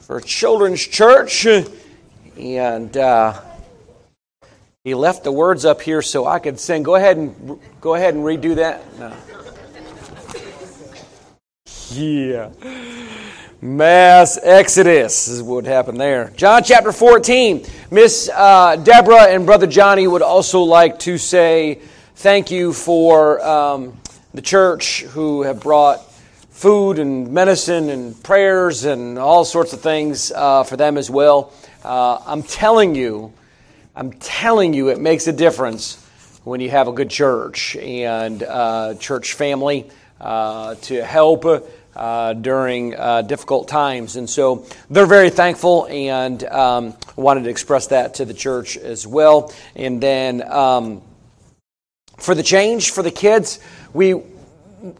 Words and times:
for 0.00 0.20
Children's 0.20 0.86
Church. 0.86 1.46
And 2.36 2.96
uh, 2.96 3.40
he 4.84 4.94
left 4.94 5.24
the 5.24 5.32
words 5.32 5.64
up 5.64 5.82
here 5.82 6.02
so 6.02 6.26
I 6.26 6.38
could 6.38 6.58
sing. 6.58 6.82
Go 6.82 6.94
ahead 6.94 7.16
and 7.16 7.58
go 7.80 7.94
ahead 7.94 8.14
and 8.14 8.24
redo 8.24 8.56
that. 8.56 8.98
No. 8.98 9.14
Yeah. 11.90 12.50
Mass 13.62 14.38
Exodus 14.42 15.28
is 15.28 15.42
what 15.42 15.66
happened 15.66 16.00
there. 16.00 16.32
John 16.34 16.62
chapter 16.64 16.92
14. 16.92 17.66
Miss 17.90 18.30
uh, 18.32 18.76
Deborah 18.76 19.24
and 19.24 19.44
Brother 19.44 19.66
Johnny 19.66 20.06
would 20.06 20.22
also 20.22 20.62
like 20.62 20.98
to 21.00 21.18
say 21.18 21.80
thank 22.14 22.50
you 22.50 22.72
for 22.72 23.44
um, 23.44 23.98
the 24.32 24.40
church 24.40 25.02
who 25.02 25.42
have 25.42 25.60
brought 25.60 26.09
food 26.60 26.98
and 26.98 27.32
medicine 27.32 27.88
and 27.88 28.22
prayers 28.22 28.84
and 28.84 29.18
all 29.18 29.46
sorts 29.46 29.72
of 29.72 29.80
things 29.80 30.30
uh, 30.30 30.62
for 30.62 30.76
them 30.76 30.98
as 30.98 31.08
well. 31.08 31.54
Uh, 31.82 32.20
I'm 32.26 32.42
telling 32.42 32.94
you, 32.94 33.32
I'm 33.96 34.12
telling 34.12 34.74
you, 34.74 34.90
it 34.90 35.00
makes 35.00 35.26
a 35.26 35.32
difference 35.32 35.96
when 36.44 36.60
you 36.60 36.68
have 36.68 36.86
a 36.86 36.92
good 36.92 37.08
church 37.08 37.76
and 37.76 38.42
uh, 38.42 38.94
church 38.96 39.32
family 39.32 39.90
uh, 40.20 40.74
to 40.82 41.02
help 41.02 41.46
uh, 41.96 42.32
during 42.34 42.94
uh, 42.94 43.22
difficult 43.22 43.66
times. 43.66 44.16
And 44.16 44.28
so 44.28 44.66
they're 44.90 45.06
very 45.06 45.30
thankful 45.30 45.86
and 45.88 46.44
um, 46.44 46.94
wanted 47.16 47.44
to 47.44 47.50
express 47.50 47.86
that 47.86 48.16
to 48.16 48.26
the 48.26 48.34
church 48.34 48.76
as 48.76 49.06
well. 49.06 49.50
And 49.74 49.98
then 49.98 50.46
um, 50.46 51.00
for 52.18 52.34
the 52.34 52.42
change 52.42 52.90
for 52.90 53.02
the 53.02 53.10
kids, 53.10 53.60
we 53.94 54.22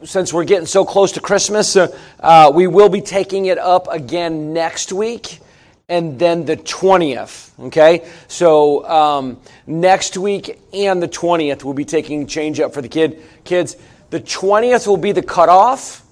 since 0.04 0.32
we're 0.32 0.44
getting 0.44 0.66
so 0.66 0.84
close 0.84 1.12
to 1.12 1.20
Christmas, 1.20 1.76
uh, 1.76 1.96
uh, 2.20 2.52
we 2.54 2.66
will 2.66 2.88
be 2.88 3.00
taking 3.00 3.46
it 3.46 3.58
up 3.58 3.88
again 3.90 4.52
next 4.52 4.92
week 4.92 5.40
and 5.88 6.18
then 6.18 6.44
the 6.44 6.56
20th. 6.56 7.58
Okay? 7.66 8.09
So 8.28 8.88
um, 8.88 9.40
next 9.66 10.16
week 10.16 10.59
and 10.72 11.02
the 11.02 11.09
20th, 11.09 11.64
we'll 11.64 11.74
be 11.74 11.84
taking 11.84 12.26
change 12.26 12.60
up 12.60 12.72
for 12.72 12.80
the 12.80 12.88
kid 12.88 13.22
kids. 13.45 13.76
The 14.10 14.20
20th 14.20 14.87
will 14.87 14.96
be 14.96 15.12
the 15.12 15.22
cutoff. 15.22 16.04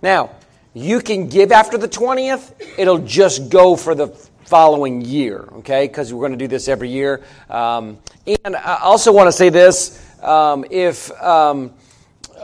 Now, 0.00 0.30
you 0.74 1.00
can 1.00 1.28
give 1.28 1.52
after 1.52 1.78
the 1.78 1.88
20th, 1.88 2.52
it'll 2.78 2.98
just 2.98 3.48
go 3.48 3.76
for 3.76 3.94
the 3.94 4.08
following 4.44 5.00
year, 5.00 5.48
okay? 5.54 5.86
Because 5.86 6.12
we're 6.12 6.20
going 6.20 6.32
to 6.32 6.38
do 6.38 6.48
this 6.48 6.68
every 6.68 6.88
year. 6.88 7.22
Um, 7.50 7.98
and 8.44 8.54
I 8.54 8.78
also 8.82 9.12
want 9.12 9.26
to 9.28 9.32
say 9.32 9.48
this 9.48 10.00
um, 10.22 10.64
if 10.70 11.10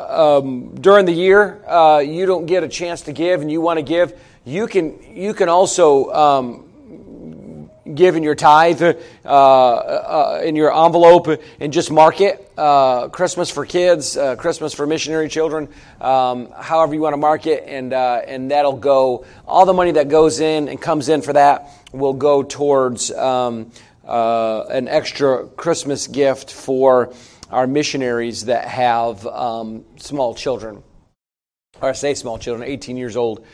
um, 0.09 0.75
during 0.75 1.07
the 1.07 1.13
year 1.13 1.63
uh, 1.67 1.99
you 1.99 2.27
don't 2.27 2.47
get 2.47 2.63
a 2.63 2.69
chance 2.69 3.03
to 3.03 3.13
give 3.13 3.41
and 3.41 3.51
you 3.51 3.61
want 3.61 3.79
to 3.79 3.83
give, 3.83 4.19
you 4.45 4.67
can, 4.67 5.17
you 5.17 5.35
can 5.35 5.49
also 5.49 6.13
um, 6.13 6.73
give 7.95 8.17
in 8.17 8.23
your 8.23 8.35
tithe 8.35 8.83
uh, 8.83 9.29
uh, 9.29 10.43
in 10.45 10.57
your 10.57 10.73
envelope 10.73 11.29
and 11.61 11.73
just 11.73 11.91
mark 11.91 12.21
it 12.21 12.53
uh, 12.57 13.09
Christmas 13.09 13.51
for 13.51 13.67
kids, 13.67 14.17
uh, 14.17 14.37
Christmas 14.37 14.75
for 14.75 14.87
missionary 14.87 15.29
children, 15.29 15.69
um, 16.01 16.51
however 16.53 16.95
you 16.95 17.01
want 17.01 17.13
to 17.15 17.19
mark 17.19 17.47
it, 17.47 17.65
and 17.67 17.93
uh, 17.93 18.23
and 18.27 18.51
that'll 18.51 18.77
go. 18.77 19.25
All 19.47 19.67
the 19.67 19.73
money 19.73 19.93
that 19.93 20.09
goes 20.09 20.41
in 20.41 20.69
and 20.69 20.81
comes 20.81 21.09
in 21.09 21.23
for 21.23 21.33
that 21.33 21.71
will 21.93 22.13
go 22.13 22.43
towards 22.43 23.11
um, 23.13 23.71
an 24.05 24.89
extra 24.89 25.47
Christmas 25.47 26.07
gift 26.07 26.53
for 26.53 27.15
our 27.53 27.67
missionaries 27.67 28.47
that 28.47 28.67
have 28.67 29.27
um, 29.27 29.85
small 29.97 30.35
children, 30.35 30.83
or 31.81 31.91
I 31.91 31.93
say 31.93 32.15
small 32.15 32.39
children, 32.39 32.69
18 32.69 32.97
years 32.97 33.17
old 33.17 33.45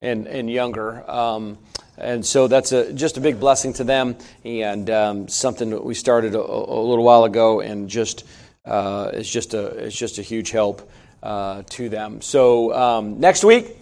and 0.00 0.26
and 0.26 0.50
younger. 0.50 1.08
Um, 1.10 1.58
and 1.96 2.24
so 2.24 2.46
that's 2.46 2.70
a, 2.70 2.92
just 2.92 3.16
a 3.16 3.20
big 3.20 3.40
blessing 3.40 3.72
to 3.74 3.84
them 3.84 4.16
and 4.44 4.88
um, 4.88 5.28
something 5.28 5.70
that 5.70 5.84
we 5.84 5.94
started 5.94 6.36
a, 6.36 6.38
a, 6.38 6.80
little 6.80 7.02
while 7.02 7.24
ago 7.24 7.60
and 7.60 7.90
just 7.90 8.24
uh, 8.64 9.10
it's 9.12 9.28
just 9.28 9.52
a 9.54 9.66
it's 9.86 9.96
just 9.96 10.18
a 10.18 10.22
huge 10.22 10.50
help 10.50 10.88
uh, 11.22 11.62
to 11.70 11.88
them. 11.88 12.20
So 12.20 12.72
um, 12.72 13.18
next 13.18 13.42
week 13.42 13.76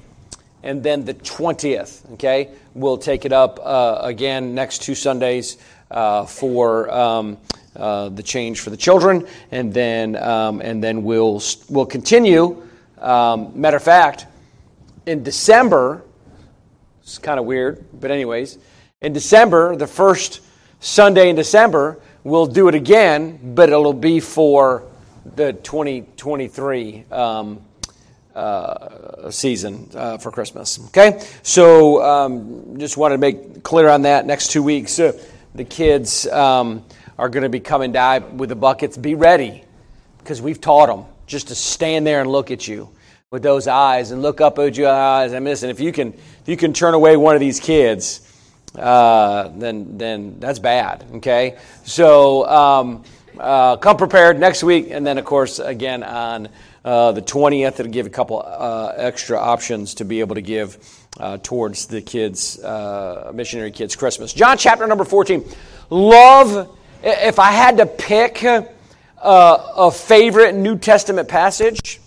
and 0.63 0.83
then 0.83 1.05
the 1.05 1.15
20th, 1.15 2.13
okay, 2.15 2.51
we'll 2.75 2.99
take 2.99 3.25
it 3.25 3.33
up 3.33 3.61
uh, 3.63 3.99
again 4.01 4.55
next 4.55 4.83
two 4.83 4.95
Sundays 4.95 5.59
uh, 5.91 6.25
for 6.25 6.91
um, 6.91 7.37
uh, 7.77 8.09
the 8.09 8.23
change 8.23 8.61
for 8.61 8.71
the 8.71 8.77
children, 8.77 9.27
and 9.51 9.73
then 9.73 10.17
um, 10.17 10.61
and 10.61 10.83
then 10.83 11.03
we'll 11.03 11.43
we'll 11.69 11.87
continue. 11.87 12.63
Um, 12.99 13.53
matter 13.61 13.77
of 13.77 13.83
fact, 13.83 14.27
in 15.05 15.23
December 15.23 16.03
it's 17.07 17.19
kind 17.19 17.39
of 17.39 17.47
weird, 17.47 17.85
but, 18.01 18.11
anyways, 18.11 18.59
in 19.01 19.13
December, 19.13 19.77
the 19.77 19.87
first 19.87 20.41
Sunday 20.81 21.31
in 21.31 21.37
December, 21.37 22.01
we'll 22.25 22.47
do 22.47 22.67
it 22.67 22.75
again, 22.75 23.55
but 23.55 23.69
it'll 23.69 23.93
be 23.93 24.19
for 24.19 24.83
the 25.37 25.53
2023 25.53 27.05
um, 27.13 27.61
uh, 28.35 29.31
season 29.31 29.89
uh, 29.95 30.19
for 30.19 30.33
Christmas. 30.33 30.85
Okay? 30.89 31.25
So 31.45 32.03
um, 32.03 32.77
just 32.77 32.97
wanted 32.97 33.15
to 33.15 33.19
make 33.19 33.63
clear 33.63 33.89
on 33.89 34.03
that. 34.03 34.27
Next 34.27 34.51
two 34.51 34.65
weeks, 34.65 34.99
uh, 34.99 35.13
the 35.55 35.65
kids 35.65 36.27
um, 36.27 36.85
are 37.19 37.29
going 37.29 37.43
to 37.43 37.49
be 37.49 37.61
coming 37.61 37.93
down 37.93 38.39
with 38.39 38.49
the 38.49 38.57
buckets. 38.57 38.97
Be 38.97 39.15
ready 39.15 39.65
because 40.19 40.43
we've 40.43 40.61
taught 40.61 40.89
them 40.89 41.05
just 41.27 41.49
to 41.49 41.55
stand 41.55 42.07
there 42.07 42.21
and 42.21 42.31
look 42.31 42.51
at 42.51 42.69
you 42.69 42.91
with 43.31 43.43
those 43.43 43.67
eyes 43.67 44.11
and 44.13 44.23
look 44.23 44.41
up 44.41 44.59
at 44.59 44.77
your 44.77 44.91
eyes. 44.91 45.33
I 45.33 45.41
miss. 45.41 45.63
And 45.63 45.71
if 45.71 45.81
you 45.81 45.93
can, 45.93 46.13
if 46.13 46.43
you 46.47 46.57
can 46.57 46.73
turn 46.73 46.95
away 46.95 47.17
one 47.17 47.35
of 47.35 47.41
these 47.41 47.61
kids, 47.61 48.21
uh, 48.79 49.49
then 49.57 49.99
then 49.99 50.39
that's 50.39 50.59
bad. 50.59 51.05
Okay. 51.17 51.59
So 51.85 52.47
um, 52.47 53.05
uh, 53.39 53.77
come 53.77 53.97
prepared 53.97 54.39
next 54.39 54.63
week, 54.63 54.89
and 54.91 55.07
then 55.07 55.19
of 55.19 55.25
course 55.25 55.59
again 55.59 56.03
on 56.03 56.49
uh, 56.85 57.13
the 57.13 57.23
twentieth, 57.23 57.81
it'll 57.81 57.91
give 57.91 58.07
a 58.07 58.11
couple 58.11 58.43
uh, 58.45 58.93
extra 58.97 59.39
options 59.39 59.95
to 59.95 60.05
be 60.05 60.21
able 60.21 60.35
to 60.35 60.43
give. 60.43 60.79
Uh, 61.19 61.39
towards 61.39 61.87
the 61.87 62.03
kids, 62.03 62.63
uh, 62.63 63.33
missionary 63.35 63.71
kids' 63.71 63.97
Christmas. 63.97 64.35
John 64.35 64.59
chapter 64.59 64.87
number 64.87 65.03
14. 65.03 65.43
Love, 65.89 66.76
if 67.03 67.39
I 67.39 67.51
had 67.53 67.79
to 67.79 67.87
pick 67.87 68.43
a 68.43 69.91
favorite 69.91 70.55
New 70.55 70.79
Testament 70.79 71.29
passage, 71.29 72.01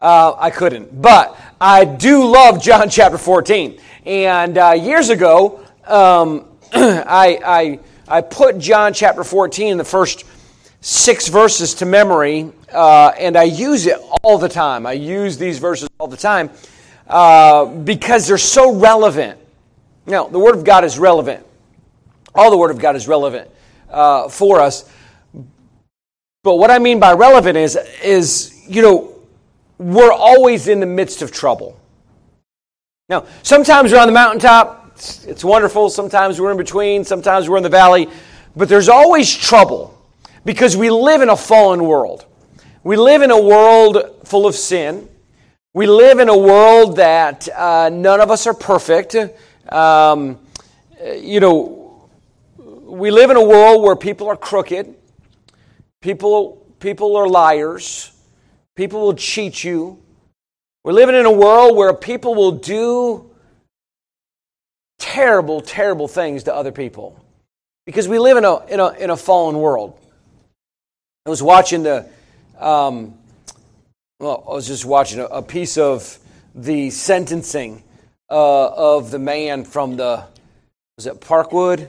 uh, 0.00 0.34
I 0.38 0.50
couldn't. 0.50 1.00
But 1.00 1.38
I 1.60 1.84
do 1.84 2.26
love 2.26 2.62
John 2.62 2.88
chapter 2.90 3.18
14. 3.18 3.80
And 4.06 4.56
uh, 4.56 4.72
years 4.72 5.10
ago, 5.10 5.64
um, 5.86 6.46
I, 6.72 7.38
I, 7.44 7.80
I 8.08 8.20
put 8.22 8.58
John 8.58 8.92
chapter 8.94 9.24
14 9.24 9.72
in 9.72 9.78
the 9.78 9.84
first 9.84 10.24
six 10.80 11.28
verses 11.28 11.74
to 11.74 11.86
memory, 11.86 12.50
uh, 12.72 13.12
and 13.18 13.36
I 13.36 13.42
use 13.42 13.86
it 13.86 13.98
all 14.22 14.38
the 14.38 14.48
time. 14.48 14.86
I 14.86 14.92
use 14.92 15.36
these 15.36 15.58
verses 15.58 15.88
all 15.98 16.08
the 16.08 16.16
time 16.16 16.50
uh, 17.06 17.66
because 17.66 18.26
they're 18.26 18.38
so 18.38 18.74
relevant. 18.74 19.38
Now, 20.06 20.26
the 20.26 20.38
Word 20.38 20.56
of 20.56 20.64
God 20.64 20.84
is 20.84 20.98
relevant. 20.98 21.46
All 22.34 22.50
the 22.50 22.56
Word 22.56 22.70
of 22.70 22.78
God 22.78 22.96
is 22.96 23.08
relevant 23.08 23.50
uh, 23.88 24.28
for 24.28 24.60
us. 24.60 24.90
But 26.42 26.56
what 26.56 26.70
I 26.70 26.78
mean 26.78 27.00
by 27.00 27.12
relevant 27.12 27.56
is, 27.56 27.76
is 28.02 28.64
you 28.66 28.82
know, 28.82 29.14
we're 29.78 30.12
always 30.12 30.68
in 30.68 30.80
the 30.80 30.86
midst 30.86 31.22
of 31.22 31.32
trouble. 31.32 31.78
Now, 33.08 33.26
sometimes 33.42 33.92
we're 33.92 33.98
on 33.98 34.06
the 34.06 34.12
mountaintop, 34.12 34.92
it's, 34.94 35.24
it's 35.24 35.44
wonderful. 35.44 35.90
Sometimes 35.90 36.40
we're 36.40 36.50
in 36.50 36.56
between, 36.56 37.04
sometimes 37.04 37.48
we're 37.48 37.56
in 37.56 37.62
the 37.62 37.68
valley, 37.68 38.08
but 38.54 38.68
there's 38.68 38.88
always 38.88 39.34
trouble 39.34 39.98
because 40.44 40.76
we 40.76 40.90
live 40.90 41.22
in 41.22 41.28
a 41.28 41.36
fallen 41.36 41.84
world. 41.84 42.26
We 42.84 42.96
live 42.96 43.22
in 43.22 43.30
a 43.30 43.40
world 43.40 43.98
full 44.24 44.46
of 44.46 44.54
sin. 44.54 45.08
We 45.74 45.86
live 45.86 46.18
in 46.18 46.28
a 46.28 46.36
world 46.36 46.96
that 46.96 47.48
uh, 47.54 47.90
none 47.92 48.20
of 48.20 48.30
us 48.30 48.46
are 48.46 48.54
perfect. 48.54 49.16
Um, 49.68 50.38
you 51.16 51.40
know, 51.40 51.79
we 52.90 53.10
live 53.10 53.30
in 53.30 53.36
a 53.36 53.44
world 53.44 53.82
where 53.82 53.96
people 53.96 54.28
are 54.28 54.36
crooked, 54.36 54.94
people, 56.00 56.66
people 56.78 57.16
are 57.16 57.28
liars, 57.28 58.10
People 58.80 59.02
will 59.02 59.14
cheat 59.14 59.62
you. 59.62 60.02
We're 60.84 60.94
living 60.94 61.14
in 61.14 61.26
a 61.26 61.30
world 61.30 61.76
where 61.76 61.92
people 61.92 62.34
will 62.34 62.52
do 62.52 63.30
terrible, 64.98 65.60
terrible 65.60 66.08
things 66.08 66.44
to 66.44 66.54
other 66.54 66.72
people 66.72 67.22
because 67.84 68.08
we 68.08 68.18
live 68.18 68.38
in 68.38 68.46
a, 68.46 68.64
in 68.68 68.80
a, 68.80 68.88
in 68.92 69.10
a 69.10 69.18
fallen 69.18 69.58
world. 69.58 69.98
I 71.26 71.28
was 71.28 71.42
watching 71.42 71.82
the, 71.82 72.08
um, 72.58 73.18
well, 74.18 74.44
I 74.48 74.52
was 74.54 74.66
just 74.66 74.86
watching 74.86 75.18
a, 75.18 75.26
a 75.26 75.42
piece 75.42 75.76
of 75.76 76.18
the 76.54 76.88
sentencing 76.88 77.82
uh, 78.30 78.68
of 78.68 79.10
the 79.10 79.18
man 79.18 79.64
from 79.64 79.96
the, 79.96 80.24
was 80.96 81.04
it 81.04 81.20
Parkwood? 81.20 81.86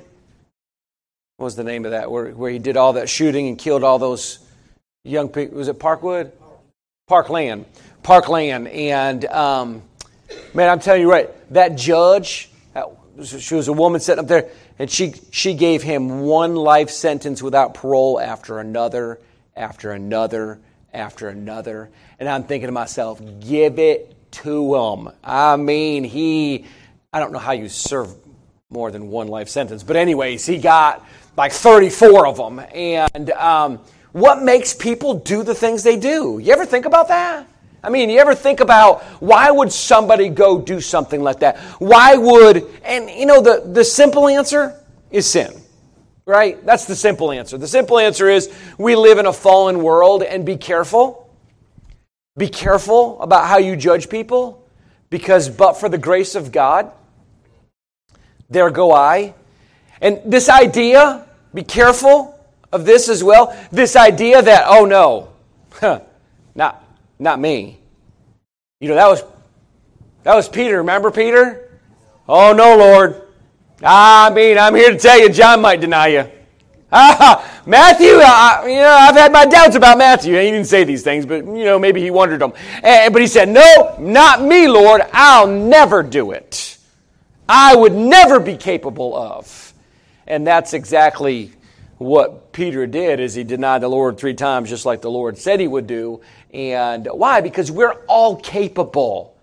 What 1.41 1.45
was 1.45 1.55
the 1.55 1.63
name 1.63 1.85
of 1.85 1.91
that? 1.91 2.11
Where, 2.11 2.29
where 2.29 2.51
he 2.51 2.59
did 2.59 2.77
all 2.77 2.93
that 2.93 3.09
shooting 3.09 3.47
and 3.47 3.57
killed 3.57 3.83
all 3.83 3.97
those 3.97 4.37
young 5.03 5.27
people. 5.27 5.57
Was 5.57 5.69
it 5.69 5.79
Parkwood? 5.79 6.31
Parkland, 7.07 7.65
Parkland, 8.03 8.67
and 8.67 9.25
um, 9.25 9.81
Man, 10.53 10.69
I'm 10.69 10.79
telling 10.79 11.01
you 11.01 11.09
right, 11.09 11.31
that 11.51 11.75
judge, 11.75 12.51
she 13.25 13.55
was 13.55 13.67
a 13.67 13.73
woman 13.73 13.99
sitting 13.99 14.19
up 14.19 14.27
there, 14.27 14.49
and 14.77 14.87
she, 14.87 15.15
she 15.31 15.55
gave 15.55 15.81
him 15.81 16.19
one 16.19 16.55
life 16.55 16.91
sentence 16.91 17.41
without 17.41 17.73
parole 17.73 18.19
after 18.19 18.59
another, 18.59 19.19
after 19.55 19.93
another, 19.93 20.59
after 20.93 21.27
another. 21.27 21.89
And 22.19 22.29
I'm 22.29 22.43
thinking 22.43 22.67
to 22.67 22.71
myself, 22.71 23.19
give 23.39 23.79
it 23.79 24.15
to 24.33 24.75
him. 24.75 25.09
I 25.23 25.55
mean, 25.55 26.03
he, 26.03 26.65
I 27.11 27.19
don't 27.19 27.31
know 27.31 27.39
how 27.39 27.53
you 27.53 27.67
serve 27.67 28.13
more 28.69 28.91
than 28.91 29.09
one 29.09 29.27
life 29.27 29.49
sentence, 29.49 29.81
but 29.81 29.95
anyways, 29.95 30.45
he 30.45 30.59
got 30.59 31.03
like 31.41 31.53
34 31.53 32.27
of 32.27 32.37
them. 32.37 32.59
And 32.71 33.31
um, 33.31 33.79
what 34.11 34.43
makes 34.43 34.75
people 34.75 35.15
do 35.15 35.41
the 35.41 35.55
things 35.55 35.81
they 35.81 35.97
do? 35.97 36.37
You 36.39 36.53
ever 36.53 36.67
think 36.67 36.85
about 36.85 37.07
that? 37.07 37.47
I 37.83 37.89
mean, 37.89 38.11
you 38.11 38.19
ever 38.19 38.35
think 38.35 38.59
about 38.59 39.01
why 39.19 39.49
would 39.49 39.71
somebody 39.71 40.29
go 40.29 40.61
do 40.61 40.79
something 40.79 41.23
like 41.23 41.39
that? 41.39 41.57
Why 41.79 42.15
would, 42.15 42.69
and 42.85 43.09
you 43.09 43.25
know, 43.25 43.41
the, 43.41 43.63
the 43.65 43.83
simple 43.83 44.27
answer 44.27 44.79
is 45.09 45.25
sin, 45.25 45.51
right? 46.27 46.63
That's 46.63 46.85
the 46.85 46.95
simple 46.95 47.31
answer. 47.31 47.57
The 47.57 47.67
simple 47.67 47.97
answer 47.97 48.29
is 48.29 48.53
we 48.77 48.95
live 48.95 49.17
in 49.17 49.25
a 49.25 49.33
fallen 49.33 49.81
world 49.81 50.21
and 50.21 50.45
be 50.45 50.57
careful. 50.57 51.27
Be 52.37 52.49
careful 52.49 53.19
about 53.19 53.47
how 53.47 53.57
you 53.57 53.75
judge 53.75 54.09
people 54.09 54.63
because, 55.09 55.49
but 55.49 55.73
for 55.73 55.89
the 55.89 55.97
grace 55.97 56.35
of 56.35 56.51
God, 56.51 56.91
there 58.47 58.69
go 58.69 58.91
I. 58.91 59.33
And 60.01 60.19
this 60.23 60.47
idea, 60.47 61.27
be 61.53 61.63
careful 61.63 62.39
of 62.71 62.85
this 62.85 63.09
as 63.09 63.23
well. 63.23 63.57
This 63.71 63.95
idea 63.95 64.41
that, 64.41 64.65
oh 64.67 64.85
no, 64.85 65.29
not 66.55 66.83
not 67.19 67.39
me. 67.39 67.79
You 68.79 68.89
know, 68.89 68.95
that 68.95 69.07
was 69.07 69.23
that 70.23 70.35
was 70.35 70.49
Peter. 70.49 70.77
Remember 70.77 71.11
Peter? 71.11 71.69
Oh 72.27 72.53
no, 72.53 72.77
Lord. 72.77 73.21
I 73.83 74.29
mean, 74.29 74.57
I'm 74.57 74.75
here 74.75 74.91
to 74.91 74.97
tell 74.97 75.19
you, 75.19 75.29
John 75.29 75.61
might 75.61 75.81
deny 75.81 76.07
you. 76.07 76.29
Ah, 76.91 77.61
Matthew, 77.65 78.13
uh, 78.13 78.63
you 78.65 78.75
know, 78.75 78.95
I've 78.99 79.15
had 79.15 79.31
my 79.31 79.45
doubts 79.45 79.75
about 79.75 79.97
Matthew. 79.97 80.35
He 80.35 80.51
didn't 80.51 80.65
say 80.65 80.83
these 80.83 81.03
things, 81.03 81.25
but, 81.25 81.45
you 81.45 81.63
know, 81.63 81.79
maybe 81.79 82.01
he 82.01 82.11
wondered 82.11 82.41
them. 82.41 82.53
And, 82.83 83.13
but 83.13 83.21
he 83.21 83.27
said, 83.27 83.49
No, 83.49 83.95
not 83.99 84.41
me, 84.41 84.67
Lord. 84.67 85.01
I'll 85.13 85.47
never 85.47 86.03
do 86.03 86.31
it. 86.31 86.77
I 87.47 87.75
would 87.75 87.93
never 87.93 88.39
be 88.39 88.57
capable 88.57 89.15
of. 89.15 89.70
And 90.31 90.47
that's 90.47 90.73
exactly 90.73 91.51
what 91.97 92.53
Peter 92.53 92.87
did 92.87 93.19
is 93.19 93.35
he 93.35 93.43
denied 93.43 93.81
the 93.81 93.89
Lord 93.89 94.17
three 94.17 94.33
times 94.33 94.69
just 94.69 94.85
like 94.85 95.01
the 95.01 95.11
Lord 95.11 95.37
said 95.37 95.59
he 95.59 95.67
would 95.67 95.87
do. 95.87 96.21
And 96.53 97.05
why? 97.11 97.41
Because 97.41 97.69
we're 97.69 97.95
all 98.07 98.37
capable. 98.37 99.35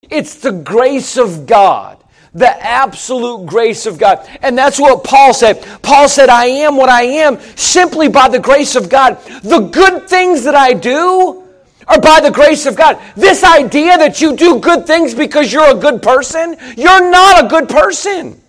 It's 0.00 0.36
the 0.36 0.52
grace 0.52 1.16
of 1.16 1.46
God. 1.46 1.98
The 2.34 2.48
absolute 2.64 3.46
grace 3.46 3.84
of 3.84 3.98
God. 3.98 4.28
And 4.40 4.56
that's 4.56 4.78
what 4.78 5.02
Paul 5.02 5.34
said. 5.34 5.60
Paul 5.82 6.08
said, 6.08 6.28
I 6.28 6.44
am 6.44 6.76
what 6.76 6.88
I 6.88 7.02
am 7.02 7.40
simply 7.56 8.06
by 8.06 8.28
the 8.28 8.38
grace 8.38 8.76
of 8.76 8.88
God. 8.88 9.20
The 9.42 9.58
good 9.58 10.08
things 10.08 10.44
that 10.44 10.54
I 10.54 10.72
do 10.72 11.42
are 11.88 12.00
by 12.00 12.20
the 12.20 12.30
grace 12.30 12.64
of 12.64 12.76
God. 12.76 13.02
This 13.16 13.42
idea 13.42 13.98
that 13.98 14.20
you 14.20 14.36
do 14.36 14.60
good 14.60 14.86
things 14.86 15.16
because 15.16 15.52
you're 15.52 15.76
a 15.76 15.80
good 15.80 16.00
person, 16.00 16.56
you're 16.76 17.10
not 17.10 17.44
a 17.44 17.48
good 17.48 17.68
person. 17.68 18.40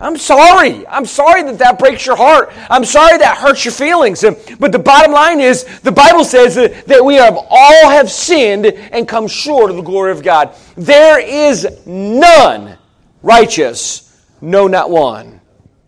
I'm 0.00 0.16
sorry. 0.16 0.86
I'm 0.86 1.04
sorry 1.04 1.42
that 1.42 1.58
that 1.58 1.78
breaks 1.78 2.06
your 2.06 2.16
heart. 2.16 2.52
I'm 2.70 2.86
sorry 2.86 3.18
that 3.18 3.36
hurts 3.36 3.64
your 3.66 3.72
feelings. 3.72 4.24
But 4.58 4.72
the 4.72 4.78
bottom 4.78 5.12
line 5.12 5.40
is 5.40 5.64
the 5.80 5.92
Bible 5.92 6.24
says 6.24 6.54
that 6.54 7.04
we 7.04 7.16
have 7.16 7.36
all 7.36 7.90
have 7.90 8.10
sinned 8.10 8.66
and 8.66 9.06
come 9.06 9.28
short 9.28 9.70
of 9.70 9.76
the 9.76 9.82
glory 9.82 10.12
of 10.12 10.22
God. 10.22 10.56
There 10.74 11.20
is 11.20 11.86
none 11.86 12.78
righteous, 13.22 14.24
no 14.40 14.66
not 14.66 14.90
one. 14.90 15.40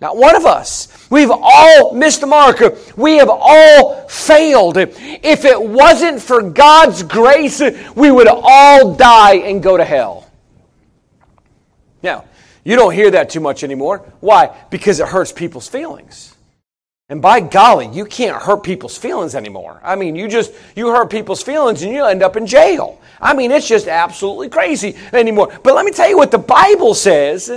Not 0.03 0.17
one 0.17 0.35
of 0.35 0.45
us. 0.45 0.89
We've 1.11 1.31
all 1.31 1.95
missed 1.95 2.23
the 2.23 2.27
mark. 2.27 2.61
We 2.97 3.19
have 3.19 3.31
all 3.31 4.09
failed. 4.09 4.77
If 4.77 5.45
it 5.45 5.63
wasn't 5.63 6.21
for 6.21 6.43
God's 6.43 7.05
grace, 7.05 7.63
we 7.95 8.11
would 8.11 8.27
all 8.29 8.95
die 8.97 9.37
and 9.37 9.63
go 9.63 9.77
to 9.77 9.85
hell. 9.85 10.29
Now, 12.03 12.25
you 12.65 12.77
don't 12.77 12.95
hear 12.95 13.11
that 13.11 13.31
too 13.31 13.41
much 13.41 13.65
anymore. 13.65 13.99
Why? 14.21 14.57
Because 14.71 15.01
it 15.01 15.09
hurts 15.09 15.33
people's 15.33 15.69
feelings. 15.69 16.37
And 17.09 17.21
by 17.21 17.41
golly, 17.41 17.89
you 17.89 18.07
can't 18.07 18.41
hurt 18.41 18.63
people's 18.63 18.97
feelings 18.97 19.35
anymore. 19.35 19.81
I 19.83 19.97
mean, 19.97 20.17
you 20.17 20.29
just 20.29 20.53
you 20.75 20.89
hurt 20.89 21.11
people's 21.11 21.43
feelings 21.43 21.83
and 21.83 21.93
you 21.93 22.05
end 22.05 22.23
up 22.23 22.37
in 22.37 22.47
jail. 22.47 23.01
I 23.21 23.35
mean, 23.35 23.51
it's 23.51 23.69
just 23.69 23.87
absolutely 23.87 24.49
crazy 24.49 24.97
anymore. 25.13 25.53
But 25.63 25.75
let 25.75 25.85
me 25.85 25.93
tell 25.93 26.09
you 26.09 26.17
what 26.17 26.31
the 26.31 26.39
Bible 26.39 26.95
says 26.95 27.51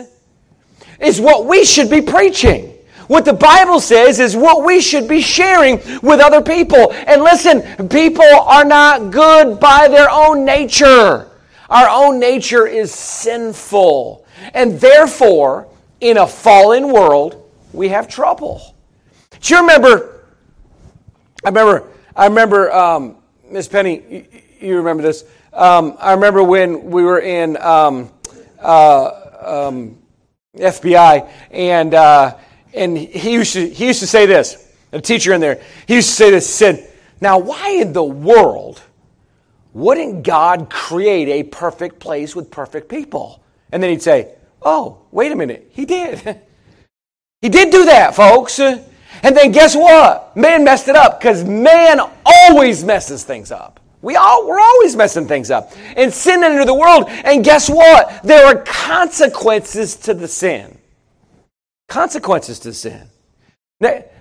is 0.99 1.21
what 1.21 1.45
we 1.45 1.63
should 1.63 1.89
be 1.89 2.01
preaching. 2.01 2.71
What 3.07 3.23
the 3.23 3.33
Bible 3.33 3.79
says 3.79 4.19
is 4.19 4.35
what 4.35 4.65
we 4.65 4.81
should 4.81 5.07
be 5.07 5.21
sharing 5.21 5.77
with 6.01 6.19
other 6.19 6.41
people. 6.41 6.91
And 6.91 7.21
listen, 7.21 7.87
people 7.87 8.25
are 8.25 8.65
not 8.65 9.11
good 9.11 9.59
by 9.59 9.87
their 9.87 10.09
own 10.09 10.43
nature. 10.43 11.29
Our 11.69 11.87
own 11.87 12.19
nature 12.19 12.67
is 12.67 12.91
sinful. 12.93 14.24
And 14.53 14.79
therefore, 14.79 15.67
in 16.01 16.17
a 16.17 16.27
fallen 16.27 16.91
world, 16.91 17.49
we 17.73 17.89
have 17.89 18.07
trouble. 18.07 18.75
Do 19.41 19.53
you 19.53 19.61
remember? 19.61 20.25
I 21.43 21.49
remember, 21.49 21.87
I 22.15 22.25
remember, 22.25 22.71
um, 22.71 23.17
Miss 23.49 23.67
Penny, 23.67 24.01
you, 24.09 24.25
you, 24.59 24.77
remember 24.77 25.03
this. 25.03 25.25
Um, 25.53 25.95
I 25.99 26.13
remember 26.13 26.43
when 26.43 26.89
we 26.89 27.03
were 27.03 27.19
in 27.19 27.57
um, 27.57 28.11
uh, 28.59 29.67
um, 29.67 29.97
FBI, 30.57 31.29
and 31.51 31.93
uh, 31.93 32.37
and 32.73 32.97
he 32.97 33.33
used 33.33 33.53
to 33.53 33.69
he 33.69 33.87
used 33.87 33.99
to 33.99 34.07
say 34.07 34.25
this. 34.25 34.61
A 34.91 35.01
teacher 35.01 35.33
in 35.33 35.41
there, 35.41 35.61
he 35.87 35.95
used 35.95 36.09
to 36.09 36.15
say 36.15 36.31
this. 36.31 36.47
He 36.47 36.53
said, 36.53 36.91
"Now, 37.21 37.37
why 37.37 37.69
in 37.71 37.93
the 37.93 38.03
world 38.03 38.81
wouldn't 39.73 40.23
God 40.23 40.69
create 40.69 41.27
a 41.27 41.43
perfect 41.43 41.99
place 41.99 42.35
with 42.35 42.49
perfect 42.49 42.89
people?" 42.89 43.43
And 43.71 43.81
then 43.81 43.89
he'd 43.89 44.01
say, 44.01 44.35
Oh, 44.61 45.01
wait 45.11 45.31
a 45.31 45.35
minute. 45.35 45.69
He 45.71 45.85
did. 45.85 46.19
he 47.41 47.49
did 47.49 47.71
do 47.71 47.85
that, 47.85 48.15
folks. 48.15 48.59
And 48.59 48.83
then 49.21 49.51
guess 49.51 49.75
what? 49.75 50.35
Man 50.35 50.63
messed 50.63 50.87
it 50.87 50.95
up 50.95 51.19
because 51.19 51.43
man 51.43 51.99
always 52.25 52.83
messes 52.83 53.23
things 53.23 53.51
up. 53.51 53.79
We 54.01 54.15
all, 54.15 54.47
we're 54.47 54.59
always 54.59 54.95
messing 54.95 55.27
things 55.27 55.49
up. 55.49 55.71
And 55.95 56.13
sin 56.13 56.43
entered 56.43 56.67
the 56.67 56.75
world. 56.75 57.05
And 57.07 57.43
guess 57.43 57.69
what? 57.69 58.21
There 58.23 58.45
are 58.45 58.63
consequences 58.63 59.95
to 59.97 60.13
the 60.13 60.27
sin. 60.27 60.77
Consequences 61.87 62.59
to 62.59 62.73
sin. 62.73 63.07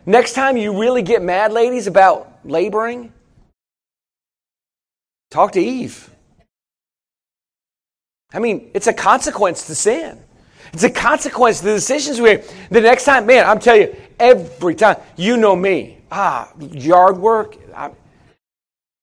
next 0.06 0.34
time 0.34 0.56
you 0.56 0.78
really 0.78 1.02
get 1.02 1.22
mad, 1.22 1.52
ladies, 1.52 1.86
about 1.86 2.38
laboring, 2.44 3.12
talk 5.30 5.52
to 5.52 5.60
Eve. 5.60 6.10
I 8.34 8.40
mean, 8.40 8.70
it's 8.74 8.88
a 8.88 8.92
consequence 8.92 9.66
to 9.68 9.74
sin. 9.74 10.18
It's 10.72 10.82
a 10.82 10.90
consequence 10.90 11.60
to 11.60 11.66
the 11.66 11.74
decisions 11.74 12.20
we 12.20 12.34
make. 12.34 12.52
The 12.68 12.80
next 12.80 13.04
time, 13.04 13.26
man, 13.26 13.46
I'm 13.46 13.60
telling 13.60 13.82
you, 13.82 13.96
every 14.18 14.74
time, 14.74 14.96
you 15.16 15.36
know 15.36 15.54
me. 15.54 15.98
Ah, 16.10 16.52
yard 16.58 17.16
work. 17.16 17.56
I'm, 17.74 17.92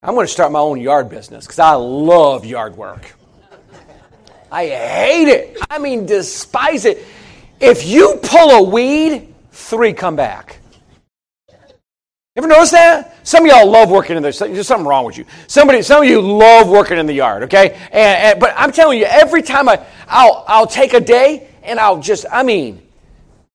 I'm 0.03 0.13
going 0.13 0.27
to 0.27 0.31
start 0.31 0.51
my 0.51 0.59
own 0.59 0.81
yard 0.81 1.09
business 1.09 1.45
because 1.45 1.59
I 1.59 1.73
love 1.75 2.45
yard 2.45 2.75
work. 2.75 3.13
I 4.51 4.67
hate 4.67 5.29
it. 5.29 5.57
I 5.69 5.79
mean, 5.79 6.05
despise 6.05 6.83
it. 6.83 7.05
If 7.61 7.85
you 7.85 8.19
pull 8.21 8.50
a 8.50 8.63
weed, 8.63 9.33
three 9.51 9.93
come 9.93 10.17
back. 10.17 10.57
Ever 12.41 12.48
notice 12.48 12.71
that? 12.71 13.15
Some 13.21 13.45
of 13.45 13.51
y'all 13.51 13.69
love 13.69 13.91
working 13.91 14.17
in 14.17 14.24
there. 14.24 14.31
There's 14.31 14.65
something 14.65 14.88
wrong 14.88 15.05
with 15.05 15.15
you. 15.15 15.25
Somebody, 15.45 15.83
some 15.83 16.01
of 16.01 16.10
you 16.10 16.21
love 16.21 16.69
working 16.69 16.98
in 16.98 17.05
the 17.05 17.13
yard, 17.13 17.43
okay? 17.43 17.74
And, 17.91 17.93
and, 17.93 18.39
but 18.39 18.55
I'm 18.57 18.71
telling 18.71 18.98
you, 18.98 19.05
every 19.05 19.43
time 19.43 19.69
I, 19.69 19.86
I'll, 20.07 20.43
I'll 20.48 20.65
take 20.65 20.95
a 20.95 21.00
day 21.00 21.48
and 21.62 21.79
I'll 21.79 22.00
just, 22.00 22.25
I 22.31 22.41
mean, 22.41 22.81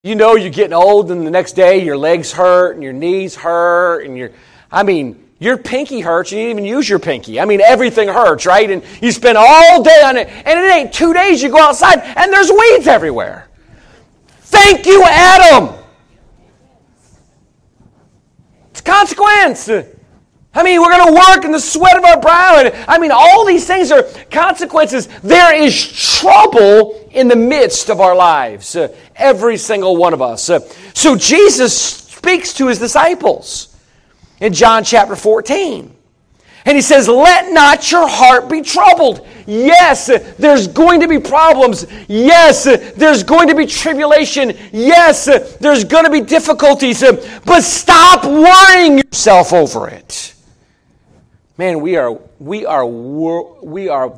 you 0.04 0.14
know 0.14 0.36
you're 0.36 0.52
getting 0.52 0.72
old, 0.72 1.10
and 1.10 1.26
the 1.26 1.32
next 1.32 1.54
day 1.54 1.82
your 1.82 1.98
legs 1.98 2.30
hurt 2.30 2.74
and 2.74 2.82
your 2.84 2.92
knees 2.92 3.34
hurt, 3.34 4.06
and 4.06 4.16
your, 4.16 4.30
I 4.70 4.84
mean, 4.84 5.20
your 5.40 5.56
pinky 5.56 5.98
hurts, 5.98 6.30
you 6.30 6.38
didn't 6.38 6.60
even 6.60 6.64
use 6.64 6.88
your 6.88 7.00
pinky. 7.00 7.40
I 7.40 7.44
mean, 7.44 7.60
everything 7.60 8.06
hurts, 8.06 8.46
right? 8.46 8.70
And 8.70 8.84
you 9.02 9.10
spend 9.10 9.36
all 9.36 9.82
day 9.82 10.02
on 10.04 10.16
it, 10.16 10.28
and 10.28 10.60
it 10.60 10.72
ain't 10.72 10.92
two 10.92 11.12
days 11.12 11.42
you 11.42 11.48
go 11.48 11.58
outside, 11.58 11.98
and 12.02 12.32
there's 12.32 12.52
weeds 12.52 12.86
everywhere. 12.86 13.48
Thank 14.42 14.86
you, 14.86 15.02
Adam. 15.04 15.76
Consequence. 18.86 19.68
I 19.68 20.62
mean, 20.62 20.80
we're 20.80 20.90
going 20.90 21.08
to 21.08 21.20
work 21.28 21.44
in 21.44 21.52
the 21.52 21.60
sweat 21.60 21.98
of 21.98 22.04
our 22.04 22.18
brow. 22.18 22.62
And, 22.64 22.74
I 22.88 22.98
mean, 22.98 23.10
all 23.12 23.44
these 23.44 23.66
things 23.66 23.92
are 23.92 24.04
consequences. 24.30 25.06
There 25.22 25.54
is 25.54 26.18
trouble 26.18 27.08
in 27.10 27.28
the 27.28 27.36
midst 27.36 27.90
of 27.90 28.00
our 28.00 28.16
lives, 28.16 28.74
uh, 28.74 28.94
every 29.16 29.58
single 29.58 29.96
one 29.96 30.14
of 30.14 30.22
us. 30.22 30.48
Uh, 30.48 30.60
so 30.94 31.14
Jesus 31.16 31.78
speaks 31.78 32.54
to 32.54 32.68
his 32.68 32.78
disciples 32.78 33.76
in 34.40 34.52
John 34.54 34.82
chapter 34.82 35.16
14. 35.16 35.95
And 36.66 36.76
he 36.76 36.82
says, 36.82 37.08
Let 37.08 37.52
not 37.52 37.90
your 37.90 38.08
heart 38.08 38.50
be 38.50 38.60
troubled. 38.60 39.26
Yes, 39.46 40.06
there's 40.36 40.66
going 40.66 41.00
to 41.00 41.08
be 41.08 41.20
problems. 41.20 41.86
Yes, 42.08 42.64
there's 42.64 43.22
going 43.22 43.48
to 43.48 43.54
be 43.54 43.66
tribulation. 43.66 44.52
Yes, 44.72 45.26
there's 45.58 45.84
going 45.84 46.04
to 46.04 46.10
be 46.10 46.20
difficulties. 46.20 47.04
But 47.44 47.62
stop 47.62 48.24
worrying 48.24 48.98
yourself 48.98 49.52
over 49.52 49.88
it. 49.88 50.34
Man, 51.56 51.80
we 51.80 51.96
are, 51.96 52.18
we 52.40 52.66
are, 52.66 52.84
we 52.84 53.88
are 53.88 54.10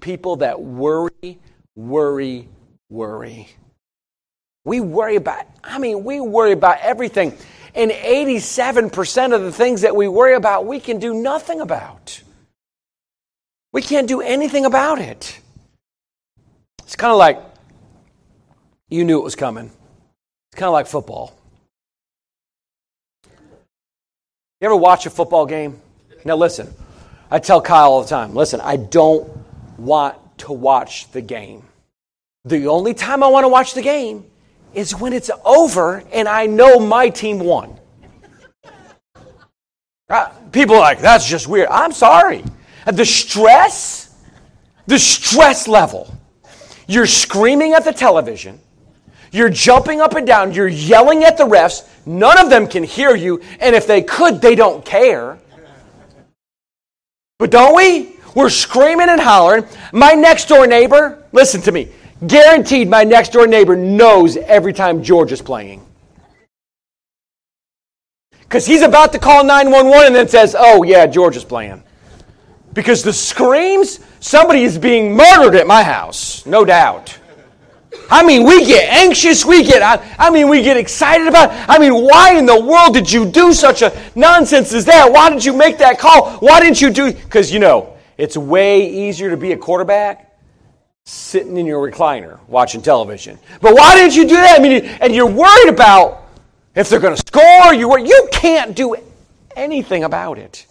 people 0.00 0.36
that 0.36 0.60
worry, 0.60 1.38
worry, 1.76 2.48
worry. 2.88 3.48
We 4.64 4.80
worry 4.80 5.16
about, 5.16 5.46
I 5.62 5.78
mean, 5.78 6.02
we 6.02 6.20
worry 6.20 6.52
about 6.52 6.78
everything. 6.80 7.36
And 7.80 7.90
87% 7.92 9.34
of 9.34 9.40
the 9.40 9.50
things 9.50 9.80
that 9.80 9.96
we 9.96 10.06
worry 10.06 10.34
about, 10.34 10.66
we 10.66 10.80
can 10.80 10.98
do 10.98 11.14
nothing 11.14 11.62
about. 11.62 12.22
We 13.72 13.80
can't 13.80 14.06
do 14.06 14.20
anything 14.20 14.66
about 14.66 15.00
it. 15.00 15.40
It's 16.80 16.94
kind 16.94 17.10
of 17.10 17.16
like 17.16 17.40
you 18.90 19.02
knew 19.02 19.18
it 19.18 19.24
was 19.24 19.34
coming. 19.34 19.64
It's 19.64 20.58
kind 20.58 20.66
of 20.66 20.74
like 20.74 20.88
football. 20.88 21.34
You 23.24 24.66
ever 24.66 24.76
watch 24.76 25.06
a 25.06 25.10
football 25.10 25.46
game? 25.46 25.80
Now, 26.22 26.36
listen, 26.36 26.74
I 27.30 27.38
tell 27.38 27.62
Kyle 27.62 27.92
all 27.92 28.02
the 28.02 28.10
time 28.10 28.34
listen, 28.34 28.60
I 28.60 28.76
don't 28.76 29.26
want 29.78 30.18
to 30.40 30.52
watch 30.52 31.10
the 31.12 31.22
game. 31.22 31.62
The 32.44 32.66
only 32.66 32.92
time 32.92 33.22
I 33.22 33.28
want 33.28 33.44
to 33.44 33.48
watch 33.48 33.72
the 33.72 33.80
game 33.80 34.29
is 34.74 34.94
when 34.94 35.12
it's 35.12 35.30
over 35.44 36.02
and 36.12 36.28
I 36.28 36.46
know 36.46 36.78
my 36.78 37.08
team 37.08 37.40
won. 37.40 37.78
Uh, 40.08 40.28
people 40.50 40.74
are 40.74 40.80
like, 40.80 41.00
that's 41.00 41.28
just 41.28 41.46
weird. 41.46 41.68
I'm 41.68 41.92
sorry. 41.92 42.44
The 42.86 43.04
stress, 43.04 44.14
the 44.86 44.98
stress 44.98 45.68
level. 45.68 46.12
You're 46.88 47.06
screaming 47.06 47.74
at 47.74 47.84
the 47.84 47.92
television. 47.92 48.58
You're 49.32 49.50
jumping 49.50 50.00
up 50.00 50.14
and 50.14 50.26
down. 50.26 50.52
You're 50.52 50.66
yelling 50.66 51.22
at 51.22 51.36
the 51.36 51.44
refs. 51.44 51.88
None 52.04 52.38
of 52.38 52.50
them 52.50 52.66
can 52.66 52.82
hear 52.82 53.14
you. 53.14 53.40
And 53.60 53.76
if 53.76 53.86
they 53.86 54.02
could, 54.02 54.40
they 54.40 54.56
don't 54.56 54.84
care. 54.84 55.38
But 57.38 57.50
don't 57.50 57.76
we? 57.76 58.16
We're 58.34 58.50
screaming 58.50 59.08
and 59.08 59.20
hollering. 59.20 59.64
My 59.92 60.12
next 60.12 60.48
door 60.48 60.66
neighbor, 60.66 61.24
listen 61.32 61.60
to 61.62 61.72
me, 61.72 61.88
guaranteed 62.26 62.88
my 62.88 63.04
next 63.04 63.32
door 63.32 63.46
neighbor 63.46 63.76
knows 63.76 64.36
every 64.36 64.72
time 64.72 65.02
George 65.02 65.32
is 65.32 65.42
playing. 65.42 65.84
Because 68.42 68.66
he's 68.66 68.82
about 68.82 69.12
to 69.12 69.18
call 69.18 69.44
911 69.44 70.08
and 70.08 70.14
then 70.16 70.28
says, 70.28 70.56
oh, 70.58 70.82
yeah, 70.82 71.06
George 71.06 71.36
is 71.36 71.44
playing. 71.44 71.82
Because 72.72 73.02
the 73.02 73.12
screams, 73.12 74.00
somebody 74.18 74.62
is 74.62 74.76
being 74.76 75.16
murdered 75.16 75.54
at 75.54 75.66
my 75.66 75.82
house, 75.82 76.44
no 76.46 76.64
doubt. 76.64 77.16
I 78.10 78.24
mean, 78.24 78.44
we 78.44 78.64
get 78.64 78.92
anxious. 78.92 79.44
We 79.44 79.62
get, 79.62 79.82
I, 79.82 80.16
I, 80.18 80.30
mean, 80.30 80.48
we 80.48 80.62
get 80.62 80.76
excited 80.76 81.28
about. 81.28 81.50
I 81.68 81.78
mean, 81.78 81.94
why 81.94 82.36
in 82.36 82.46
the 82.46 82.60
world 82.60 82.94
did 82.94 83.10
you 83.10 83.24
do 83.24 83.52
such 83.52 83.82
a 83.82 83.96
nonsense 84.16 84.72
as 84.72 84.84
that? 84.86 85.10
Why 85.12 85.30
did 85.30 85.44
you 85.44 85.52
make 85.52 85.78
that 85.78 85.98
call? 85.98 86.32
Why 86.38 86.60
didn't 86.60 86.80
you 86.80 86.90
do? 86.90 87.12
Because 87.12 87.52
you 87.52 87.60
know, 87.60 87.96
it's 88.18 88.36
way 88.36 88.88
easier 88.88 89.30
to 89.30 89.36
be 89.36 89.52
a 89.52 89.56
quarterback 89.56 90.29
sitting 91.06 91.56
in 91.56 91.66
your 91.66 91.88
recliner 91.88 92.38
watching 92.48 92.82
television. 92.82 93.38
But 93.60 93.74
why 93.74 93.96
didn't 93.96 94.16
you 94.16 94.28
do 94.28 94.36
that? 94.36 94.58
I 94.58 94.62
mean, 94.62 94.84
and 94.84 95.14
you're 95.14 95.30
worried 95.30 95.68
about 95.68 96.28
if 96.74 96.88
they're 96.88 97.00
going 97.00 97.16
to 97.16 97.22
score. 97.26 97.74
You 97.74 97.98
you 97.98 98.28
can't 98.32 98.74
do 98.74 98.96
anything 99.56 100.04
about 100.04 100.38
it. 100.38 100.66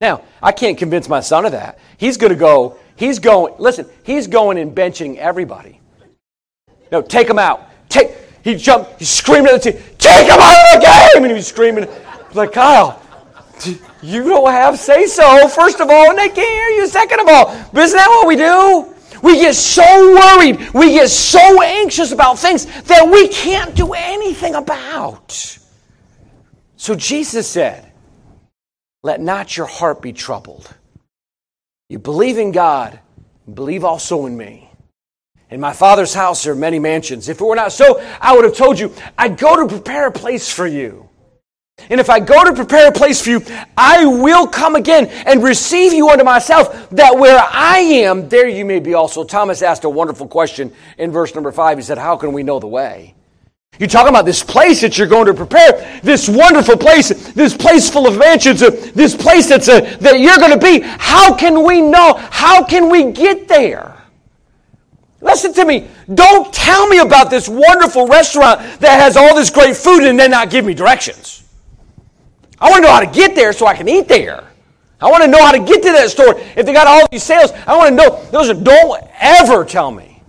Now, 0.00 0.22
I 0.42 0.52
can't 0.52 0.78
convince 0.78 1.08
my 1.08 1.20
son 1.20 1.44
of 1.44 1.52
that. 1.52 1.78
He's 1.96 2.16
going 2.16 2.32
to 2.32 2.38
go. 2.38 2.78
He's 2.96 3.18
going. 3.18 3.54
Listen, 3.58 3.86
he's 4.04 4.26
going 4.26 4.58
and 4.58 4.74
benching 4.74 5.16
everybody. 5.16 5.80
No, 6.90 7.02
take 7.02 7.28
him 7.28 7.38
out. 7.38 7.68
Take. 7.88 8.10
He 8.42 8.54
jumped. 8.54 8.98
He's 8.98 9.10
screaming 9.10 9.52
at 9.52 9.62
the 9.62 9.72
team. 9.72 9.82
Take 9.98 10.26
him 10.26 10.38
out 10.40 10.74
of 10.74 10.80
the 10.80 10.86
game! 10.86 11.24
And 11.24 11.26
he 11.26 11.34
was 11.34 11.46
screaming 11.46 11.88
like 12.34 12.52
Kyle. 12.52 13.02
You 14.00 14.22
don't 14.22 14.50
have 14.50 14.78
say 14.78 15.06
so. 15.06 15.48
First 15.48 15.80
of 15.80 15.90
all, 15.90 16.10
and 16.10 16.18
they 16.18 16.28
can't 16.28 16.36
hear 16.38 16.68
you. 16.80 16.86
Second 16.86 17.20
of 17.20 17.28
all, 17.28 17.46
but 17.72 17.82
isn't 17.82 17.96
that 17.96 18.08
what 18.08 18.28
we 18.28 18.36
do? 18.36 18.94
We 19.22 19.36
get 19.40 19.54
so 19.54 19.82
worried. 20.14 20.72
We 20.74 20.92
get 20.92 21.08
so 21.10 21.62
anxious 21.62 22.12
about 22.12 22.38
things 22.38 22.66
that 22.82 23.08
we 23.08 23.28
can't 23.28 23.74
do 23.74 23.92
anything 23.92 24.54
about. 24.54 25.58
So 26.76 26.94
Jesus 26.94 27.48
said, 27.48 27.92
"Let 29.02 29.20
not 29.20 29.56
your 29.56 29.66
heart 29.66 30.00
be 30.00 30.12
troubled. 30.12 30.68
You 31.88 31.98
believe 31.98 32.38
in 32.38 32.52
God, 32.52 33.00
believe 33.52 33.84
also 33.84 34.26
in 34.26 34.36
me." 34.36 34.70
In 35.50 35.60
my 35.60 35.72
Father's 35.72 36.12
house 36.12 36.46
are 36.46 36.54
many 36.54 36.78
mansions. 36.78 37.28
If 37.28 37.40
it 37.40 37.44
were 37.44 37.56
not 37.56 37.72
so, 37.72 38.00
I 38.20 38.34
would 38.34 38.44
have 38.44 38.54
told 38.54 38.78
you, 38.78 38.94
I 39.16 39.28
go 39.28 39.56
to 39.56 39.66
prepare 39.66 40.06
a 40.06 40.12
place 40.12 40.52
for 40.52 40.66
you. 40.66 41.07
And 41.90 42.00
if 42.00 42.10
I 42.10 42.20
go 42.20 42.44
to 42.44 42.52
prepare 42.52 42.88
a 42.88 42.92
place 42.92 43.22
for 43.22 43.30
you, 43.30 43.42
I 43.76 44.04
will 44.04 44.46
come 44.46 44.74
again 44.74 45.06
and 45.06 45.42
receive 45.42 45.92
you 45.92 46.08
unto 46.10 46.24
myself, 46.24 46.90
that 46.90 47.16
where 47.16 47.42
I 47.50 47.78
am, 47.78 48.28
there 48.28 48.48
you 48.48 48.64
may 48.64 48.80
be 48.80 48.94
also. 48.94 49.24
Thomas 49.24 49.62
asked 49.62 49.84
a 49.84 49.90
wonderful 49.90 50.28
question 50.28 50.72
in 50.98 51.10
verse 51.12 51.34
number 51.34 51.52
five. 51.52 51.78
He 51.78 51.84
said, 51.84 51.98
How 51.98 52.16
can 52.16 52.32
we 52.32 52.42
know 52.42 52.58
the 52.58 52.66
way? 52.66 53.14
You're 53.78 53.88
talking 53.88 54.08
about 54.08 54.24
this 54.24 54.42
place 54.42 54.80
that 54.80 54.98
you're 54.98 55.06
going 55.06 55.26
to 55.26 55.34
prepare, 55.34 56.00
this 56.02 56.28
wonderful 56.28 56.76
place, 56.76 57.10
this 57.32 57.56
place 57.56 57.88
full 57.88 58.08
of 58.08 58.18
mansions, 58.18 58.60
uh, 58.60 58.70
this 58.94 59.14
place 59.14 59.48
that's 59.48 59.68
uh, 59.68 59.80
that 60.00 60.18
you're 60.18 60.38
going 60.38 60.58
to 60.58 60.64
be. 60.64 60.80
How 60.80 61.34
can 61.34 61.64
we 61.64 61.80
know? 61.80 62.14
How 62.30 62.64
can 62.64 62.90
we 62.90 63.12
get 63.12 63.46
there? 63.46 63.94
Listen 65.20 65.52
to 65.54 65.64
me. 65.64 65.88
Don't 66.12 66.52
tell 66.52 66.88
me 66.88 66.98
about 66.98 67.30
this 67.30 67.48
wonderful 67.48 68.08
restaurant 68.08 68.60
that 68.80 69.00
has 69.00 69.16
all 69.16 69.34
this 69.34 69.50
great 69.50 69.76
food 69.76 70.02
and 70.04 70.18
then 70.18 70.32
not 70.32 70.50
give 70.50 70.64
me 70.64 70.74
directions. 70.74 71.47
I 72.60 72.70
want 72.70 72.82
to 72.82 72.88
know 72.88 72.94
how 72.94 73.00
to 73.00 73.06
get 73.06 73.34
there 73.34 73.52
so 73.52 73.66
I 73.66 73.74
can 73.74 73.88
eat 73.88 74.08
there. 74.08 74.44
I 75.00 75.10
want 75.10 75.22
to 75.22 75.30
know 75.30 75.44
how 75.44 75.52
to 75.52 75.60
get 75.60 75.82
to 75.82 75.92
that 75.92 76.10
store. 76.10 76.34
If 76.56 76.66
they 76.66 76.72
got 76.72 76.86
all 76.86 77.06
these 77.10 77.22
sales, 77.22 77.52
I 77.66 77.76
want 77.76 77.90
to 77.90 77.94
know. 77.94 78.24
Those 78.30 78.50
are, 78.50 78.54
don't 78.54 79.02
ever 79.20 79.64
tell 79.64 79.90
me 79.90 80.22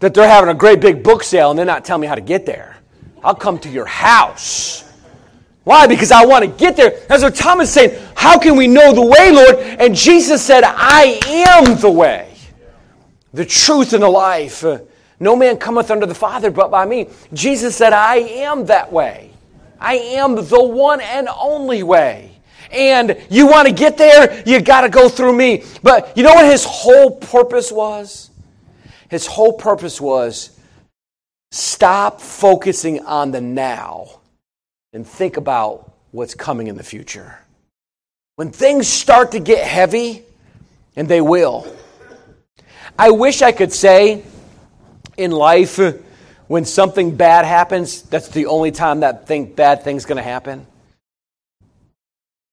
that 0.00 0.12
they're 0.12 0.28
having 0.28 0.50
a 0.50 0.54
great 0.54 0.80
big 0.80 1.04
book 1.04 1.22
sale 1.22 1.50
and 1.50 1.58
they're 1.58 1.64
not 1.66 1.84
telling 1.84 2.00
me 2.00 2.06
how 2.08 2.16
to 2.16 2.20
get 2.20 2.44
there. 2.44 2.76
I'll 3.22 3.36
come 3.36 3.58
to 3.60 3.68
your 3.68 3.86
house. 3.86 4.82
Why? 5.62 5.86
Because 5.86 6.10
I 6.10 6.24
want 6.26 6.44
to 6.44 6.50
get 6.50 6.76
there. 6.76 6.98
That's 7.08 7.22
what 7.22 7.36
Thomas 7.36 7.72
saying. 7.72 7.96
How 8.16 8.38
can 8.38 8.56
we 8.56 8.66
know 8.66 8.92
the 8.92 9.02
way, 9.02 9.30
Lord? 9.30 9.56
And 9.58 9.94
Jesus 9.94 10.42
said, 10.42 10.64
I 10.64 11.20
am 11.26 11.78
the 11.78 11.90
way 11.90 12.32
the 13.32 13.44
truth 13.44 13.92
and 13.92 14.02
the 14.02 14.08
life. 14.08 14.64
No 15.20 15.36
man 15.36 15.56
cometh 15.56 15.90
unto 15.90 16.06
the 16.06 16.14
Father 16.14 16.50
but 16.50 16.70
by 16.70 16.84
me. 16.84 17.08
Jesus 17.32 17.76
said, 17.76 17.92
I 17.92 18.16
am 18.16 18.66
that 18.66 18.92
way. 18.92 19.31
I 19.82 19.94
am 19.94 20.36
the 20.36 20.62
one 20.62 21.00
and 21.00 21.28
only 21.28 21.82
way. 21.82 22.30
And 22.70 23.20
you 23.28 23.46
want 23.46 23.68
to 23.68 23.74
get 23.74 23.98
there, 23.98 24.42
you 24.46 24.60
got 24.62 24.82
to 24.82 24.88
go 24.88 25.08
through 25.08 25.34
me. 25.34 25.64
But 25.82 26.16
you 26.16 26.22
know 26.22 26.32
what 26.32 26.46
his 26.46 26.64
whole 26.64 27.10
purpose 27.10 27.70
was? 27.70 28.30
His 29.10 29.26
whole 29.26 29.52
purpose 29.52 30.00
was 30.00 30.58
stop 31.50 32.20
focusing 32.20 33.04
on 33.04 33.30
the 33.30 33.40
now 33.40 34.20
and 34.94 35.06
think 35.06 35.36
about 35.36 35.92
what's 36.12 36.34
coming 36.34 36.68
in 36.68 36.76
the 36.76 36.82
future. 36.82 37.38
When 38.36 38.50
things 38.50 38.88
start 38.88 39.32
to 39.32 39.40
get 39.40 39.66
heavy, 39.66 40.24
and 40.96 41.08
they 41.08 41.20
will, 41.20 41.66
I 42.98 43.10
wish 43.10 43.42
I 43.42 43.52
could 43.52 43.72
say 43.72 44.22
in 45.16 45.30
life, 45.30 45.78
when 46.52 46.66
something 46.66 47.16
bad 47.16 47.46
happens, 47.46 48.02
that's 48.02 48.28
the 48.28 48.44
only 48.44 48.70
time 48.72 49.00
that 49.00 49.26
thing, 49.26 49.46
bad 49.54 49.84
thing's 49.84 50.04
going 50.04 50.18
to 50.18 50.22
happen. 50.22 50.66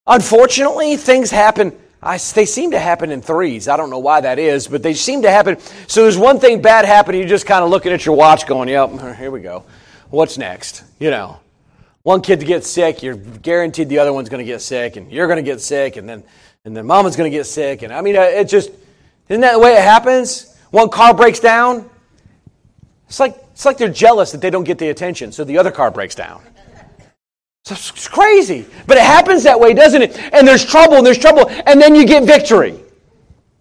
Unfortunately, 0.08 0.96
things 0.96 1.30
happen. 1.30 1.78
I, 2.02 2.18
they 2.18 2.46
seem 2.46 2.72
to 2.72 2.80
happen 2.80 3.12
in 3.12 3.22
threes. 3.22 3.68
I 3.68 3.76
don't 3.76 3.90
know 3.90 4.00
why 4.00 4.22
that 4.22 4.40
is, 4.40 4.70
but 4.70 4.84
they 4.84 4.94
seem 4.94 5.24
to 5.24 5.30
happen. 5.30 5.58
So 5.88 6.04
there's 6.04 6.18
one 6.18 6.40
thing 6.40 6.62
bad 6.62 6.86
happening, 6.86 7.20
you're 7.20 7.28
just 7.28 7.46
kind 7.46 7.62
of 7.62 7.72
looking 7.72 7.92
at 7.92 8.06
your 8.06 8.16
watch 8.16 8.48
going, 8.48 8.70
yep, 8.70 8.90
here 9.18 9.32
we 9.32 9.42
go. 9.42 9.66
What's 10.10 10.38
next? 10.38 10.82
You 10.98 11.12
know, 11.12 11.42
one 12.04 12.22
kid 12.22 12.40
to 12.40 12.46
get 12.46 12.64
sick, 12.64 13.04
you're 13.04 13.18
guaranteed 13.18 13.90
the 13.90 14.00
other 14.00 14.14
one's 14.14 14.30
going 14.30 14.46
to 14.46 14.50
get 14.50 14.62
sick, 14.62 14.96
and 14.96 15.12
you're 15.12 15.28
going 15.28 15.44
to 15.44 15.52
get 15.52 15.60
sick, 15.60 15.98
and 15.98 16.08
then, 16.08 16.24
and 16.64 16.74
then 16.74 16.88
mama's 16.88 17.18
going 17.18 17.30
to 17.30 17.38
get 17.38 17.48
sick. 17.48 17.82
And 17.82 17.92
I 17.92 18.00
mean, 18.00 18.16
uh, 18.16 18.22
it 18.22 18.46
just, 18.46 18.72
isn't 19.28 19.42
that 19.42 19.52
the 19.52 19.60
way 19.60 19.74
it 19.74 19.84
happens? 19.84 20.58
One 20.72 20.88
car 20.88 21.14
breaks 21.14 21.42
down. 21.42 21.90
It's 23.10 23.20
like, 23.20 23.36
it's 23.60 23.66
like 23.66 23.78
they're 23.78 23.90
jealous 23.90 24.32
that 24.32 24.40
they 24.40 24.50
don't 24.50 24.64
get 24.64 24.78
the 24.78 24.88
attention, 24.88 25.34
so 25.34 25.44
the 25.44 25.58
other 25.58 25.70
car 25.70 25.92
breaks 25.92 26.16
down. 26.16 26.42
It's 27.70 28.08
crazy. 28.08 28.66
But 28.88 28.96
it 28.96 29.04
happens 29.04 29.44
that 29.44 29.60
way, 29.60 29.74
doesn't 29.74 30.02
it? 30.02 30.18
And 30.34 30.48
there's 30.48 30.64
trouble, 30.64 30.96
and 30.96 31.06
there's 31.06 31.18
trouble, 31.18 31.50
and 31.50 31.82
then 31.82 31.94
you 31.94 32.06
get 32.06 32.24
victory. 32.24 32.80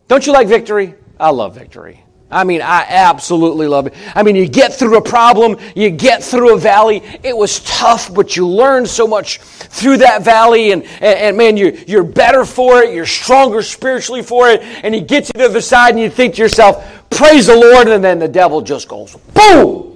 Don't 0.07 0.25
you 0.25 0.33
like 0.33 0.47
victory? 0.47 0.95
I 1.19 1.31
love 1.31 1.53
victory. 1.57 2.05
I 2.31 2.45
mean, 2.45 2.63
I 2.63 2.87
absolutely 2.89 3.67
love 3.67 3.89
it. 3.89 3.95
I 4.15 4.23
mean, 4.23 4.37
you 4.37 4.49
get 4.49 4.73
through 4.73 4.99
a 4.99 5.03
problem, 5.03 5.57
you 5.75 5.91
get 5.91 6.23
through 6.23 6.55
a 6.55 6.59
valley. 6.61 7.03
It 7.25 7.37
was 7.37 7.59
tough, 7.65 8.15
but 8.15 8.37
you 8.37 8.47
learn 8.47 8.87
so 8.87 9.05
much 9.05 9.39
through 9.41 9.97
that 9.97 10.23
valley, 10.23 10.71
and, 10.71 10.85
and, 10.85 11.19
and, 11.19 11.37
man, 11.37 11.57
you, 11.57 11.77
you're 11.89 12.05
better 12.05 12.45
for 12.45 12.85
it, 12.85 12.95
you're 12.95 13.05
stronger 13.05 13.63
spiritually 13.63 14.23
for 14.23 14.49
it, 14.49 14.63
and 14.63 14.95
you 14.95 15.01
get 15.01 15.25
to 15.25 15.33
the 15.35 15.47
other 15.47 15.61
side 15.61 15.91
and 15.91 15.99
you 15.99 16.09
think 16.09 16.37
to 16.37 16.43
yourself, 16.43 16.87
praise 17.11 17.47
the 17.47 17.57
Lord, 17.57 17.89
and 17.89 18.05
then 18.05 18.21
the 18.21 18.29
devil 18.29 18.61
just 18.61 18.87
goes, 18.87 19.17
boom, 19.35 19.88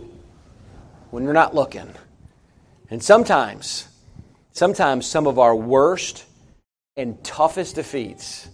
when 1.13 1.23
you're 1.23 1.33
not 1.33 1.55
looking. 1.55 1.95
And 2.91 3.01
sometimes, 3.01 3.87
sometimes 4.51 5.07
some 5.07 5.29
of 5.29 5.39
our 5.39 5.55
worst 5.55 6.25
and 6.97 7.23
toughest 7.23 7.77
defeats 7.77 8.49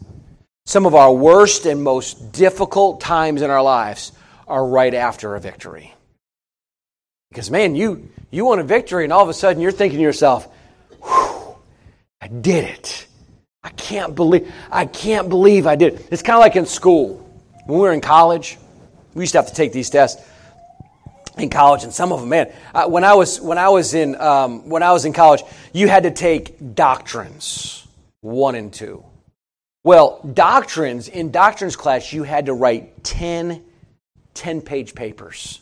some 0.69 0.85
of 0.85 0.95
our 0.95 1.11
worst 1.11 1.65
and 1.65 1.83
most 1.83 2.33
difficult 2.33 3.01
times 3.01 3.41
in 3.41 3.49
our 3.49 3.63
lives 3.63 4.13
are 4.47 4.67
right 4.67 4.93
after 4.93 5.35
a 5.35 5.41
victory. 5.41 5.95
Because, 7.31 7.51
man, 7.51 7.75
you, 7.75 8.11
you 8.31 8.45
want 8.45 8.61
a 8.61 8.65
victory, 8.65 9.05
and 9.05 9.11
all 9.11 9.23
of 9.23 9.31
a 9.31 9.33
sudden 9.33 9.63
you're 9.63 9.73
thinking 9.73 9.99
to 9.99 10.03
yourself, 10.03 10.47
I 11.03 12.29
did 12.29 12.65
it. 12.65 13.07
I 13.63 13.71
can't 13.71 14.15
believe 14.15 14.53
I 14.71 14.85
can't 14.85 15.31
believe 15.31 15.67
I 15.67 15.75
did. 15.75 15.95
It. 15.95 16.09
It's 16.11 16.21
kind 16.21 16.37
of 16.37 16.41
like 16.41 16.55
in 16.55 16.67
school. 16.67 17.17
When 17.65 17.79
we 17.79 17.83
were 17.83 17.95
in 17.95 18.03
college, 18.03 18.59
we 19.15 19.23
used 19.23 19.33
to 19.33 19.39
have 19.39 19.49
to 19.49 19.55
take 19.55 19.73
these 19.73 19.89
tests 19.89 20.23
in 21.41 21.51
college, 21.51 21.85
and 21.85 21.93
some 21.93 22.13
of 22.13 22.21
them, 22.21 22.29
man, 22.29 22.53
when 22.89 23.05
I 23.05 23.15
was 23.15 23.41
when 23.41 23.59
I 23.59 23.69
was 23.69 23.95
in 23.95 24.21
um, 24.21 24.69
when 24.69 24.83
I 24.83 24.93
was 24.93 25.05
in 25.05 25.13
college, 25.13 25.43
you 25.73 25.89
had 25.89 26.05
to 26.05 26.11
take 26.11 26.75
doctrines 26.75 27.87
one 28.21 28.55
and 28.55 28.73
two. 28.73 29.05
Well, 29.85 30.21
doctrines, 30.35 31.09
in 31.09 31.31
doctrines 31.31 31.77
class, 31.77 32.13
you 32.13 32.25
had 32.25 32.47
to 32.47 32.53
write 32.53 33.05
10 33.05 33.65
10 34.39 34.61
page 34.61 34.95
papers. 34.95 35.61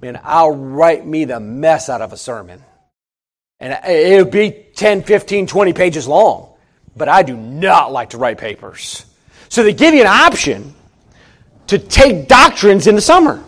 Man, 0.00 0.18
I'll 0.24 0.50
write 0.50 1.06
me 1.06 1.26
the 1.26 1.38
mess 1.38 1.88
out 1.88 2.00
of 2.00 2.12
a 2.12 2.16
sermon. 2.16 2.62
And 3.60 3.78
it'll 3.86 4.30
be 4.30 4.66
10, 4.74 5.02
15, 5.02 5.46
20 5.46 5.72
pages 5.74 6.08
long. 6.08 6.54
But 6.96 7.08
I 7.08 7.22
do 7.22 7.36
not 7.36 7.92
like 7.92 8.10
to 8.10 8.18
write 8.18 8.38
papers. 8.38 9.04
So 9.50 9.62
they 9.62 9.74
give 9.74 9.94
you 9.94 10.00
an 10.00 10.06
option 10.06 10.74
to 11.68 11.78
take 11.78 12.28
doctrines 12.28 12.86
in 12.86 12.94
the 12.94 13.00
summer. 13.00 13.44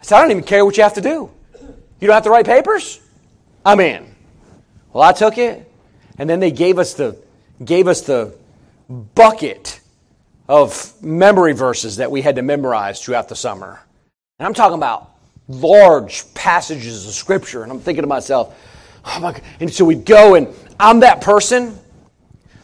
I 0.00 0.04
said, 0.04 0.16
I 0.18 0.22
don't 0.22 0.30
even 0.30 0.44
care 0.44 0.64
what 0.64 0.76
you 0.76 0.82
have 0.82 0.94
to 0.94 1.00
do. 1.00 1.30
You 2.00 2.06
don't 2.06 2.14
have 2.14 2.24
to 2.24 2.30
write 2.30 2.46
papers? 2.46 3.00
I'm 3.64 3.80
in. 3.80 4.14
Well, 4.92 5.02
I 5.02 5.12
took 5.12 5.38
it, 5.38 5.70
and 6.18 6.28
then 6.28 6.40
they 6.40 6.50
gave 6.50 6.78
us 6.78 6.94
the 6.94 7.16
gave 7.64 7.86
us 7.88 8.00
the 8.00 8.34
bucket 9.14 9.80
of 10.48 11.00
memory 11.02 11.52
verses 11.52 11.96
that 11.96 12.10
we 12.10 12.22
had 12.22 12.36
to 12.36 12.42
memorize 12.42 13.00
throughout 13.00 13.28
the 13.28 13.36
summer. 13.36 13.80
And 14.38 14.46
I'm 14.46 14.54
talking 14.54 14.76
about 14.76 15.10
large 15.50 16.32
passages 16.34 17.06
of 17.06 17.12
scripture. 17.12 17.62
And 17.62 17.70
I'm 17.70 17.80
thinking 17.80 18.02
to 18.02 18.08
myself, 18.08 18.56
oh 19.04 19.20
my 19.20 19.32
God. 19.32 19.42
And 19.60 19.72
so 19.72 19.84
we'd 19.84 20.04
go, 20.04 20.34
and 20.34 20.48
I'm 20.78 21.00
that 21.00 21.20
person. 21.20 21.78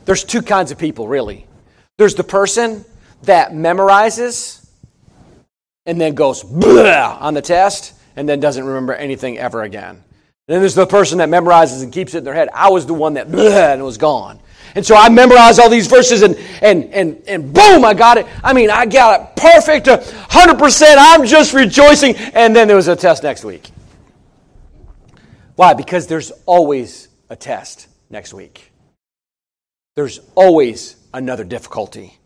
There's 0.05 0.25
two 0.25 0.43
kinds 0.43 0.71
of 0.71 0.79
people, 0.79 1.07
really. 1.09 1.47
There's 1.97 2.15
the 2.15 2.25
person 2.25 2.85
that 3.23 3.53
memorizes 3.53 4.66
and 5.87 6.01
then 6.01 6.15
goes 6.15 6.45
on 6.45 7.35
the 7.35 7.43
test 7.43 7.95
and 8.17 8.29
then 8.29 8.41
doesn't 8.41 8.65
remember 8.65 8.95
anything 8.95 9.39
ever 9.39 9.63
again. 9.63 10.03
And 10.49 10.55
then 10.55 10.61
there's 10.61 10.75
the 10.75 10.87
person 10.87 11.19
that 11.19 11.29
memorizes 11.29 11.83
and 11.83 11.93
keeps 11.93 12.15
it 12.15 12.19
in 12.19 12.25
their 12.25 12.35
head. 12.35 12.49
I 12.53 12.71
was 12.71 12.87
the 12.87 12.95
one 12.95 13.15
that 13.15 13.29
and 13.29 13.81
it 13.81 13.85
was 13.85 13.99
gone. 13.99 14.41
And 14.75 14.85
so 14.85 14.95
I 14.95 15.09
memorized 15.09 15.59
all 15.59 15.71
these 15.71 15.87
verses 15.87 16.23
and, 16.23 16.37
and, 16.61 16.85
and, 16.93 17.23
and 17.27 17.53
boom, 17.53 17.85
I 17.85 17.95
got 17.95 18.19
it. 18.19 18.27
I 18.45 18.53
mean, 18.53 18.71
I 18.71 18.85
got 18.85 19.21
it 19.21 19.37
perfect, 19.37 19.87
100%. 19.87 20.95
I'm 20.99 21.25
just 21.25 21.55
rejoicing. 21.55 22.15
And 22.15 22.55
then 22.55 22.69
there 22.69 22.77
was 22.77 22.89
a 22.89 22.95
test 22.95 23.23
next 23.23 23.43
week. 23.43 23.71
Why? 25.55 25.73
Because 25.73 26.07
there's 26.07 26.31
always 26.45 27.09
a 27.31 27.37
test 27.37 27.89
next 28.11 28.35
week. 28.35 28.71
There's 29.95 30.21
always 30.35 30.97
another 31.15 31.45
difficulty. 31.45 32.19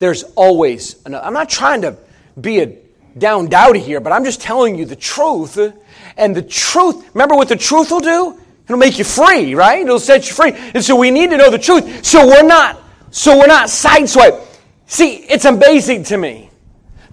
There's 0.00 0.24
always 0.34 1.00
another. 1.06 1.24
I'm 1.24 1.32
not 1.32 1.48
trying 1.48 1.82
to 1.82 1.96
be 2.40 2.60
a 2.60 2.76
down 3.16 3.48
dowdy 3.48 3.80
here, 3.80 4.00
but 4.00 4.12
I'm 4.12 4.24
just 4.24 4.40
telling 4.40 4.76
you 4.76 4.84
the 4.84 4.96
truth. 4.96 5.58
And 6.16 6.36
the 6.36 6.42
truth, 6.42 7.14
remember 7.14 7.34
what 7.34 7.48
the 7.48 7.56
truth 7.56 7.90
will 7.90 8.00
do? 8.00 8.40
It'll 8.64 8.78
make 8.78 8.98
you 8.98 9.04
free, 9.04 9.54
right? 9.54 9.80
It'll 9.80 9.98
set 9.98 10.28
you 10.28 10.34
free. 10.34 10.52
And 10.52 10.84
so 10.84 10.96
we 10.96 11.10
need 11.10 11.30
to 11.30 11.36
know 11.36 11.50
the 11.50 11.58
truth. 11.58 12.04
So 12.04 12.26
we're 12.26 12.46
not, 12.46 12.80
so 13.10 13.38
we're 13.38 13.46
not 13.46 13.68
sideswiped. 13.68 14.46
See, 14.86 15.16
it's 15.16 15.44
amazing 15.44 16.04
to 16.04 16.16
me 16.16 16.50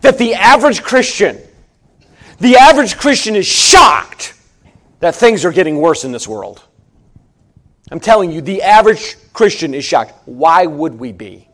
that 0.02 0.18
the 0.18 0.36
average 0.36 0.84
Christian, 0.84 1.38
the 2.40 2.56
average 2.56 2.98
Christian 2.98 3.36
is 3.36 3.46
shocked 3.46 4.34
that 5.00 5.16
things 5.16 5.44
are 5.46 5.52
getting 5.52 5.78
worse 5.78 6.04
in 6.04 6.12
this 6.12 6.28
world. 6.28 6.64
I'm 7.92 8.00
telling 8.00 8.32
you, 8.32 8.42
the 8.42 8.62
average 8.62 9.18
Christian 9.34 9.74
is 9.74 9.84
shocked. 9.84 10.14
Why 10.26 10.66
would 10.66 11.00
we 11.00 11.12
be? 11.12 11.49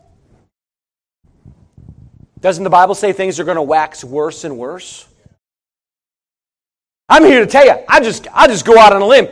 Doesn't 2.46 2.62
the 2.62 2.70
Bible 2.70 2.94
say 2.94 3.12
things 3.12 3.40
are 3.40 3.44
going 3.44 3.56
to 3.56 3.62
wax 3.62 4.04
worse 4.04 4.44
and 4.44 4.56
worse? 4.56 5.04
I'm 7.08 7.24
here 7.24 7.40
to 7.40 7.46
tell 7.48 7.66
you, 7.66 7.74
I 7.88 7.98
just 7.98 8.28
I 8.32 8.46
just 8.46 8.64
go 8.64 8.78
out 8.78 8.92
on 8.92 9.02
a 9.02 9.04
limb. 9.04 9.26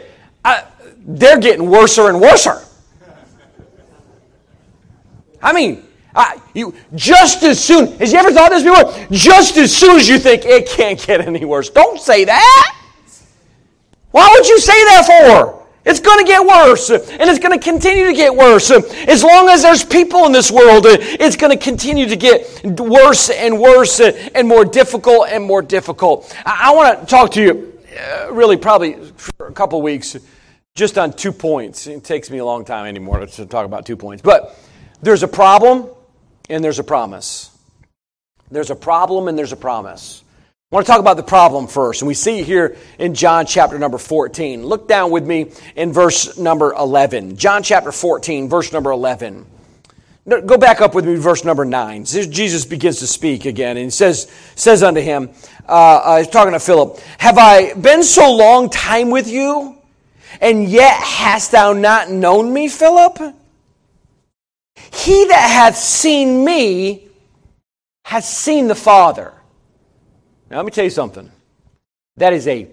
I, 0.44 0.64
they're 0.98 1.38
getting 1.38 1.70
worser 1.70 2.08
and 2.08 2.20
worser. 2.20 2.60
I 5.40 5.52
mean, 5.52 5.86
I, 6.12 6.40
you 6.54 6.74
just 6.96 7.44
as 7.44 7.62
soon 7.62 7.86
as 8.02 8.12
you 8.12 8.18
ever 8.18 8.32
thought 8.32 8.50
this 8.50 8.64
before, 8.64 8.92
just 9.12 9.58
as 9.58 9.72
soon 9.72 9.94
as 9.94 10.08
you 10.08 10.18
think 10.18 10.44
it 10.44 10.68
can't 10.68 10.98
get 11.06 11.20
any 11.20 11.44
worse, 11.44 11.70
don't 11.70 12.00
say 12.00 12.24
that. 12.24 12.76
Why 14.10 14.28
would 14.34 14.48
you 14.48 14.58
say 14.58 14.72
that 14.86 15.06
for? 15.06 15.63
It's 15.84 16.00
going 16.00 16.18
to 16.18 16.24
get 16.24 16.46
worse, 16.46 16.88
and 16.88 17.02
it's 17.28 17.38
going 17.38 17.58
to 17.58 17.62
continue 17.62 18.06
to 18.06 18.14
get 18.14 18.34
worse. 18.34 18.70
As 18.70 19.22
long 19.22 19.50
as 19.50 19.62
there's 19.62 19.84
people 19.84 20.24
in 20.24 20.32
this 20.32 20.50
world, 20.50 20.86
it's 20.86 21.36
going 21.36 21.56
to 21.56 21.62
continue 21.62 22.06
to 22.06 22.16
get 22.16 22.64
worse 22.80 23.28
and 23.28 23.60
worse 23.60 24.00
and 24.00 24.48
more 24.48 24.64
difficult 24.64 25.28
and 25.28 25.44
more 25.44 25.60
difficult. 25.60 26.34
I, 26.46 26.74
want 26.74 27.00
to 27.00 27.06
talk 27.06 27.32
to 27.32 27.42
you, 27.42 27.78
uh, 27.98 28.32
really, 28.32 28.56
probably 28.56 28.94
for 29.16 29.46
a 29.46 29.52
couple 29.52 29.82
weeks 29.82 30.16
just 30.74 30.98
on 30.98 31.12
two 31.12 31.30
points. 31.30 31.86
It 31.86 32.02
takes 32.02 32.30
me 32.30 32.38
a 32.38 32.44
long 32.44 32.64
time 32.64 32.86
anymore 32.86 33.24
to 33.24 33.46
talk 33.46 33.64
about 33.64 33.86
two 33.86 33.96
points. 33.96 34.22
But 34.22 34.58
there's 35.02 35.22
a 35.22 35.28
problem 35.28 35.88
and 36.50 36.64
there's 36.64 36.80
a 36.80 36.84
promise. 36.84 37.56
There's 38.50 38.70
a 38.70 38.76
problem 38.76 39.28
and 39.28 39.38
there's 39.38 39.52
a 39.52 39.56
promise. 39.56 40.23
Want 40.74 40.86
to 40.86 40.90
talk 40.90 40.98
about 40.98 41.16
the 41.16 41.22
problem 41.22 41.68
first. 41.68 42.02
And 42.02 42.08
we 42.08 42.14
see 42.14 42.42
here 42.42 42.76
in 42.98 43.14
John 43.14 43.46
chapter 43.46 43.78
number 43.78 43.96
14. 43.96 44.66
Look 44.66 44.88
down 44.88 45.12
with 45.12 45.24
me 45.24 45.52
in 45.76 45.92
verse 45.92 46.36
number 46.36 46.72
11. 46.72 47.36
John 47.36 47.62
chapter 47.62 47.92
14, 47.92 48.48
verse 48.48 48.72
number 48.72 48.90
11. 48.90 49.46
Go 50.26 50.58
back 50.58 50.80
up 50.80 50.96
with 50.96 51.06
me, 51.06 51.14
verse 51.14 51.44
number 51.44 51.64
9. 51.64 52.06
Jesus 52.06 52.64
begins 52.64 52.98
to 52.98 53.06
speak 53.06 53.44
again, 53.44 53.76
and 53.76 53.84
he 53.84 53.90
says, 53.90 54.28
says 54.56 54.82
unto 54.82 55.00
him, 55.00 55.30
uh, 55.68 55.70
uh, 55.70 56.18
he's 56.18 56.26
talking 56.26 56.54
to 56.54 56.58
Philip, 56.58 56.98
Have 57.18 57.38
I 57.38 57.74
been 57.74 58.02
so 58.02 58.34
long 58.34 58.68
time 58.68 59.10
with 59.10 59.28
you? 59.28 59.76
And 60.40 60.68
yet 60.68 60.96
hast 60.96 61.52
thou 61.52 61.72
not 61.72 62.10
known 62.10 62.52
me, 62.52 62.66
Philip? 62.66 63.18
He 64.92 65.24
that 65.26 65.50
hath 65.52 65.76
seen 65.76 66.44
me 66.44 67.06
has 68.02 68.28
seen 68.28 68.66
the 68.66 68.74
Father. 68.74 69.33
Now, 70.50 70.56
let 70.58 70.66
me 70.66 70.70
tell 70.70 70.84
you 70.84 70.90
something. 70.90 71.30
That 72.16 72.32
is 72.32 72.46
a 72.46 72.68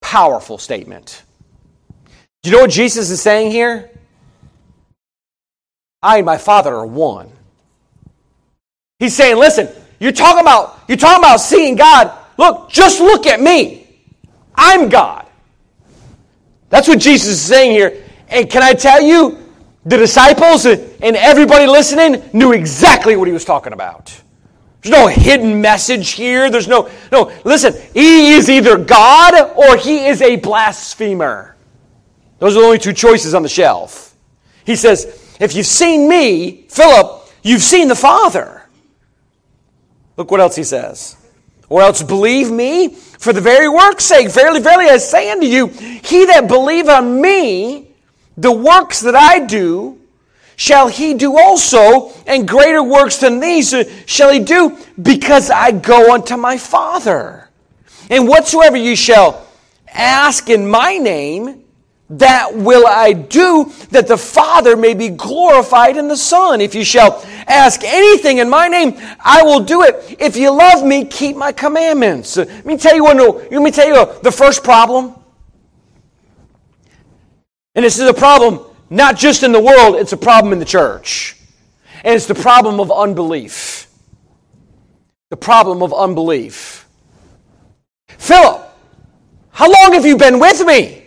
powerful 0.00 0.58
statement. 0.58 1.22
Do 2.42 2.50
you 2.50 2.56
know 2.56 2.62
what 2.62 2.70
Jesus 2.70 3.10
is 3.10 3.22
saying 3.22 3.52
here? 3.52 3.90
I 6.02 6.16
and 6.18 6.26
my 6.26 6.38
Father 6.38 6.74
are 6.74 6.86
one. 6.86 7.30
He's 8.98 9.14
saying, 9.14 9.36
listen, 9.36 9.68
you're 10.00 10.12
talking 10.12 10.40
about 10.40 10.80
you're 10.88 10.98
talking 10.98 11.22
about 11.22 11.38
seeing 11.38 11.76
God. 11.76 12.12
Look, 12.36 12.70
just 12.70 13.00
look 13.00 13.26
at 13.26 13.40
me. 13.40 13.86
I'm 14.54 14.88
God. 14.88 15.26
That's 16.70 16.88
what 16.88 16.98
Jesus 16.98 17.28
is 17.28 17.40
saying 17.40 17.72
here. 17.72 18.02
And 18.28 18.50
can 18.50 18.62
I 18.62 18.72
tell 18.72 19.00
you, 19.00 19.38
the 19.84 19.96
disciples 19.96 20.64
and 20.66 20.86
everybody 21.02 21.66
listening 21.66 22.22
knew 22.32 22.52
exactly 22.52 23.16
what 23.16 23.26
he 23.26 23.32
was 23.32 23.44
talking 23.44 23.72
about. 23.72 24.20
There's 24.82 24.92
no 24.92 25.06
hidden 25.06 25.60
message 25.60 26.10
here. 26.10 26.50
There's 26.50 26.66
no, 26.66 26.90
no, 27.12 27.32
listen, 27.44 27.74
he 27.94 28.32
is 28.32 28.50
either 28.50 28.76
God 28.76 29.52
or 29.56 29.76
he 29.76 30.06
is 30.06 30.20
a 30.20 30.36
blasphemer. 30.36 31.54
Those 32.40 32.56
are 32.56 32.60
the 32.60 32.66
only 32.66 32.78
two 32.78 32.92
choices 32.92 33.32
on 33.34 33.44
the 33.44 33.48
shelf. 33.48 34.16
He 34.64 34.74
says, 34.74 35.36
if 35.38 35.54
you've 35.54 35.66
seen 35.66 36.08
me, 36.08 36.66
Philip, 36.68 37.30
you've 37.44 37.62
seen 37.62 37.86
the 37.86 37.94
Father. 37.94 38.62
Look 40.16 40.32
what 40.32 40.40
else 40.40 40.56
he 40.56 40.64
says. 40.64 41.16
Or 41.68 41.82
else 41.82 42.02
believe 42.02 42.50
me 42.50 42.88
for 42.88 43.32
the 43.32 43.40
very 43.40 43.68
work's 43.68 44.04
sake. 44.04 44.30
Verily, 44.30 44.60
verily, 44.60 44.86
I 44.86 44.96
say 44.96 45.30
unto 45.30 45.46
you, 45.46 45.68
he 45.68 46.26
that 46.26 46.48
believe 46.48 46.88
on 46.88 47.20
me, 47.20 47.92
the 48.36 48.52
works 48.52 49.00
that 49.00 49.14
I 49.14 49.38
do, 49.38 50.00
shall 50.62 50.86
he 50.86 51.12
do 51.14 51.36
also, 51.36 52.12
and 52.24 52.46
greater 52.46 52.84
works 52.84 53.16
than 53.16 53.40
these 53.40 53.74
shall 54.06 54.30
he 54.30 54.38
do, 54.38 54.78
because 55.02 55.50
I 55.50 55.72
go 55.72 56.14
unto 56.14 56.36
my 56.36 56.56
Father. 56.56 57.50
And 58.08 58.28
whatsoever 58.28 58.76
you 58.76 58.94
shall 58.94 59.44
ask 59.88 60.48
in 60.48 60.70
my 60.70 60.98
name, 60.98 61.64
that 62.10 62.54
will 62.54 62.86
I 62.86 63.12
do, 63.12 63.72
that 63.90 64.06
the 64.06 64.16
Father 64.16 64.76
may 64.76 64.94
be 64.94 65.08
glorified 65.08 65.96
in 65.96 66.06
the 66.06 66.16
Son. 66.16 66.60
If 66.60 66.76
you 66.76 66.84
shall 66.84 67.24
ask 67.48 67.82
anything 67.82 68.38
in 68.38 68.48
my 68.48 68.68
name, 68.68 68.96
I 69.18 69.42
will 69.42 69.64
do 69.64 69.82
it. 69.82 70.16
If 70.20 70.36
you 70.36 70.50
love 70.50 70.84
me, 70.84 71.06
keep 71.06 71.34
my 71.34 71.50
commandments. 71.50 72.36
Let 72.36 72.64
me 72.64 72.76
tell 72.76 72.94
you 72.94 73.02
one. 73.02 73.18
Let 73.18 73.50
me 73.50 73.72
tell 73.72 73.88
you 73.88 74.20
the 74.22 74.30
first 74.30 74.62
problem. 74.62 75.16
And 77.74 77.84
this 77.84 77.98
is 77.98 78.08
a 78.08 78.14
problem 78.14 78.71
not 78.92 79.16
just 79.16 79.42
in 79.42 79.52
the 79.52 79.60
world; 79.60 79.96
it's 79.96 80.12
a 80.12 80.16
problem 80.16 80.52
in 80.52 80.58
the 80.58 80.64
church, 80.64 81.36
and 82.04 82.14
it's 82.14 82.26
the 82.26 82.34
problem 82.34 82.78
of 82.78 82.92
unbelief. 82.92 83.88
The 85.30 85.36
problem 85.36 85.82
of 85.82 85.94
unbelief. 85.94 86.86
Philip, 88.06 88.60
how 89.50 89.66
long 89.66 89.94
have 89.94 90.04
you 90.04 90.16
been 90.16 90.38
with 90.38 90.64
me? 90.66 91.04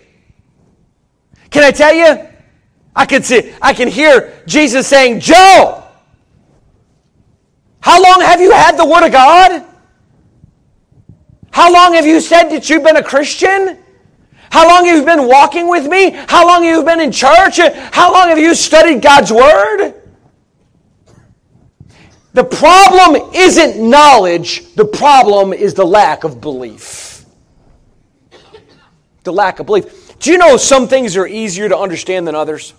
Can 1.52 1.64
I 1.64 1.72
tell 1.72 1.94
you? 1.94 2.28
I 2.96 3.06
can 3.06 3.24
see, 3.24 3.54
I 3.62 3.74
can 3.74 3.88
hear 3.88 4.42
Jesus 4.48 4.88
saying, 4.88 5.20
Joe, 5.20 5.84
how 7.82 8.02
long 8.02 8.22
have 8.22 8.42
you 8.42 8.52
had 8.52 8.78
the 8.78 8.86
Word 8.86 9.06
of 9.06 9.12
God? 9.12 9.64
How 11.52 11.72
long 11.72 11.94
have 11.94 12.06
you 12.06 12.20
said 12.20 12.50
that 12.50 12.70
you've 12.70 12.84
been 12.84 12.98
a 12.98 13.04
Christian? 13.04 13.78
How 14.56 14.70
long 14.70 14.86
have 14.86 14.96
you 14.96 15.04
been 15.04 15.28
walking 15.28 15.68
with 15.68 15.86
me? 15.86 16.12
How 16.12 16.48
long 16.48 16.64
have 16.64 16.78
you 16.78 16.82
been 16.86 17.02
in 17.02 17.12
church? 17.12 17.60
How 17.92 18.14
long 18.14 18.30
have 18.30 18.40
you 18.40 18.56
studied 18.56 19.02
God's 19.02 19.30
Word? 19.30 19.94
The 22.32 22.46
problem 22.46 23.34
isn't 23.36 23.90
knowledge, 23.90 24.74
the 24.76 24.86
problem 24.86 25.52
is 25.52 25.74
the 25.74 25.84
lack 25.84 26.24
of 26.24 26.40
belief. 26.40 27.26
The 29.24 29.34
lack 29.34 29.60
of 29.60 29.66
belief. 29.66 30.18
Do 30.20 30.32
you 30.32 30.38
know 30.38 30.56
some 30.56 30.88
things 30.88 31.18
are 31.18 31.28
easier 31.28 31.68
to 31.68 31.78
understand 31.78 32.26
than 32.26 32.36
others? 32.36 32.74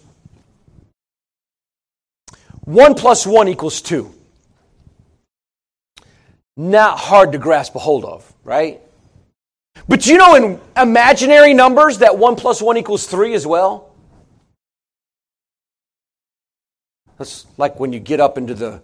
One 2.64 2.94
plus 2.94 3.26
one 3.26 3.48
equals 3.48 3.82
two. 3.82 4.14
Not 6.56 6.98
hard 6.98 7.32
to 7.32 7.38
grasp 7.38 7.74
a 7.74 7.80
hold 7.80 8.06
of, 8.06 8.32
right? 8.44 8.80
But 9.88 10.06
you 10.06 10.16
know 10.16 10.34
in 10.34 10.60
imaginary 10.76 11.54
numbers 11.54 11.98
that 11.98 12.18
one 12.18 12.36
plus 12.36 12.60
one 12.60 12.76
equals 12.76 13.06
three 13.06 13.34
as 13.34 13.46
well? 13.46 13.94
That's 17.18 17.46
like 17.56 17.80
when 17.80 17.92
you 17.92 18.00
get 18.00 18.20
up 18.20 18.36
into 18.36 18.54
the 18.54 18.82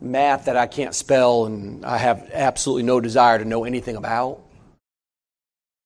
math 0.00 0.46
that 0.46 0.56
I 0.56 0.66
can't 0.66 0.94
spell 0.94 1.46
and 1.46 1.84
I 1.84 1.98
have 1.98 2.30
absolutely 2.32 2.82
no 2.82 3.00
desire 3.00 3.38
to 3.38 3.44
know 3.44 3.64
anything 3.64 3.96
about 3.96 4.40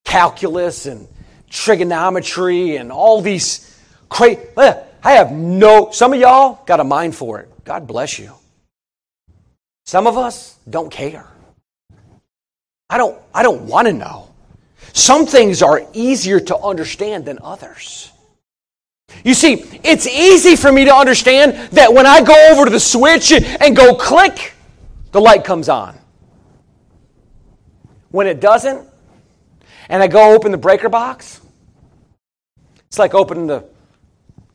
calculus 0.05 0.87
and 0.87 1.07
trigonometry 1.51 2.77
and 2.77 2.91
all 2.91 3.21
these 3.21 3.79
crazy. 4.09 4.41
I 4.57 5.13
have 5.13 5.33
no, 5.33 5.91
some 5.91 6.13
of 6.13 6.21
y'all 6.21 6.65
got 6.65 6.81
a 6.81 6.85
mind 6.85 7.15
for 7.15 7.41
it. 7.41 7.51
God 7.65 7.87
bless 7.87 8.19
you. 8.19 8.33
Some 9.85 10.07
of 10.07 10.17
us 10.17 10.59
don't 10.69 10.91
care. 10.91 11.29
I 12.89 12.99
don't, 12.99 13.21
I 13.35 13.43
don't 13.43 13.63
want 13.63 13.89
to 13.89 13.93
know. 13.93 14.31
Some 14.93 15.27
things 15.27 15.63
are 15.63 15.83
easier 15.93 16.41
to 16.41 16.57
understand 16.57 17.25
than 17.25 17.39
others. 17.43 18.13
You 19.25 19.35
see, 19.35 19.65
it's 19.83 20.07
easy 20.07 20.57
for 20.57 20.71
me 20.71 20.85
to 20.85 20.95
understand 20.95 21.73
that 21.73 21.93
when 21.93 22.07
I 22.07 22.23
go 22.23 22.51
over 22.51 22.65
to 22.65 22.71
the 22.71 22.81
switch 22.81 23.33
and 23.33 23.77
go 23.77 23.95
click, 23.95 24.53
the 25.13 25.21
light 25.21 25.45
comes 25.45 25.69
on. 25.69 25.99
When 28.11 28.27
it 28.27 28.41
doesn't, 28.41 28.89
and 29.89 30.03
I 30.03 30.07
go 30.07 30.35
open 30.35 30.53
the 30.53 30.59
breaker 30.59 30.89
box, 30.89 31.41
it's 32.87 32.99
like 32.99 33.15
opening 33.15 33.47
the, 33.47 33.65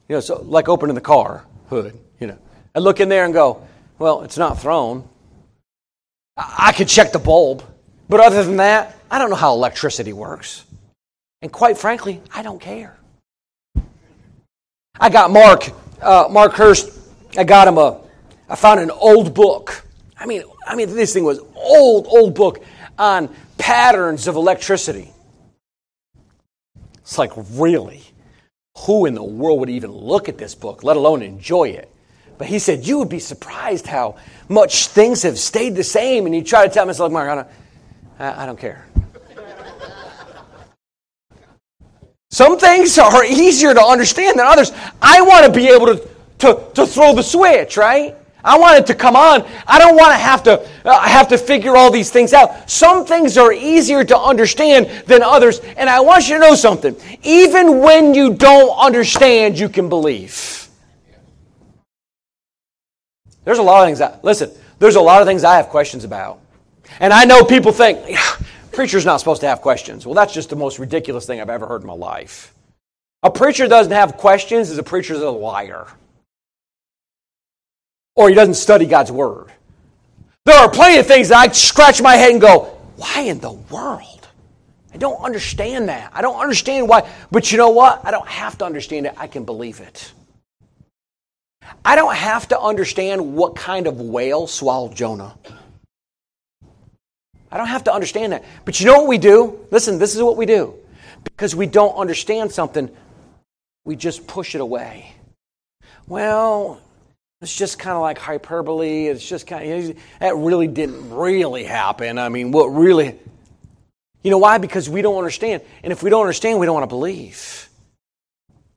you 0.10 0.16
know, 0.16 0.20
so 0.20 0.42
like 0.42 0.70
opening 0.70 0.96
the 0.96 1.02
car 1.02 1.46
hood, 1.70 1.98
you 2.20 2.28
know. 2.28 2.38
I 2.74 2.80
look 2.80 3.00
in 3.00 3.10
there 3.10 3.26
and 3.26 3.34
go, 3.34 3.68
well, 4.00 4.22
it's 4.24 4.38
not 4.38 4.60
thrown. 4.60 5.08
I 6.38 6.74
could 6.76 6.88
check 6.88 7.12
the 7.12 7.20
bulb, 7.20 7.64
but 8.12 8.20
other 8.20 8.44
than 8.44 8.58
that, 8.58 9.00
I 9.10 9.20
don't 9.20 9.30
know 9.30 9.38
how 9.38 9.54
electricity 9.54 10.12
works. 10.12 10.66
And 11.42 11.50
quite 11.50 11.78
frankly, 11.78 12.22
I 12.34 12.44
don't 12.44 12.60
care. 12.60 12.98
I 15.00 15.10
got 15.10 15.32
Mark, 15.32 15.70
uh, 16.02 16.28
Mark 16.30 16.52
Hurst, 16.52 16.92
I 17.38 17.46
got 17.46 17.70
him 17.70 17.78
a, 17.78 18.02
I 18.50 18.58
found 18.58 18.82
an 18.82 18.92
old 18.92 19.34
book. 19.34 19.86
I 20.20 20.26
mean, 20.26 20.44
I 20.68 20.76
mean, 20.76 20.94
this 20.94 21.14
thing 21.14 21.24
was 21.24 21.40
old, 21.56 22.06
old 22.06 22.36
book 22.36 22.62
on 23.00 23.34
patterns 23.58 24.28
of 24.28 24.36
electricity. 24.36 25.14
It's 26.98 27.18
like, 27.18 27.32
really? 27.52 28.04
Who 28.80 29.06
in 29.06 29.14
the 29.14 29.24
world 29.24 29.62
would 29.62 29.70
even 29.70 29.92
look 29.92 30.28
at 30.28 30.38
this 30.38 30.54
book, 30.54 30.84
let 30.84 30.98
alone 30.98 31.22
enjoy 31.22 31.70
it? 31.70 31.90
But 32.38 32.48
he 32.48 32.60
said, 32.60 32.86
You 32.86 33.00
would 33.00 33.10
be 33.10 33.20
surprised 33.20 33.88
how 33.88 34.18
much 34.50 34.88
things 34.88 35.24
have 35.24 35.40
stayed 35.40 35.76
the 35.76 35.84
same. 35.84 36.26
And 36.26 36.36
he 36.36 36.42
tried 36.42 36.68
to 36.68 36.74
tell 36.74 36.88
Look, 36.88 37.12
Mark, 37.12 37.48
I 38.22 38.30
don't, 38.30 38.38
I 38.38 38.46
don't 38.46 38.60
care. 38.60 38.86
Some 42.30 42.60
things 42.60 42.98
are 43.00 43.26
easier 43.26 43.74
to 43.74 43.82
understand 43.84 44.38
than 44.38 44.46
others. 44.46 44.72
I 45.02 45.22
want 45.22 45.46
to 45.48 45.52
be 45.52 45.68
able 45.68 45.88
to, 45.88 46.08
to, 46.40 46.64
to 46.76 46.86
throw 46.86 47.16
the 47.16 47.24
switch, 47.24 47.78
right? 47.78 48.16
I 48.44 48.60
want 48.60 48.78
it 48.78 48.86
to 48.88 48.96
come 48.96 49.16
on. 49.16 49.46
I 49.66 49.80
don't 49.80 49.96
want 49.96 50.12
to 50.12 50.18
have 50.18 50.44
to 50.44 50.68
uh, 50.86 51.02
have 51.02 51.30
to 51.30 51.38
figure 51.38 51.76
all 51.76 51.92
these 51.92 52.10
things 52.12 52.32
out. 52.34 52.70
Some 52.70 53.06
things 53.06 53.38
are 53.38 53.52
easier 53.52 54.04
to 54.04 54.18
understand 54.18 54.88
than 55.08 55.24
others, 55.24 55.60
and 55.60 55.90
I 55.90 56.00
want 56.00 56.30
you 56.30 56.36
to 56.36 56.40
know 56.40 56.56
something. 56.56 56.96
Even 57.24 57.80
when 57.80 58.14
you 58.14 58.34
don't 58.34 58.76
understand, 58.78 59.60
you 59.60 59.68
can 59.68 59.90
believe. 59.90 60.68
There's 63.46 63.60
a 63.60 63.64
lot 63.64 63.82
of 63.82 63.88
things 63.88 64.00
that 64.00 64.24
listen, 64.24 64.52
there's 64.80 64.96
a 64.96 65.02
lot 65.02 65.22
of 65.22 65.28
things 65.28 65.44
I 65.44 65.58
have 65.58 65.70
questions 65.70 66.04
about. 66.04 66.41
And 67.00 67.14
I 67.14 67.26
know 67.26 67.44
people 67.44 67.72
think, 67.72 68.18
preacher's 68.72 69.06
not 69.06 69.18
supposed 69.18 69.42
to 69.42 69.48
have 69.48 69.62
questions. 69.62 70.06
Well, 70.06 70.16
that's 70.16 70.34
just 70.34 70.50
the 70.50 70.56
most 70.56 70.80
ridiculous 70.80 71.26
thing 71.26 71.42
I've 71.42 71.50
ever 71.50 71.68
heard 71.68 71.82
in 71.82 71.88
my 71.88 71.94
life. 71.94 72.54
A 73.24 73.32
preacher 73.32 73.68
doesn't 73.68 73.94
have 73.94 74.18
questions 74.18 74.70
is 74.70 74.78
a 74.78 74.84
preacher's 74.84 75.22
a 75.22 75.30
liar 75.30 75.88
or 78.16 78.30
he 78.30 78.36
doesn't 78.36 78.56
study 78.56 78.86
God's 78.86 79.12
Word. 79.12 79.52
There 80.46 80.56
are 80.56 80.70
plenty 80.70 81.00
of 81.00 81.08
things 81.08 81.30
that 81.30 81.38
I 81.38 81.52
scratch 81.52 82.02
my 82.02 82.16
head 82.16 82.32
and 82.32 82.42
go, 82.42 82.78
why 82.98 83.22
in 83.22 83.40
the 83.40 83.52
world? 83.52 84.28
I 84.94 84.98
don't 84.98 85.22
understand 85.24 85.90
that. 85.90 86.12
I 86.14 86.22
don't 86.22 86.40
understand 86.40 86.90
why. 86.90 87.10
But 87.32 87.52
you 87.52 87.58
know 87.58 87.70
what? 87.70 88.06
I 88.06 88.12
don't 88.12 88.28
have 88.28 88.58
to 88.58 88.66
understand 88.66 89.06
it. 89.06 89.14
I 89.18 89.28
can 89.28 89.46
believe 89.46 89.80
it. 89.80 90.12
I 91.86 91.96
don't 91.96 92.16
have 92.16 92.48
to 92.50 92.60
understand 92.60 93.36
what 93.36 93.56
kind 93.56 93.88
of 93.88 94.02
whale 94.02 94.48
swallowed 94.48 94.96
Jonah. 94.96 95.38
I 97.52 97.58
don't 97.58 97.68
have 97.68 97.84
to 97.86 97.94
understand 97.94 98.34
that. 98.34 98.46
But 98.66 98.80
you 98.80 98.86
know 98.86 99.00
what 99.00 99.08
we 99.08 99.18
do? 99.18 99.60
Listen, 99.72 100.00
this 100.00 100.16
is 100.16 100.24
what 100.24 100.38
we 100.38 100.46
do. 100.46 100.76
Because 101.24 101.56
we 101.56 101.68
don't 101.68 101.96
understand 101.96 102.52
something, 102.52 102.90
we 103.84 103.96
just 103.96 104.26
push 104.26 104.56
it 104.56 104.62
away. 104.62 105.14
Well, 106.08 106.82
it's 107.42 107.56
just 107.56 107.80
kind 107.80 107.96
of 107.96 108.02
like 108.02 108.18
hyperbole. 108.18 109.08
It's 109.08 109.28
just 109.28 109.48
kind 109.48 109.90
of, 109.90 109.98
that 110.20 110.36
really 110.36 110.68
didn't 110.68 111.12
really 111.14 111.64
happen. 111.64 112.18
I 112.18 112.30
mean, 112.30 112.52
what 112.52 112.68
really, 112.68 113.20
you 114.24 114.32
know 114.32 114.38
why? 114.38 114.58
Because 114.58 114.90
we 114.90 115.02
don't 115.02 115.18
understand. 115.18 115.64
And 115.84 115.92
if 115.92 116.04
we 116.04 116.10
don't 116.10 116.22
understand, 116.22 116.60
we 116.60 116.66
don't 116.66 116.76
want 116.76 116.84
to 116.84 116.96
believe. 116.96 117.70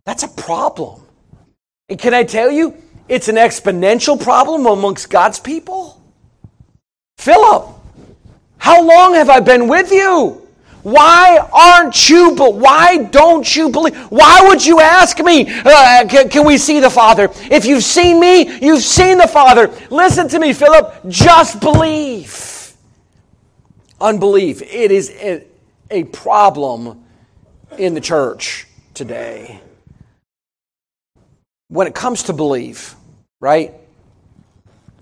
That's 0.04 0.22
a 0.22 0.28
problem. 0.28 1.02
And 1.88 1.98
can 1.98 2.14
I 2.14 2.24
tell 2.24 2.50
you, 2.50 2.74
it's 3.08 3.28
an 3.28 3.36
exponential 3.36 4.20
problem 4.20 4.66
amongst 4.66 5.10
God's 5.10 5.38
people. 5.38 6.00
Philip, 7.18 7.73
how 8.64 8.82
long 8.82 9.12
have 9.12 9.28
I 9.28 9.40
been 9.40 9.68
with 9.68 9.92
you? 9.92 10.40
Why 10.84 11.36
aren't 11.52 12.08
you, 12.08 12.34
but 12.34 12.54
why 12.54 12.96
don't 12.96 13.54
you 13.54 13.68
believe? 13.68 13.94
Why 14.10 14.42
would 14.48 14.64
you 14.64 14.80
ask 14.80 15.18
me, 15.18 15.46
uh, 15.50 16.06
can, 16.08 16.30
can 16.30 16.46
we 16.46 16.56
see 16.56 16.80
the 16.80 16.88
Father? 16.88 17.28
If 17.50 17.66
you've 17.66 17.84
seen 17.84 18.18
me, 18.18 18.58
you've 18.60 18.82
seen 18.82 19.18
the 19.18 19.28
Father. 19.28 19.70
Listen 19.90 20.28
to 20.28 20.38
me, 20.38 20.54
Philip, 20.54 20.94
just 21.08 21.60
believe. 21.60 22.72
Unbelief, 24.00 24.62
it 24.62 24.90
is 24.90 25.10
a, 25.10 25.44
a 25.90 26.04
problem 26.04 27.04
in 27.76 27.92
the 27.92 28.00
church 28.00 28.66
today. 28.94 29.60
When 31.68 31.86
it 31.86 31.94
comes 31.94 32.22
to 32.22 32.32
belief, 32.32 32.94
right? 33.40 33.74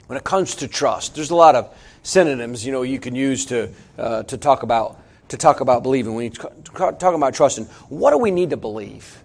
When 0.09 0.17
it 0.17 0.25
comes 0.25 0.57
to 0.57 0.67
trust, 0.67 1.15
there's 1.15 1.31
a 1.31 1.37
lot 1.37 1.55
of 1.55 1.73
synonyms 2.03 2.65
you 2.67 2.73
know 2.73 2.83
you 2.83 2.99
can 2.99 3.15
use 3.15 3.47
to 3.47 3.71
uh, 3.99 4.23
to 4.25 4.37
talk 4.37 4.63
about 4.63 5.03
to 5.29 5.37
talk 5.37 5.61
about 5.61 5.83
believing. 5.83 6.15
When 6.15 6.25
you 6.25 6.31
talk 6.31 7.03
about 7.03 7.35
trusting, 7.35 7.65
what 7.89 8.11
do 8.11 8.19
we 8.19 8.31
need 8.31 8.51
to 8.51 8.57
believe? 8.57 9.25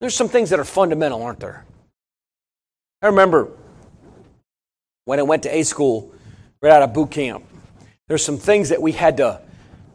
There's 0.00 0.14
some 0.14 0.28
things 0.28 0.50
that 0.50 0.60
are 0.60 0.64
fundamental, 0.64 1.22
aren't 1.22 1.40
there? 1.40 1.64
I 3.02 3.06
remember 3.06 3.50
when 5.04 5.18
I 5.18 5.22
went 5.22 5.42
to 5.44 5.54
A 5.54 5.62
school 5.62 6.14
right 6.60 6.72
out 6.72 6.82
of 6.82 6.92
boot 6.92 7.10
camp, 7.10 7.44
there's 8.08 8.24
some 8.24 8.38
things 8.38 8.68
that 8.68 8.80
we 8.80 8.92
had 8.92 9.16
to 9.18 9.40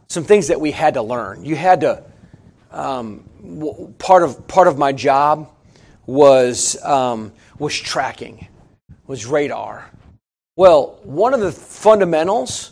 some 0.09 0.23
things 0.23 0.47
that 0.47 0.59
we 0.59 0.71
had 0.71 0.95
to 0.95 1.01
learn. 1.01 1.45
You 1.45 1.55
had 1.55 1.81
to 1.81 2.03
um, 2.71 3.93
part 3.97 4.23
of 4.23 4.47
part 4.47 4.67
of 4.67 4.77
my 4.77 4.91
job 4.91 5.49
was 6.05 6.81
um, 6.83 7.31
was 7.59 7.77
tracking, 7.79 8.47
was 9.07 9.25
radar. 9.25 9.90
Well, 10.55 10.99
one 11.03 11.33
of 11.33 11.39
the 11.39 11.51
fundamentals 11.51 12.71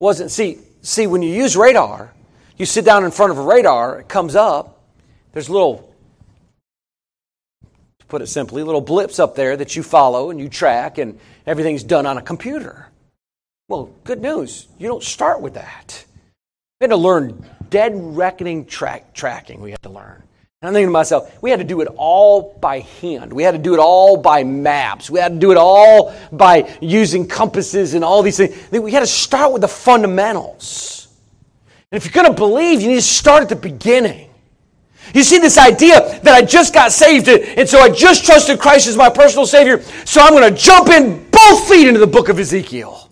wasn't 0.00 0.30
see 0.30 0.58
see 0.82 1.06
when 1.06 1.22
you 1.22 1.32
use 1.32 1.56
radar, 1.56 2.12
you 2.56 2.66
sit 2.66 2.84
down 2.84 3.04
in 3.04 3.10
front 3.10 3.32
of 3.32 3.38
a 3.38 3.42
radar, 3.42 4.00
it 4.00 4.08
comes 4.08 4.34
up. 4.34 4.82
There's 5.32 5.48
little, 5.48 5.94
to 8.00 8.06
put 8.06 8.22
it 8.22 8.26
simply, 8.26 8.62
little 8.62 8.80
blips 8.80 9.18
up 9.18 9.34
there 9.34 9.56
that 9.56 9.76
you 9.76 9.82
follow 9.82 10.30
and 10.30 10.40
you 10.40 10.48
track, 10.48 10.98
and 10.98 11.18
everything's 11.46 11.84
done 11.84 12.06
on 12.06 12.18
a 12.18 12.22
computer. 12.22 12.88
Well, 13.68 13.90
good 14.02 14.20
news. 14.20 14.66
You 14.78 14.88
don't 14.88 15.02
start 15.02 15.40
with 15.40 15.54
that. 15.54 16.04
We 16.80 16.84
had 16.84 16.90
to 16.90 16.96
learn 16.96 17.44
dead 17.68 17.92
reckoning 17.94 18.66
track, 18.66 19.14
tracking. 19.14 19.60
We 19.60 19.70
had 19.70 19.82
to 19.82 19.90
learn. 19.90 20.22
And 20.62 20.68
I'm 20.68 20.74
thinking 20.74 20.88
to 20.88 20.92
myself, 20.92 21.42
we 21.42 21.48
had 21.48 21.58
to 21.60 21.64
do 21.64 21.80
it 21.80 21.88
all 21.96 22.54
by 22.60 22.80
hand. 22.80 23.32
We 23.32 23.42
had 23.42 23.52
to 23.52 23.58
do 23.58 23.72
it 23.72 23.80
all 23.80 24.18
by 24.18 24.44
maps. 24.44 25.08
We 25.08 25.18
had 25.18 25.32
to 25.32 25.38
do 25.38 25.52
it 25.52 25.56
all 25.56 26.14
by 26.32 26.76
using 26.82 27.26
compasses 27.26 27.94
and 27.94 28.04
all 28.04 28.22
these 28.22 28.36
things. 28.36 28.70
We 28.70 28.92
had 28.92 29.00
to 29.00 29.06
start 29.06 29.54
with 29.54 29.62
the 29.62 29.68
fundamentals. 29.68 31.08
And 31.90 31.96
if 31.96 32.04
you're 32.04 32.22
going 32.22 32.30
to 32.30 32.38
believe, 32.38 32.82
you 32.82 32.88
need 32.88 32.96
to 32.96 33.00
start 33.00 33.42
at 33.42 33.48
the 33.48 33.56
beginning. 33.56 34.28
You 35.14 35.22
see, 35.22 35.38
this 35.38 35.56
idea 35.56 36.20
that 36.24 36.34
I 36.34 36.42
just 36.42 36.74
got 36.74 36.92
saved, 36.92 37.26
and 37.28 37.66
so 37.66 37.78
I 37.78 37.88
just 37.88 38.26
trusted 38.26 38.60
Christ 38.60 38.86
as 38.86 38.98
my 38.98 39.08
personal 39.08 39.46
Savior, 39.46 39.80
so 40.04 40.20
I'm 40.20 40.34
going 40.34 40.54
to 40.54 40.60
jump 40.60 40.88
in 40.90 41.26
both 41.30 41.70
feet 41.70 41.88
into 41.88 42.00
the 42.00 42.06
book 42.06 42.28
of 42.28 42.38
Ezekiel. 42.38 43.08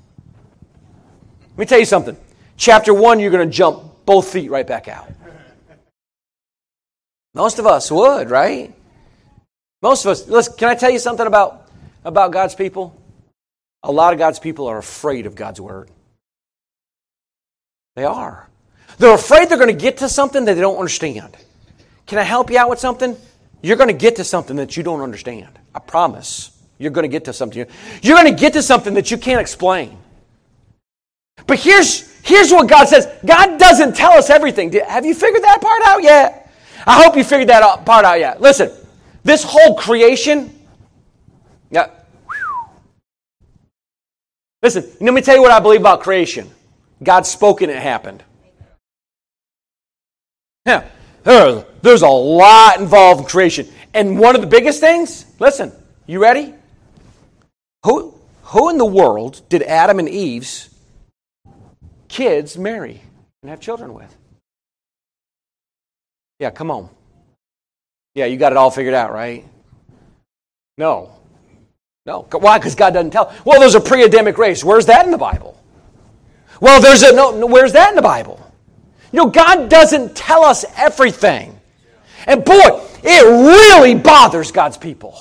Let 1.52 1.58
me 1.58 1.64
tell 1.64 1.78
you 1.78 1.86
something. 1.86 2.16
Chapter 2.58 2.92
1, 2.92 3.20
you're 3.20 3.30
going 3.30 3.48
to 3.48 3.56
jump 3.56 4.04
both 4.04 4.30
feet 4.30 4.50
right 4.50 4.66
back 4.66 4.86
out. 4.86 5.10
Most 7.38 7.60
of 7.60 7.66
us 7.68 7.88
would, 7.88 8.30
right? 8.30 8.74
Most 9.80 10.04
of 10.04 10.10
us. 10.10 10.26
Listen, 10.26 10.54
can 10.58 10.68
I 10.70 10.74
tell 10.74 10.90
you 10.90 10.98
something 10.98 11.24
about, 11.24 11.68
about 12.04 12.32
God's 12.32 12.56
people? 12.56 13.00
A 13.84 13.92
lot 13.92 14.12
of 14.12 14.18
God's 14.18 14.40
people 14.40 14.66
are 14.66 14.76
afraid 14.76 15.24
of 15.24 15.36
God's 15.36 15.60
word. 15.60 15.88
They 17.94 18.02
are. 18.02 18.48
They're 18.98 19.14
afraid 19.14 19.48
they're 19.48 19.56
going 19.56 19.68
to 19.74 19.80
get 19.80 19.98
to 19.98 20.08
something 20.08 20.46
that 20.46 20.54
they 20.54 20.60
don't 20.60 20.78
understand. 20.78 21.36
Can 22.06 22.18
I 22.18 22.24
help 22.24 22.50
you 22.50 22.58
out 22.58 22.70
with 22.70 22.80
something? 22.80 23.16
You're 23.62 23.76
going 23.76 23.88
to 23.88 23.94
get 23.94 24.16
to 24.16 24.24
something 24.24 24.56
that 24.56 24.76
you 24.76 24.82
don't 24.82 25.00
understand. 25.00 25.60
I 25.72 25.78
promise. 25.78 26.50
You're 26.76 26.90
going 26.90 27.04
to 27.04 27.08
get 27.08 27.26
to 27.26 27.32
something. 27.32 27.66
You're 28.02 28.16
going 28.16 28.34
to 28.34 28.40
get 28.40 28.54
to 28.54 28.62
something 28.62 28.94
that 28.94 29.12
you 29.12 29.16
can't 29.16 29.40
explain. 29.40 29.96
But 31.46 31.60
here's, 31.60 32.20
here's 32.22 32.50
what 32.50 32.68
God 32.68 32.88
says 32.88 33.06
God 33.24 33.60
doesn't 33.60 33.94
tell 33.94 34.14
us 34.14 34.28
everything. 34.28 34.72
Have 34.72 35.06
you 35.06 35.14
figured 35.14 35.44
that 35.44 35.60
part 35.60 35.82
out 35.84 36.02
yet? 36.02 36.37
I 36.86 37.02
hope 37.02 37.16
you 37.16 37.24
figured 37.24 37.48
that 37.48 37.84
part 37.84 38.04
out 38.04 38.18
yet. 38.18 38.40
Listen, 38.40 38.70
this 39.24 39.42
whole 39.42 39.74
creation, 39.74 40.54
yeah. 41.70 41.90
Listen, 44.62 44.84
let 45.00 45.14
me 45.14 45.20
tell 45.20 45.36
you 45.36 45.42
what 45.42 45.52
I 45.52 45.60
believe 45.60 45.80
about 45.80 46.00
creation. 46.00 46.50
God 47.02 47.26
spoke 47.26 47.62
and 47.62 47.70
it 47.70 47.80
happened. 47.80 48.24
Yeah, 50.66 50.88
there's 51.24 52.02
a 52.02 52.08
lot 52.08 52.80
involved 52.80 53.20
in 53.20 53.26
creation. 53.26 53.68
And 53.94 54.18
one 54.18 54.34
of 54.34 54.40
the 54.40 54.46
biggest 54.46 54.80
things, 54.80 55.24
listen, 55.38 55.72
you 56.06 56.20
ready? 56.20 56.54
Who, 57.84 58.14
who 58.42 58.70
in 58.70 58.78
the 58.78 58.84
world 58.84 59.42
did 59.48 59.62
Adam 59.62 59.98
and 59.98 60.08
Eve's 60.08 60.70
kids 62.08 62.58
marry 62.58 63.02
and 63.42 63.50
have 63.50 63.60
children 63.60 63.94
with? 63.94 64.14
Yeah, 66.38 66.50
come 66.50 66.70
on. 66.70 66.88
Yeah, 68.14 68.26
you 68.26 68.36
got 68.36 68.52
it 68.52 68.58
all 68.58 68.70
figured 68.70 68.94
out, 68.94 69.12
right? 69.12 69.44
No. 70.76 71.12
No. 72.06 72.22
Why? 72.30 72.58
Because 72.58 72.74
God 72.74 72.94
doesn't 72.94 73.10
tell. 73.10 73.34
Well, 73.44 73.60
there's 73.60 73.74
a 73.74 73.80
pre 73.80 74.04
Adamic 74.04 74.38
race. 74.38 74.64
Where's 74.64 74.86
that 74.86 75.04
in 75.04 75.10
the 75.10 75.18
Bible? 75.18 75.60
Well, 76.60 76.80
there's 76.80 77.02
a 77.02 77.12
no, 77.12 77.46
where's 77.46 77.72
that 77.72 77.90
in 77.90 77.96
the 77.96 78.02
Bible? 78.02 78.40
You 79.12 79.18
know, 79.18 79.30
God 79.30 79.68
doesn't 79.68 80.16
tell 80.16 80.44
us 80.44 80.64
everything. 80.76 81.58
And 82.26 82.44
boy, 82.44 82.86
it 83.02 83.24
really 83.24 83.94
bothers 83.94 84.50
God's 84.50 84.76
people. 84.76 85.16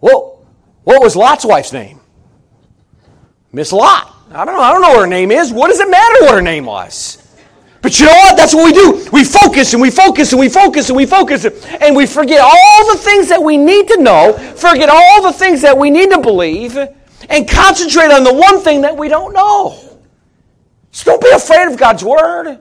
Well, 0.00 0.44
what 0.84 1.02
was 1.02 1.16
Lot's 1.16 1.44
wife's 1.44 1.72
name? 1.72 2.00
Miss 3.52 3.72
Lot. 3.72 4.14
I 4.30 4.44
don't 4.44 4.54
know. 4.54 4.60
I 4.60 4.72
don't 4.72 4.82
know 4.82 4.90
what 4.90 5.00
her 5.00 5.06
name 5.06 5.30
is. 5.30 5.52
What 5.52 5.68
does 5.68 5.80
it 5.80 5.88
matter 5.90 6.24
what 6.24 6.34
her 6.34 6.42
name 6.42 6.64
was? 6.64 7.21
But 7.82 7.98
you 7.98 8.06
know 8.06 8.12
what? 8.12 8.36
That's 8.36 8.54
what 8.54 8.64
we 8.64 8.72
do. 8.72 9.08
We 9.12 9.24
focus 9.24 9.72
and 9.72 9.82
we 9.82 9.90
focus 9.90 10.32
and 10.32 10.40
we 10.40 10.48
focus 10.48 10.88
and 10.88 10.96
we 10.96 11.04
focus 11.04 11.44
and 11.44 11.96
we 11.96 12.06
forget 12.06 12.40
all 12.40 12.92
the 12.92 12.98
things 12.98 13.28
that 13.28 13.42
we 13.42 13.58
need 13.58 13.88
to 13.88 14.00
know, 14.00 14.32
forget 14.32 14.88
all 14.88 15.22
the 15.22 15.32
things 15.32 15.62
that 15.62 15.76
we 15.76 15.90
need 15.90 16.10
to 16.12 16.20
believe, 16.20 16.76
and 16.76 17.48
concentrate 17.48 18.12
on 18.12 18.22
the 18.22 18.32
one 18.32 18.60
thing 18.60 18.82
that 18.82 18.96
we 18.96 19.08
don't 19.08 19.32
know. 19.32 19.76
So 20.92 21.10
don't 21.10 21.20
be 21.20 21.30
afraid 21.30 21.72
of 21.72 21.76
God's 21.76 22.04
Word. 22.04 22.60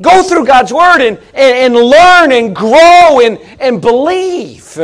Go 0.00 0.24
through 0.24 0.46
God's 0.46 0.72
Word 0.72 1.02
and, 1.02 1.18
and, 1.34 1.74
and 1.74 1.74
learn 1.76 2.32
and 2.32 2.56
grow 2.56 3.20
and, 3.20 3.38
and 3.60 3.80
believe. 3.80 4.76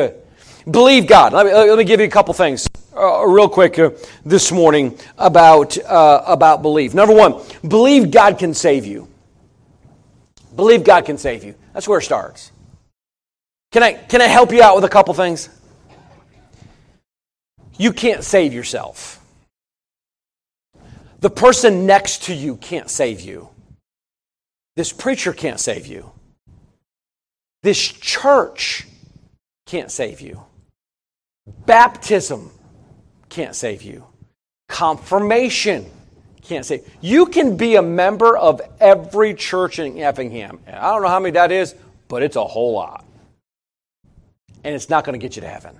Believe 0.70 1.08
God. 1.08 1.32
Let 1.32 1.46
me, 1.46 1.52
let 1.52 1.78
me 1.78 1.84
give 1.84 1.98
you 1.98 2.06
a 2.06 2.10
couple 2.10 2.32
things 2.32 2.68
uh, 2.96 3.26
real 3.26 3.48
quick 3.48 3.78
uh, 3.78 3.90
this 4.24 4.52
morning 4.52 4.96
about, 5.16 5.76
uh, 5.78 6.22
about 6.26 6.62
belief. 6.62 6.94
Number 6.94 7.14
one, 7.14 7.42
believe 7.66 8.12
God 8.12 8.38
can 8.38 8.54
save 8.54 8.86
you. 8.86 9.08
Believe 10.58 10.82
God 10.82 11.04
can 11.04 11.18
save 11.18 11.44
you. 11.44 11.54
That's 11.72 11.86
where 11.86 12.00
it 12.00 12.02
starts. 12.02 12.50
Can 13.70 13.84
I, 13.84 13.92
can 13.92 14.20
I 14.20 14.26
help 14.26 14.50
you 14.50 14.60
out 14.60 14.74
with 14.74 14.82
a 14.82 14.88
couple 14.88 15.14
things? 15.14 15.48
You 17.78 17.92
can't 17.92 18.24
save 18.24 18.52
yourself. 18.52 19.20
The 21.20 21.30
person 21.30 21.86
next 21.86 22.24
to 22.24 22.34
you 22.34 22.56
can't 22.56 22.90
save 22.90 23.20
you. 23.20 23.50
This 24.74 24.92
preacher 24.92 25.32
can't 25.32 25.60
save 25.60 25.86
you. 25.86 26.10
This 27.62 27.78
church 27.78 28.84
can't 29.64 29.92
save 29.92 30.20
you. 30.20 30.42
Baptism 31.66 32.50
can't 33.28 33.54
save 33.54 33.82
you. 33.82 34.04
Confirmation 34.68 35.88
can't 36.48 36.64
say. 36.64 36.82
You 37.00 37.26
can 37.26 37.56
be 37.56 37.76
a 37.76 37.82
member 37.82 38.36
of 38.36 38.60
every 38.80 39.34
church 39.34 39.78
in 39.78 39.98
Effingham. 39.98 40.58
I 40.66 40.90
don't 40.90 41.02
know 41.02 41.08
how 41.08 41.20
many 41.20 41.32
that 41.32 41.52
is, 41.52 41.74
but 42.08 42.22
it's 42.22 42.36
a 42.36 42.44
whole 42.44 42.72
lot. 42.72 43.04
And 44.64 44.74
it's 44.74 44.88
not 44.88 45.04
going 45.04 45.18
to 45.18 45.24
get 45.24 45.36
you 45.36 45.42
to 45.42 45.48
heaven. 45.48 45.78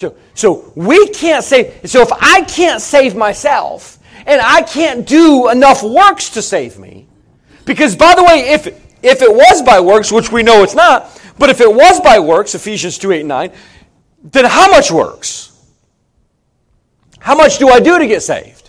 So, 0.00 0.16
so 0.34 0.72
we 0.74 1.08
can't 1.08 1.44
say, 1.44 1.74
So 1.84 2.02
if 2.02 2.12
I 2.12 2.42
can't 2.42 2.82
save 2.82 3.14
myself, 3.14 3.98
and 4.26 4.40
I 4.40 4.62
can't 4.62 5.06
do 5.06 5.48
enough 5.48 5.82
works 5.82 6.30
to 6.30 6.42
save 6.42 6.78
me, 6.78 7.08
because 7.64 7.96
by 7.96 8.14
the 8.14 8.24
way, 8.24 8.50
if 8.50 8.66
if 9.02 9.22
it 9.22 9.30
was 9.30 9.62
by 9.62 9.80
works, 9.80 10.10
which 10.10 10.32
we 10.32 10.42
know 10.42 10.62
it's 10.62 10.74
not, 10.74 11.20
but 11.38 11.50
if 11.50 11.60
it 11.60 11.72
was 11.72 12.00
by 12.00 12.18
works, 12.18 12.54
Ephesians 12.54 12.98
2 12.98 13.12
8 13.12 13.20
and 13.20 13.28
9, 13.28 13.52
then 14.24 14.44
how 14.46 14.70
much 14.70 14.90
works? 14.90 15.52
How 17.18 17.34
much 17.34 17.58
do 17.58 17.68
I 17.68 17.80
do 17.80 17.98
to 17.98 18.06
get 18.06 18.22
saved? 18.22 18.63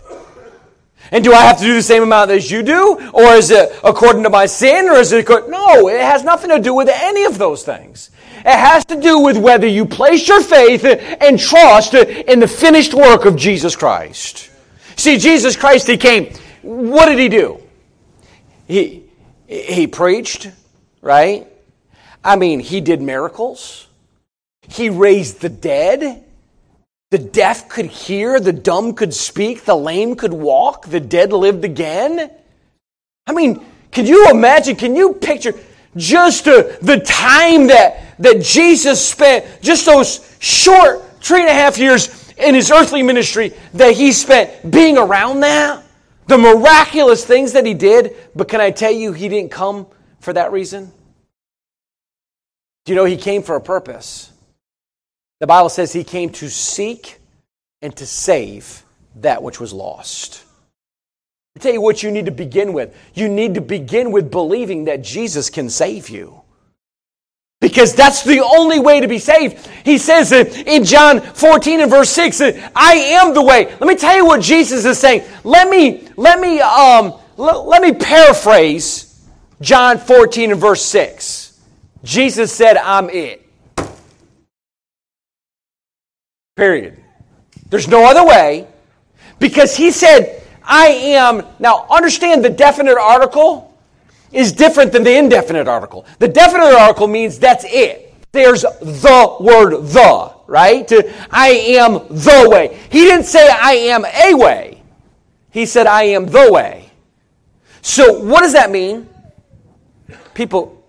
And 1.12 1.24
do 1.24 1.34
I 1.34 1.42
have 1.42 1.58
to 1.60 1.64
do 1.64 1.74
the 1.74 1.84
same 1.84 2.04
amount 2.04 2.32
as 2.32 2.50
you 2.50 2.64
do? 2.64 3.10
Or 3.14 3.34
is 3.34 3.52
it 3.52 3.72
according 3.84 4.24
to 4.24 4.30
my 4.30 4.46
sin? 4.46 4.90
Or 4.90 4.96
is 4.96 5.12
it 5.12 5.28
no, 5.30 5.88
it 5.88 6.02
has 6.02 6.24
nothing 6.24 6.50
to 6.50 6.60
do 6.60 6.74
with 6.74 6.90
any 6.92 7.26
of 7.26 7.38
those 7.38 7.64
things. 7.64 8.12
It 8.40 8.58
has 8.58 8.86
to 8.86 9.00
do 9.00 9.20
with 9.20 9.38
whether 9.38 9.68
you 9.68 9.86
place 9.86 10.28
your 10.28 10.42
faith 10.42 10.84
and 10.86 11.40
trust 11.40 11.94
in 11.94 12.40
the 12.40 12.48
finished 12.48 12.94
work 12.94 13.26
of 13.26 13.36
Jesus 13.36 13.76
Christ. 13.76 14.52
See, 14.96 15.18
Jesus 15.18 15.56
Christ, 15.56 15.88
He 15.88 15.98
came. 15.98 16.34
What 16.62 17.08
did 17.08 17.20
He 17.20 17.30
do? 17.30 17.62
He, 18.68 19.04
he 19.48 19.88
preached, 19.88 20.50
right? 21.02 21.48
I 22.24 22.36
mean, 22.36 22.60
He 22.60 22.82
did 22.82 23.02
miracles. 23.02 23.88
He 24.68 24.90
raised 24.90 25.42
the 25.42 25.50
dead. 25.50 26.25
The 27.12 27.18
deaf 27.20 27.70
could 27.70 27.86
hear, 27.86 28.40
the 28.40 28.52
dumb 28.52 28.94
could 28.94 29.14
speak, 29.14 29.64
the 29.64 29.76
lame 29.76 30.16
could 30.16 30.34
walk, 30.34 30.88
the 30.88 31.00
dead 31.00 31.32
lived 31.32 31.64
again. 31.64 32.32
I 33.28 33.34
mean, 33.34 33.64
can 33.92 34.06
you 34.06 34.30
imagine, 34.30 34.76
can 34.76 34.96
you 34.96 35.14
picture 35.14 35.54
just 35.96 36.48
uh, 36.48 36.64
the 36.82 37.00
time 37.00 37.68
that, 37.68 38.20
that 38.20 38.42
Jesus 38.42 39.08
spent, 39.08 39.46
just 39.62 39.86
those 39.86 40.36
short 40.40 41.04
three 41.22 41.42
and 41.42 41.50
a 41.50 41.54
half 41.54 41.78
years 41.78 42.34
in 42.38 42.56
his 42.56 42.72
earthly 42.72 43.02
ministry 43.02 43.54
that 43.74 43.96
he 43.96 44.12
spent 44.12 44.70
being 44.70 44.98
around 44.98 45.42
that? 45.42 45.84
The 46.28 46.38
miraculous 46.38 47.24
things 47.24 47.54
that 47.54 47.66
he 47.66 47.76
did, 47.76 48.16
but 48.36 48.48
can 48.48 48.60
I 48.60 48.72
tell 48.72 48.92
you, 48.92 49.14
he 49.14 49.30
didn't 49.30 49.52
come 49.52 49.88
for 50.20 50.34
that 50.34 50.52
reason? 50.52 50.92
Do 52.84 52.92
you 52.92 52.96
know 52.96 53.06
he 53.06 53.18
came 53.18 53.44
for 53.44 53.56
a 53.56 53.62
purpose? 53.62 54.32
The 55.40 55.48
Bible 55.48 55.70
says 55.70 55.92
he 55.92 56.04
came 56.04 56.30
to 56.32 56.50
seek 56.50 57.20
and 57.82 57.96
to 57.98 58.06
save 58.06 58.84
that 59.18 59.44
which 59.44 59.60
was 59.60 59.74
lost. 59.74 60.44
I 61.56 61.62
tell 61.62 61.74
you 61.74 61.82
what 61.82 62.04
you 62.04 62.12
need 62.12 62.26
to 62.26 62.32
begin 62.32 62.74
with. 62.74 62.96
You 63.14 63.30
need 63.30 63.56
to 63.56 63.62
begin 63.62 64.12
with 64.12 64.30
believing 64.30 64.86
that 64.86 65.02
Jesus 65.02 65.50
can 65.50 65.70
save 65.70 66.10
you. 66.10 66.42
Because 67.62 67.96
that's 67.96 68.24
the 68.24 68.42
only 68.42 68.80
way 68.80 69.00
to 69.00 69.08
be 69.08 69.18
saved. 69.18 69.66
He 69.86 69.98
says 69.98 70.32
in 70.32 70.84
John 70.84 71.22
14 71.22 71.82
and 71.82 71.90
verse 71.90 72.10
6, 72.10 72.42
I 72.76 72.94
am 73.22 73.34
the 73.34 73.42
way. 73.42 73.66
Let 73.66 73.82
me 73.82 73.96
tell 73.96 74.16
you 74.16 74.26
what 74.26 74.42
Jesus 74.42 74.86
is 74.86 75.00
saying. 75.00 75.24
Let 75.44 75.70
me, 75.70 76.08
let 76.18 76.40
me, 76.40 76.60
um, 76.60 77.14
let, 77.38 77.66
let 77.66 77.82
me 77.82 77.94
paraphrase 77.94 79.26
John 79.62 79.98
14 79.98 80.52
and 80.52 80.60
verse 80.60 80.84
6. 80.84 81.60
Jesus 82.04 82.52
said, 82.52 82.78
I'm 82.78 83.10
it. 83.10 83.45
Period. 86.56 86.98
There's 87.70 87.88
no 87.88 88.06
other 88.06 88.26
way. 88.26 88.68
Because 89.40 89.76
he 89.76 89.92
said, 89.92 90.42
I 90.64 90.88
am. 90.88 91.46
Now, 91.60 91.86
understand 91.90 92.46
the 92.46 92.50
definite 92.50 92.98
article 92.98 93.78
is 94.32 94.54
different 94.54 94.92
than 94.92 95.04
the 95.04 95.18
indefinite 95.18 95.68
article. 95.68 96.06
The 96.20 96.28
definite 96.30 96.74
article 96.74 97.08
means 97.08 97.38
that's 97.38 97.66
it. 97.68 98.14
There's 98.32 98.62
the 98.62 99.38
word 99.40 99.82
the, 99.82 100.34
right? 100.48 100.92
I 101.32 101.50
am 101.50 101.94
the 102.10 102.48
way. 102.50 102.80
He 102.90 103.00
didn't 103.00 103.26
say 103.26 103.50
I 103.50 103.74
am 103.74 104.06
a 104.06 104.34
way. 104.34 104.82
He 105.52 105.66
said 105.66 105.88
I 105.88 106.04
am 106.04 106.26
the 106.26 106.52
way. 106.52 106.90
So, 107.82 108.20
what 108.20 108.42
does 108.42 108.54
that 108.54 108.72
mean? 108.72 109.08
People, 110.34 110.85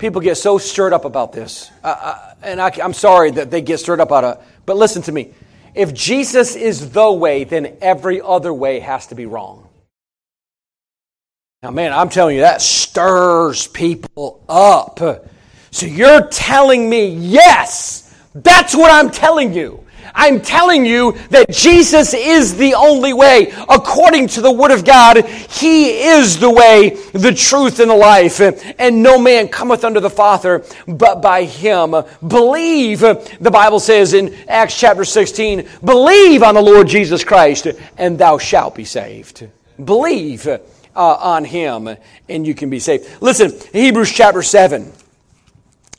people 0.00 0.20
get 0.20 0.36
so 0.36 0.58
stirred 0.58 0.92
up 0.92 1.04
about 1.04 1.32
this. 1.32 1.70
Uh, 1.84 1.88
uh, 1.88 2.34
and 2.42 2.60
I, 2.60 2.72
I'm 2.82 2.94
sorry 2.94 3.30
that 3.32 3.50
they 3.50 3.60
get 3.60 3.78
stirred 3.78 4.00
up 4.00 4.08
about 4.08 4.24
it. 4.24 4.44
but 4.66 4.76
listen 4.76 5.02
to 5.02 5.12
me. 5.12 5.34
If 5.74 5.94
Jesus 5.94 6.56
is 6.56 6.90
the 6.90 7.12
way, 7.12 7.44
then 7.44 7.76
every 7.80 8.20
other 8.20 8.52
way 8.52 8.80
has 8.80 9.06
to 9.08 9.14
be 9.14 9.26
wrong. 9.26 9.68
Now, 11.62 11.70
man, 11.70 11.92
I'm 11.92 12.08
telling 12.08 12.36
you, 12.36 12.42
that 12.42 12.62
stirs 12.62 13.68
people 13.68 14.42
up. 14.48 14.98
So 15.70 15.86
you're 15.86 16.26
telling 16.26 16.88
me, 16.88 17.08
yes, 17.10 18.12
that's 18.34 18.74
what 18.74 18.90
I'm 18.90 19.10
telling 19.10 19.52
you. 19.52 19.79
I'm 20.14 20.40
telling 20.40 20.84
you 20.84 21.12
that 21.30 21.50
Jesus 21.50 22.14
is 22.14 22.56
the 22.56 22.74
only 22.74 23.12
way. 23.12 23.52
According 23.68 24.28
to 24.28 24.40
the 24.40 24.50
Word 24.50 24.70
of 24.70 24.84
God, 24.84 25.24
He 25.26 26.02
is 26.02 26.38
the 26.38 26.50
way, 26.50 26.90
the 27.12 27.32
truth, 27.32 27.80
and 27.80 27.90
the 27.90 27.96
life. 27.96 28.40
And 28.78 29.02
no 29.02 29.18
man 29.18 29.48
cometh 29.48 29.84
unto 29.84 30.00
the 30.00 30.10
Father 30.10 30.64
but 30.86 31.22
by 31.22 31.44
Him. 31.44 31.94
Believe, 32.26 33.00
the 33.00 33.50
Bible 33.52 33.80
says 33.80 34.14
in 34.14 34.34
Acts 34.48 34.78
chapter 34.78 35.04
16, 35.04 35.68
believe 35.84 36.42
on 36.42 36.54
the 36.54 36.62
Lord 36.62 36.88
Jesus 36.88 37.24
Christ, 37.24 37.68
and 37.96 38.18
thou 38.18 38.38
shalt 38.38 38.74
be 38.74 38.84
saved. 38.84 39.48
Believe 39.82 40.46
uh, 40.46 40.58
on 40.94 41.44
Him, 41.44 41.88
and 42.28 42.46
you 42.46 42.54
can 42.54 42.70
be 42.70 42.78
saved. 42.78 43.08
Listen, 43.20 43.52
Hebrews 43.72 44.12
chapter 44.12 44.42
7. 44.42 44.92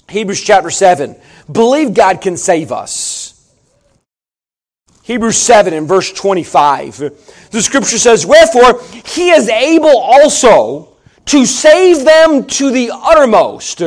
Hebrews 0.09 0.41
chapter 0.41 0.69
7. 0.69 1.15
Believe 1.51 1.93
God 1.93 2.21
can 2.21 2.37
save 2.37 2.71
us. 2.71 3.30
Hebrews 5.03 5.37
7 5.37 5.73
and 5.73 5.87
verse 5.87 6.11
25. 6.11 6.97
The 7.51 7.61
scripture 7.61 7.97
says, 7.97 8.25
Wherefore 8.25 8.81
he 9.05 9.29
is 9.29 9.49
able 9.49 9.97
also 9.97 10.95
to 11.25 11.45
save 11.45 12.05
them 12.05 12.45
to 12.45 12.71
the 12.71 12.91
uttermost 12.93 13.81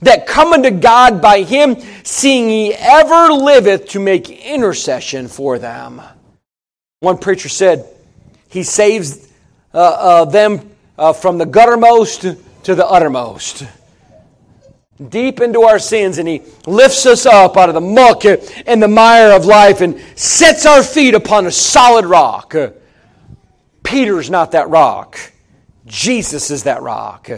that 0.00 0.26
come 0.26 0.52
unto 0.52 0.70
God 0.70 1.20
by 1.20 1.42
him, 1.42 1.76
seeing 2.02 2.48
he 2.48 2.74
ever 2.74 3.32
liveth 3.32 3.88
to 3.90 4.00
make 4.00 4.28
intercession 4.28 5.28
for 5.28 5.58
them. 5.58 6.02
One 7.00 7.18
preacher 7.18 7.48
said, 7.48 7.86
He 8.48 8.62
saves 8.62 9.28
uh, 9.72 9.78
uh, 9.78 10.24
them 10.24 10.70
uh, 10.98 11.12
from 11.12 11.38
the 11.38 11.46
guttermost 11.46 12.38
to 12.64 12.74
the 12.74 12.86
uttermost 12.86 13.64
deep 15.08 15.40
into 15.40 15.62
our 15.62 15.78
sins 15.78 16.18
and 16.18 16.28
He 16.28 16.42
lifts 16.66 17.06
us 17.06 17.26
up 17.26 17.56
out 17.56 17.68
of 17.68 17.74
the 17.74 17.80
muck 17.80 18.24
and 18.24 18.82
the 18.82 18.88
mire 18.88 19.32
of 19.32 19.44
life 19.44 19.80
and 19.80 20.00
sets 20.14 20.66
our 20.66 20.82
feet 20.82 21.14
upon 21.14 21.46
a 21.46 21.50
solid 21.50 22.04
rock. 22.06 22.54
Peter's 23.82 24.30
not 24.30 24.52
that 24.52 24.68
rock. 24.68 25.18
Jesus 25.86 26.50
is 26.50 26.64
that 26.64 26.82
rock. 26.82 27.30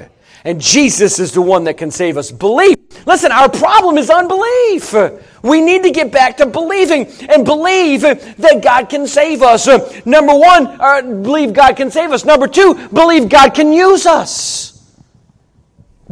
And 0.44 0.60
Jesus 0.60 1.18
is 1.18 1.32
the 1.32 1.42
one 1.42 1.64
that 1.64 1.76
can 1.76 1.90
save 1.90 2.16
us. 2.16 2.30
Believe. 2.30 2.76
Listen, 3.04 3.32
our 3.32 3.48
problem 3.48 3.98
is 3.98 4.08
unbelief. 4.08 4.94
We 5.42 5.60
need 5.60 5.82
to 5.82 5.90
get 5.90 6.12
back 6.12 6.36
to 6.36 6.46
believing 6.46 7.06
and 7.28 7.44
believe 7.44 8.02
that 8.02 8.60
God 8.62 8.88
can 8.88 9.08
save 9.08 9.42
us. 9.42 9.66
Number 10.06 10.34
one, 10.34 10.68
uh, 10.80 11.02
believe 11.02 11.52
God 11.52 11.76
can 11.76 11.90
save 11.90 12.12
us. 12.12 12.24
Number 12.24 12.46
two, 12.46 12.74
believe 12.88 13.28
God 13.28 13.54
can 13.54 13.72
use 13.72 14.06
us. 14.06 14.75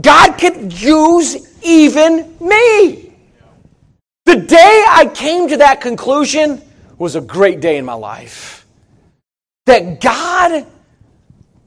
God 0.00 0.32
could 0.38 0.72
use 0.72 1.62
even 1.62 2.36
me. 2.40 3.12
The 4.26 4.36
day 4.36 4.84
I 4.88 5.10
came 5.14 5.48
to 5.48 5.58
that 5.58 5.80
conclusion 5.80 6.60
was 6.98 7.14
a 7.14 7.20
great 7.20 7.60
day 7.60 7.76
in 7.76 7.84
my 7.84 7.94
life. 7.94 8.66
That 9.66 10.00
God 10.00 10.66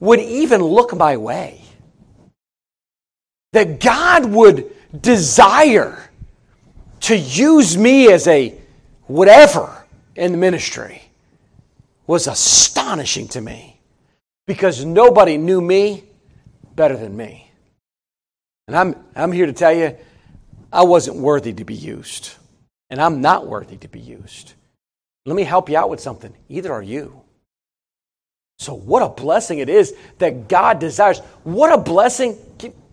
would 0.00 0.20
even 0.20 0.62
look 0.62 0.96
my 0.96 1.16
way. 1.16 1.62
That 3.52 3.80
God 3.80 4.26
would 4.26 4.72
desire 5.00 6.10
to 7.00 7.16
use 7.16 7.76
me 7.76 8.12
as 8.12 8.26
a 8.26 8.54
whatever 9.06 9.84
in 10.16 10.32
the 10.32 10.38
ministry 10.38 11.02
was 12.06 12.26
astonishing 12.26 13.28
to 13.28 13.40
me 13.40 13.80
because 14.46 14.84
nobody 14.84 15.36
knew 15.36 15.60
me 15.60 16.04
better 16.74 16.96
than 16.96 17.16
me. 17.16 17.47
And 18.68 18.76
I'm, 18.76 18.94
I'm 19.16 19.32
here 19.32 19.46
to 19.46 19.52
tell 19.52 19.72
you, 19.72 19.96
I 20.72 20.84
wasn't 20.84 21.16
worthy 21.16 21.54
to 21.54 21.64
be 21.64 21.74
used. 21.74 22.34
And 22.90 23.00
I'm 23.00 23.20
not 23.20 23.46
worthy 23.46 23.78
to 23.78 23.88
be 23.88 23.98
used. 23.98 24.52
Let 25.26 25.34
me 25.34 25.42
help 25.42 25.68
you 25.68 25.76
out 25.76 25.90
with 25.90 26.00
something. 26.00 26.32
Either 26.48 26.72
are 26.72 26.82
you. 26.82 27.22
So, 28.58 28.74
what 28.74 29.02
a 29.02 29.08
blessing 29.08 29.58
it 29.58 29.68
is 29.68 29.94
that 30.18 30.48
God 30.48 30.80
desires. 30.80 31.20
What 31.44 31.72
a 31.72 31.78
blessing. 31.78 32.36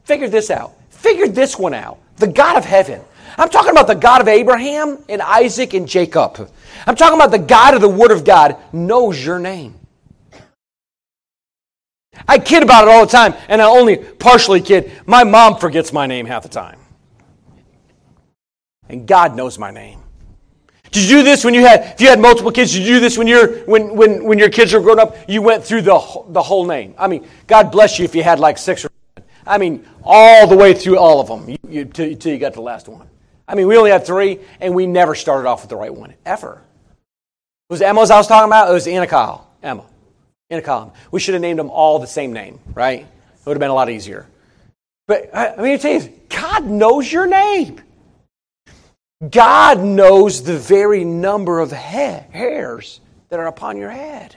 Figure 0.05 0.29
this 0.29 0.49
out. 0.49 0.73
Figure 0.89 1.27
this 1.27 1.57
one 1.57 1.73
out. 1.73 1.99
The 2.17 2.27
God 2.27 2.57
of 2.57 2.65
heaven. 2.65 3.01
I'm 3.37 3.49
talking 3.49 3.71
about 3.71 3.87
the 3.87 3.95
God 3.95 4.21
of 4.21 4.27
Abraham 4.27 5.03
and 5.09 5.21
Isaac 5.21 5.73
and 5.73 5.87
Jacob. 5.87 6.49
I'm 6.87 6.95
talking 6.95 7.17
about 7.17 7.31
the 7.31 7.39
God 7.39 7.73
of 7.73 7.81
the 7.81 7.89
Word 7.89 8.11
of 8.11 8.23
God 8.23 8.57
knows 8.71 9.23
your 9.23 9.39
name. 9.39 9.75
I 12.27 12.39
kid 12.39 12.63
about 12.63 12.87
it 12.87 12.91
all 12.91 13.05
the 13.05 13.11
time, 13.11 13.33
and 13.47 13.61
I 13.61 13.65
only 13.65 13.97
partially 13.97 14.61
kid. 14.61 14.91
My 15.05 15.23
mom 15.23 15.57
forgets 15.57 15.93
my 15.93 16.07
name 16.07 16.25
half 16.25 16.43
the 16.43 16.49
time. 16.49 16.79
And 18.89 19.07
God 19.07 19.35
knows 19.35 19.57
my 19.57 19.71
name. 19.71 19.99
Did 20.91 21.09
you 21.09 21.17
do 21.17 21.23
this 21.23 21.43
when 21.43 21.53
you 21.53 21.61
had, 21.65 21.93
if 21.95 22.01
you 22.01 22.07
had 22.07 22.19
multiple 22.19 22.51
kids, 22.51 22.71
did 22.71 22.83
you 22.83 22.95
do 22.95 22.99
this 22.99 23.17
when, 23.17 23.27
you're, 23.27 23.59
when, 23.65 23.95
when, 23.95 24.23
when 24.23 24.39
your 24.39 24.49
kids 24.49 24.71
were 24.71 24.79
growing 24.79 24.99
up? 24.99 25.17
You 25.27 25.41
went 25.41 25.63
through 25.63 25.81
the, 25.81 26.23
the 26.29 26.41
whole 26.41 26.65
name. 26.65 26.95
I 26.97 27.07
mean, 27.07 27.27
God 27.47 27.71
bless 27.71 27.99
you 27.99 28.05
if 28.05 28.15
you 28.15 28.23
had 28.23 28.39
like 28.39 28.57
six 28.57 28.85
or 28.85 28.89
seven. 29.17 29.29
I 29.45 29.57
mean, 29.57 29.85
all 30.03 30.47
the 30.47 30.55
way 30.55 30.73
through 30.73 30.97
all 30.97 31.19
of 31.19 31.27
them 31.27 31.49
you, 31.49 31.57
you, 31.97 32.17
you 32.23 32.37
got 32.37 32.49
to 32.49 32.55
the 32.55 32.61
last 32.61 32.87
one. 32.87 33.09
I 33.47 33.55
mean, 33.55 33.67
we 33.67 33.77
only 33.77 33.91
had 33.91 34.05
three, 34.05 34.39
and 34.59 34.73
we 34.73 34.87
never 34.87 35.15
started 35.15 35.47
off 35.47 35.61
with 35.61 35.69
the 35.69 35.75
right 35.75 35.93
one, 35.93 36.13
ever. 36.25 36.61
It 37.69 37.73
was 37.73 37.81
Emma's 37.81 38.09
I 38.09 38.17
was 38.17 38.27
talking 38.27 38.47
about? 38.47 38.69
It 38.69 38.73
was 38.73 38.87
Anna 38.87 39.05
Kyle. 39.05 39.49
Emma 39.61 39.85
in 40.49 40.59
a 40.59 40.61
column. 40.61 40.91
We 41.11 41.19
should 41.19 41.33
have 41.33 41.41
named 41.41 41.59
them 41.59 41.69
all 41.69 41.99
the 41.99 42.07
same 42.07 42.33
name, 42.33 42.59
right? 42.73 42.99
It 43.01 43.45
would 43.45 43.55
have 43.55 43.59
been 43.59 43.69
a 43.69 43.75
lot 43.75 43.89
easier. 43.89 44.27
But 45.07 45.35
I 45.35 45.55
mean, 45.61 45.77
tell 45.79 46.01
you, 46.01 46.13
God 46.29 46.65
knows 46.65 47.11
your 47.11 47.27
name. 47.27 47.81
God 49.29 49.81
knows 49.81 50.43
the 50.43 50.57
very 50.57 51.03
number 51.03 51.59
of 51.59 51.71
hairs 51.71 52.99
that 53.29 53.39
are 53.39 53.47
upon 53.47 53.77
your 53.77 53.89
head. 53.89 54.35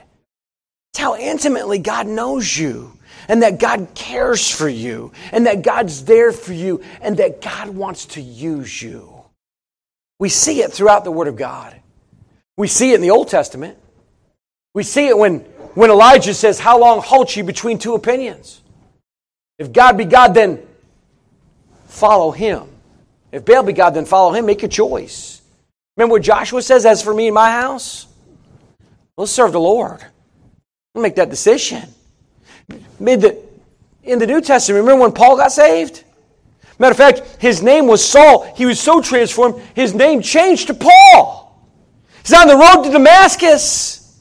It's 0.93 0.99
how 0.99 1.15
intimately 1.15 1.79
God 1.79 2.07
knows 2.07 2.57
you, 2.57 2.97
and 3.27 3.43
that 3.43 3.59
God 3.59 3.89
cares 3.93 4.49
for 4.49 4.69
you, 4.69 5.11
and 5.31 5.45
that 5.45 5.61
God's 5.61 6.05
there 6.05 6.31
for 6.31 6.53
you, 6.53 6.81
and 7.01 7.17
that 7.17 7.41
God 7.41 7.69
wants 7.69 8.05
to 8.07 8.21
use 8.21 8.81
you. 8.81 9.13
We 10.19 10.29
see 10.29 10.61
it 10.61 10.71
throughout 10.71 11.03
the 11.03 11.11
Word 11.11 11.27
of 11.27 11.35
God. 11.35 11.75
We 12.57 12.67
see 12.67 12.91
it 12.91 12.95
in 12.95 13.01
the 13.01 13.11
Old 13.11 13.27
Testament. 13.27 13.77
We 14.73 14.83
see 14.83 15.07
it 15.07 15.17
when 15.17 15.45
when 15.79 15.89
Elijah 15.89 16.33
says, 16.33 16.59
How 16.59 16.77
long 16.77 16.99
halt 16.99 17.33
ye 17.37 17.41
between 17.41 17.79
two 17.79 17.95
opinions? 17.95 18.59
If 19.57 19.71
God 19.71 19.97
be 19.97 20.03
God, 20.03 20.33
then 20.33 20.61
follow 21.87 22.31
him. 22.31 22.67
If 23.31 23.45
Baal 23.45 23.63
be 23.63 23.71
God, 23.71 23.91
then 23.91 24.03
follow 24.03 24.33
him. 24.33 24.45
Make 24.45 24.63
a 24.63 24.67
choice. 24.67 25.41
Remember 25.95 26.15
what 26.15 26.21
Joshua 26.21 26.61
says, 26.61 26.85
As 26.85 27.01
for 27.01 27.13
me 27.13 27.27
and 27.27 27.33
my 27.33 27.49
house, 27.49 28.07
let's 29.15 29.31
serve 29.31 29.53
the 29.53 29.59
Lord. 29.61 30.03
We'll 30.93 31.01
make 31.01 31.15
that 31.15 31.29
decision. 31.29 31.83
Made 32.99 33.37
in 34.03 34.19
the 34.19 34.27
New 34.27 34.41
Testament, 34.41 34.83
remember 34.83 35.03
when 35.03 35.13
Paul 35.13 35.37
got 35.37 35.53
saved? 35.53 36.03
Matter 36.77 36.91
of 36.91 36.97
fact, 36.97 37.37
his 37.39 37.63
name 37.63 37.87
was 37.87 38.05
Saul. 38.05 38.53
He 38.53 38.65
was 38.65 38.81
so 38.81 39.01
transformed, 39.01 39.63
his 39.75 39.93
name 39.93 40.21
changed 40.21 40.67
to 40.67 40.73
Paul. 40.73 41.57
He's 42.21 42.33
on 42.33 42.49
the 42.49 42.57
road 42.57 42.83
to 42.83 42.91
Damascus. 42.91 44.19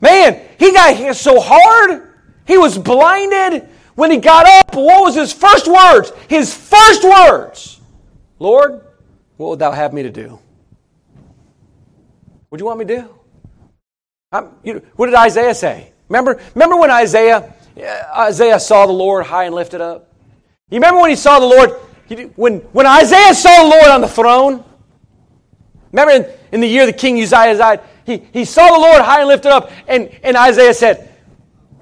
Man, 0.00 0.45
he 0.58 0.72
got 0.72 0.96
hit 0.96 1.16
so 1.16 1.40
hard. 1.40 2.12
He 2.46 2.58
was 2.58 2.78
blinded. 2.78 3.68
When 3.94 4.10
he 4.10 4.18
got 4.18 4.46
up, 4.46 4.74
what 4.74 5.02
was 5.02 5.14
his 5.14 5.32
first 5.32 5.66
words? 5.66 6.12
His 6.28 6.54
first 6.54 7.02
words 7.02 7.80
Lord, 8.38 8.84
what 9.36 9.50
would 9.50 9.58
thou 9.58 9.72
have 9.72 9.92
me 9.92 10.02
to 10.02 10.10
do? 10.10 10.38
What 12.48 12.58
do 12.58 12.62
you 12.62 12.66
want 12.66 12.78
me 12.78 12.84
to 12.84 12.96
do? 12.96 13.16
You, 14.62 14.82
what 14.96 15.06
did 15.06 15.14
Isaiah 15.14 15.54
say? 15.54 15.92
Remember, 16.08 16.38
remember 16.54 16.76
when 16.76 16.90
Isaiah, 16.90 17.54
uh, 17.78 18.20
Isaiah 18.20 18.60
saw 18.60 18.86
the 18.86 18.92
Lord 18.92 19.24
high 19.24 19.44
and 19.44 19.54
lifted 19.54 19.80
up? 19.80 20.12
You 20.70 20.76
remember 20.76 21.00
when 21.00 21.10
he 21.10 21.16
saw 21.16 21.38
the 21.38 21.46
Lord? 21.46 21.70
When, 22.36 22.58
when 22.72 22.86
Isaiah 22.86 23.34
saw 23.34 23.62
the 23.62 23.68
Lord 23.68 23.88
on 23.88 24.00
the 24.00 24.08
throne, 24.08 24.64
remember 25.90 26.12
in, 26.12 26.38
in 26.52 26.60
the 26.60 26.68
year 26.68 26.86
the 26.86 26.92
king 26.92 27.20
Uzziah 27.20 27.56
died, 27.56 27.80
he, 28.06 28.22
he 28.32 28.44
saw 28.44 28.66
the 28.72 28.78
Lord 28.78 29.02
high 29.02 29.20
and 29.20 29.28
lifted 29.28 29.50
up, 29.50 29.70
and, 29.88 30.08
and 30.22 30.36
Isaiah 30.36 30.74
said, 30.74 31.12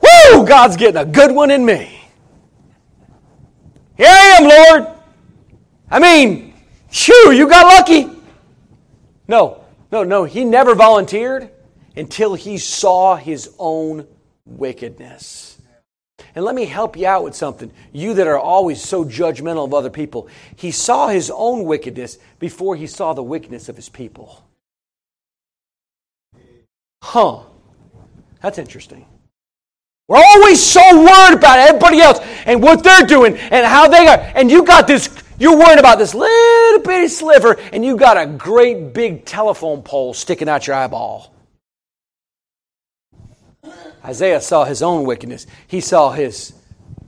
Whoo, 0.00 0.46
God's 0.46 0.76
getting 0.76 0.96
a 0.96 1.04
good 1.04 1.32
one 1.32 1.50
in 1.50 1.64
me. 1.64 2.00
Here 3.96 4.08
I 4.08 4.38
am, 4.38 4.48
Lord. 4.48 4.98
I 5.90 5.98
mean, 5.98 6.54
shoo, 6.90 7.32
you 7.32 7.48
got 7.48 7.66
lucky. 7.66 8.10
No, 9.28 9.64
no, 9.92 10.02
no, 10.02 10.24
he 10.24 10.44
never 10.44 10.74
volunteered 10.74 11.50
until 11.96 12.34
he 12.34 12.58
saw 12.58 13.16
his 13.16 13.54
own 13.58 14.06
wickedness. 14.44 15.60
And 16.34 16.44
let 16.44 16.54
me 16.54 16.64
help 16.64 16.96
you 16.96 17.06
out 17.06 17.22
with 17.22 17.34
something. 17.34 17.70
You 17.92 18.14
that 18.14 18.26
are 18.26 18.38
always 18.38 18.82
so 18.82 19.04
judgmental 19.04 19.64
of 19.64 19.74
other 19.74 19.90
people, 19.90 20.28
he 20.56 20.72
saw 20.72 21.08
his 21.08 21.30
own 21.30 21.64
wickedness 21.64 22.18
before 22.40 22.74
he 22.76 22.86
saw 22.86 23.12
the 23.12 23.22
wickedness 23.22 23.68
of 23.68 23.76
his 23.76 23.88
people. 23.88 24.44
Huh. 27.04 27.40
That's 28.40 28.56
interesting. 28.56 29.04
We're 30.08 30.24
always 30.24 30.62
so 30.62 30.80
worried 31.04 31.36
about 31.36 31.58
everybody 31.58 32.00
else 32.00 32.18
and 32.46 32.62
what 32.62 32.82
they're 32.82 33.06
doing 33.06 33.36
and 33.36 33.66
how 33.66 33.88
they 33.88 34.06
are. 34.06 34.18
And 34.34 34.50
you 34.50 34.64
got 34.64 34.86
this, 34.86 35.10
you're 35.38 35.56
worried 35.56 35.78
about 35.78 35.98
this 35.98 36.14
little 36.14 36.80
bitty 36.80 37.08
sliver, 37.08 37.60
and 37.74 37.84
you 37.84 37.98
got 37.98 38.16
a 38.16 38.26
great 38.26 38.94
big 38.94 39.26
telephone 39.26 39.82
pole 39.82 40.14
sticking 40.14 40.48
out 40.48 40.66
your 40.66 40.76
eyeball. 40.76 41.34
Isaiah 44.02 44.40
saw 44.40 44.64
his 44.64 44.82
own 44.82 45.04
wickedness, 45.04 45.46
he 45.68 45.82
saw 45.82 46.10
his 46.10 46.54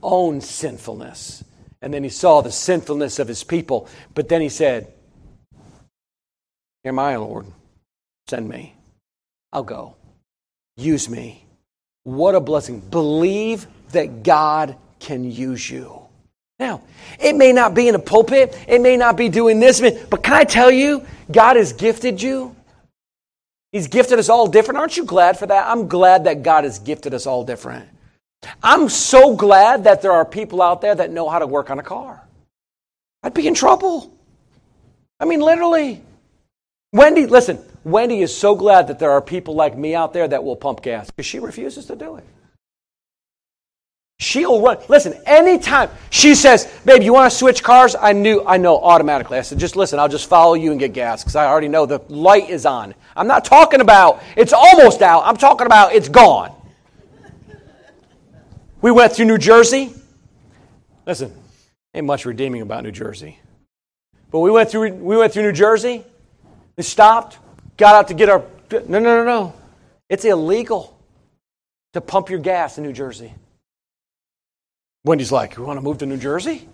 own 0.03 0.41
sinfulness. 0.41 1.43
And 1.81 1.91
then 1.91 2.03
he 2.03 2.09
saw 2.09 2.41
the 2.41 2.51
sinfulness 2.51 3.17
of 3.17 3.27
his 3.27 3.43
people. 3.43 3.89
But 4.13 4.29
then 4.29 4.41
he 4.41 4.49
said, 4.49 4.93
am 6.85 6.99
I, 6.99 7.15
Lord. 7.15 7.47
Send 8.27 8.47
me. 8.47 8.76
I'll 9.51 9.63
go. 9.63 9.95
Use 10.75 11.09
me. 11.09 11.45
What 12.03 12.35
a 12.35 12.39
blessing. 12.39 12.79
Believe 12.79 13.67
that 13.91 14.23
God 14.23 14.75
can 14.99 15.29
use 15.29 15.69
you. 15.69 16.01
Now, 16.59 16.81
it 17.19 17.35
may 17.35 17.53
not 17.53 17.73
be 17.73 17.87
in 17.87 17.95
a 17.95 17.99
pulpit, 17.99 18.57
it 18.67 18.81
may 18.81 18.97
not 18.97 19.15
be 19.15 19.29
doing 19.29 19.59
this, 19.59 19.79
but 19.79 20.23
can 20.23 20.33
I 20.33 20.43
tell 20.43 20.71
you, 20.71 21.05
God 21.31 21.55
has 21.55 21.73
gifted 21.73 22.21
you 22.21 22.55
He's 23.71 23.87
gifted 23.87 24.17
us 24.17 24.29
all 24.29 24.47
different. 24.47 24.79
Aren't 24.79 24.97
you 24.97 25.05
glad 25.05 25.37
for 25.37 25.45
that? 25.45 25.67
I'm 25.67 25.87
glad 25.87 26.23
that 26.23 26.43
God 26.43 26.63
has 26.63 26.79
gifted 26.79 27.13
us 27.13 27.27
all 27.27 27.43
different. 27.43 27.87
I'm 28.63 28.87
so 28.87 29.35
glad 29.35 29.83
that 29.85 30.01
there 30.01 30.11
are 30.11 30.23
people 30.23 30.61
out 30.61 30.81
there 30.81 30.95
that 30.95 31.11
know 31.11 31.29
how 31.29 31.39
to 31.39 31.47
work 31.47 31.69
on 31.69 31.79
a 31.79 31.83
car. 31.83 32.23
I'd 33.23 33.33
be 33.33 33.47
in 33.47 33.53
trouble. 33.53 34.13
I 35.19 35.25
mean, 35.25 35.41
literally. 35.41 36.01
Wendy, 36.93 37.25
listen, 37.25 37.59
Wendy 37.83 38.21
is 38.21 38.35
so 38.35 38.55
glad 38.55 38.87
that 38.87 38.99
there 38.99 39.11
are 39.11 39.21
people 39.21 39.55
like 39.55 39.77
me 39.77 39.95
out 39.95 40.13
there 40.13 40.27
that 40.27 40.43
will 40.43 40.55
pump 40.55 40.81
gas 40.81 41.09
because 41.09 41.25
she 41.25 41.39
refuses 41.39 41.85
to 41.85 41.95
do 41.95 42.15
it. 42.17 42.23
She'll 44.19 44.61
run. 44.61 44.77
Listen, 44.89 45.13
anytime 45.27 45.91
she 46.09 46.33
says, 46.33 46.65
"Babe, 46.85 47.03
you 47.03 47.13
want 47.13 47.31
to 47.31 47.37
switch 47.37 47.61
cars?" 47.61 47.95
I 47.99 48.13
knew, 48.13 48.43
I 48.47 48.57
know 48.57 48.79
automatically. 48.79 49.37
I 49.37 49.41
said, 49.41 49.59
"Just 49.59 49.75
listen, 49.75 49.99
I'll 49.99 50.07
just 50.07 50.27
follow 50.27 50.55
you 50.55 50.71
and 50.71 50.79
get 50.79 50.93
gas 50.93 51.23
because 51.23 51.35
I 51.35 51.45
already 51.45 51.67
know 51.67 51.85
the 51.85 52.01
light 52.09 52.49
is 52.49 52.65
on." 52.65 52.95
I'm 53.15 53.27
not 53.27 53.45
talking 53.45 53.79
about 53.79 54.21
it's 54.35 54.53
almost 54.53 55.03
out. 55.03 55.21
I'm 55.23 55.37
talking 55.37 55.67
about 55.67 55.93
it's 55.93 56.09
gone. 56.09 56.51
We 58.81 58.91
went 58.91 59.13
through 59.13 59.25
New 59.25 59.37
Jersey. 59.37 59.93
Listen, 61.05 61.31
ain't 61.93 62.07
much 62.07 62.25
redeeming 62.25 62.63
about 62.63 62.83
New 62.83 62.91
Jersey, 62.91 63.37
but 64.31 64.39
we 64.39 64.49
went 64.49 64.71
through 64.71 64.93
we 64.93 65.15
went 65.15 65.31
through 65.31 65.43
New 65.43 65.51
Jersey. 65.51 66.03
We 66.75 66.83
stopped, 66.83 67.37
got 67.77 67.95
out 67.95 68.07
to 68.09 68.13
get 68.13 68.29
our. 68.29 68.43
No, 68.71 68.79
no, 68.81 68.99
no, 68.99 69.23
no. 69.23 69.53
It's 70.09 70.25
illegal 70.25 70.97
to 71.93 72.01
pump 72.01 72.29
your 72.29 72.39
gas 72.39 72.77
in 72.77 72.83
New 72.83 72.93
Jersey. 72.93 73.33
Wendy's 75.03 75.31
like, 75.31 75.55
You 75.55 75.63
want 75.63 75.77
to 75.77 75.81
move 75.81 75.99
to 75.99 76.05
New 76.05 76.17
Jersey? 76.17 76.67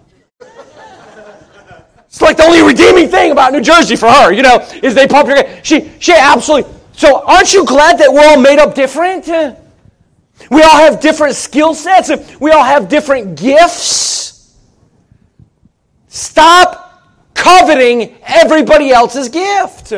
It's 2.13 2.21
like 2.21 2.37
the 2.37 2.43
only 2.43 2.61
redeeming 2.61 3.07
thing 3.07 3.31
about 3.31 3.53
New 3.53 3.61
Jersey 3.61 3.95
for 3.95 4.07
her, 4.07 4.31
you 4.31 4.43
know, 4.43 4.59
is 4.83 4.93
they 4.93 5.07
pump 5.07 5.27
your 5.27 5.37
gas. 5.37 5.65
She, 5.65 5.91
she 5.99 6.13
absolutely. 6.13 6.71
So 6.91 7.23
aren't 7.25 7.51
you 7.53 7.65
glad 7.65 7.97
that 7.97 8.13
we're 8.13 8.23
all 8.23 8.39
made 8.39 8.59
up 8.59 8.75
different? 8.75 9.25
We 10.51 10.61
all 10.61 10.77
have 10.77 10.99
different 10.99 11.35
skill 11.35 11.73
sets. 11.73 12.11
We 12.39 12.51
all 12.51 12.63
have 12.63 12.87
different 12.87 13.39
gifts. 13.39 14.55
Stop 16.07 17.01
coveting 17.33 18.15
everybody 18.23 18.91
else's 18.91 19.29
gift. 19.29 19.91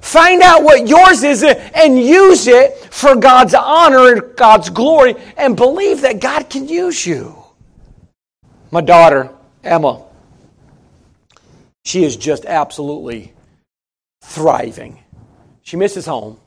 Find 0.00 0.40
out 0.42 0.62
what 0.62 0.88
yours 0.88 1.22
is 1.22 1.42
and 1.42 1.98
use 1.98 2.46
it 2.46 2.76
for 2.92 3.14
God's 3.16 3.54
honor 3.54 4.12
and 4.12 4.36
God's 4.36 4.70
glory 4.70 5.14
and 5.36 5.56
believe 5.56 6.00
that 6.02 6.20
God 6.20 6.48
can 6.48 6.68
use 6.68 7.06
you. 7.06 7.36
My 8.70 8.80
daughter, 8.80 9.30
Emma, 9.62 10.02
she 11.84 12.04
is 12.04 12.16
just 12.16 12.46
absolutely 12.46 13.32
thriving. 14.22 15.02
She 15.62 15.76
misses 15.76 16.06
home. 16.06 16.38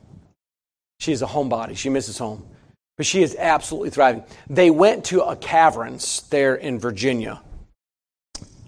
She 0.98 1.12
is 1.12 1.22
a 1.22 1.26
homebody. 1.26 1.76
She 1.76 1.90
misses 1.90 2.18
home. 2.18 2.46
But 2.96 3.06
she 3.06 3.22
is 3.22 3.36
absolutely 3.38 3.90
thriving. 3.90 4.24
They 4.48 4.70
went 4.70 5.06
to 5.06 5.22
a 5.22 5.36
caverns 5.36 6.22
there 6.30 6.54
in 6.54 6.78
Virginia. 6.78 7.40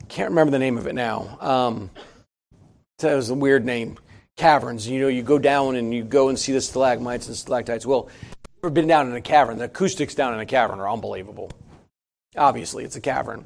Can't 0.08 0.30
remember 0.30 0.50
the 0.52 0.58
name 0.58 0.78
of 0.78 0.86
it 0.86 0.94
now. 0.94 1.38
Um, 1.40 1.90
it 3.02 3.14
was 3.14 3.30
a 3.30 3.34
weird 3.34 3.64
name 3.64 3.98
caverns. 4.36 4.86
You 4.88 5.00
know, 5.00 5.08
you 5.08 5.22
go 5.22 5.38
down 5.38 5.76
and 5.76 5.92
you 5.92 6.04
go 6.04 6.28
and 6.28 6.38
see 6.38 6.52
the 6.52 6.60
stalagmites 6.60 7.26
and 7.26 7.36
stalactites. 7.36 7.86
Well, 7.86 8.08
ever 8.62 8.70
been 8.70 8.86
down 8.86 9.08
in 9.08 9.14
a 9.14 9.20
cavern? 9.20 9.58
The 9.58 9.64
acoustics 9.64 10.14
down 10.14 10.34
in 10.34 10.40
a 10.40 10.46
cavern 10.46 10.78
are 10.80 10.90
unbelievable. 10.90 11.50
Obviously, 12.36 12.84
it's 12.84 12.96
a 12.96 13.00
cavern. 13.00 13.44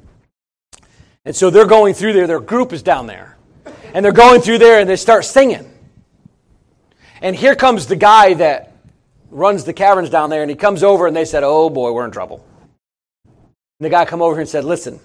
And 1.23 1.35
so 1.35 1.49
they're 1.49 1.65
going 1.65 1.93
through 1.93 2.13
there. 2.13 2.27
Their 2.27 2.39
group 2.39 2.73
is 2.73 2.81
down 2.81 3.07
there. 3.07 3.37
And 3.93 4.03
they're 4.03 4.11
going 4.11 4.41
through 4.41 4.57
there 4.57 4.79
and 4.79 4.89
they 4.89 4.95
start 4.95 5.25
singing. 5.25 5.71
And 7.21 7.35
here 7.35 7.55
comes 7.55 7.87
the 7.87 7.95
guy 7.95 8.33
that 8.35 8.73
runs 9.29 9.63
the 9.63 9.73
caverns 9.73 10.09
down 10.09 10.29
there 10.29 10.41
and 10.41 10.49
he 10.49 10.55
comes 10.55 10.83
over 10.83 11.07
and 11.07 11.15
they 11.15 11.25
said, 11.25 11.43
Oh 11.43 11.69
boy, 11.69 11.91
we're 11.91 12.05
in 12.05 12.11
trouble. 12.11 12.45
And 13.25 13.85
the 13.85 13.89
guy 13.89 14.05
come 14.05 14.21
over 14.21 14.33
here 14.33 14.41
and 14.41 14.49
said, 14.49 14.65
Listen, 14.65 14.99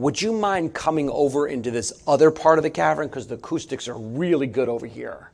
would 0.00 0.20
you 0.20 0.32
mind 0.32 0.72
coming 0.72 1.10
over 1.10 1.46
into 1.46 1.70
this 1.70 1.92
other 2.06 2.30
part 2.30 2.58
of 2.58 2.62
the 2.62 2.70
cavern? 2.70 3.06
Because 3.06 3.26
the 3.26 3.34
acoustics 3.34 3.86
are 3.86 3.98
really 3.98 4.46
good 4.46 4.68
over 4.68 4.86
here. 4.86 5.30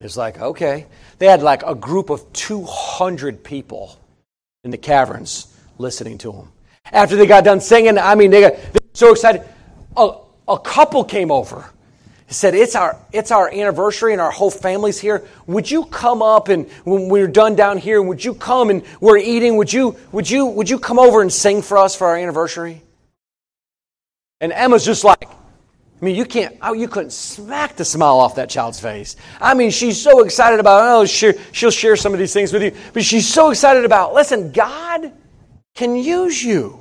It's 0.00 0.16
like, 0.16 0.40
okay. 0.40 0.86
They 1.18 1.26
had 1.26 1.42
like 1.42 1.64
a 1.64 1.74
group 1.74 2.10
of 2.10 2.32
200 2.32 3.42
people 3.42 3.98
in 4.62 4.70
the 4.70 4.78
caverns 4.78 5.52
listening 5.78 6.16
to 6.18 6.32
them. 6.32 6.52
After 6.92 7.16
they 7.16 7.26
got 7.26 7.42
done 7.42 7.60
singing, 7.60 7.98
I 7.98 8.14
mean, 8.14 8.30
they 8.30 8.40
got 8.40 8.56
they 8.72 8.78
so 8.92 9.10
excited. 9.10 9.42
A, 9.96 10.12
a 10.46 10.58
couple 10.58 11.02
came 11.04 11.32
over. 11.32 11.68
Said, 12.28 12.54
it's 12.54 12.76
our, 12.76 12.96
it's 13.12 13.32
our 13.32 13.52
anniversary 13.52 14.12
and 14.12 14.20
our 14.20 14.30
whole 14.30 14.52
family's 14.52 15.00
here. 15.00 15.26
Would 15.48 15.68
you 15.68 15.86
come 15.86 16.22
up 16.22 16.48
and 16.48 16.70
when 16.84 17.08
we're 17.08 17.26
done 17.26 17.56
down 17.56 17.78
here, 17.78 18.00
would 18.00 18.24
you 18.24 18.34
come 18.34 18.70
and 18.70 18.84
we're 19.00 19.18
eating, 19.18 19.56
would 19.56 19.72
you, 19.72 19.96
would 20.12 20.30
you, 20.30 20.46
would 20.46 20.70
you 20.70 20.78
come 20.78 21.00
over 21.00 21.22
and 21.22 21.32
sing 21.32 21.60
for 21.60 21.76
us 21.76 21.96
for 21.96 22.06
our 22.06 22.16
anniversary? 22.16 22.82
And 24.40 24.52
Emma's 24.52 24.84
just 24.84 25.04
like, 25.04 25.28
I 26.00 26.04
mean, 26.04 26.16
you 26.16 26.24
can't, 26.24 26.56
oh, 26.62 26.72
you 26.72 26.88
couldn't 26.88 27.12
smack 27.12 27.76
the 27.76 27.84
smile 27.84 28.18
off 28.18 28.36
that 28.36 28.48
child's 28.48 28.80
face. 28.80 29.16
I 29.38 29.52
mean, 29.52 29.70
she's 29.70 30.00
so 30.00 30.22
excited 30.24 30.58
about, 30.58 30.82
oh, 30.82 31.04
she'll, 31.04 31.34
she'll 31.52 31.70
share 31.70 31.94
some 31.94 32.14
of 32.14 32.18
these 32.18 32.32
things 32.32 32.52
with 32.52 32.62
you, 32.62 32.72
but 32.94 33.04
she's 33.04 33.28
so 33.28 33.50
excited 33.50 33.84
about, 33.84 34.14
listen, 34.14 34.50
God 34.50 35.12
can 35.74 35.94
use 35.94 36.42
you. 36.42 36.78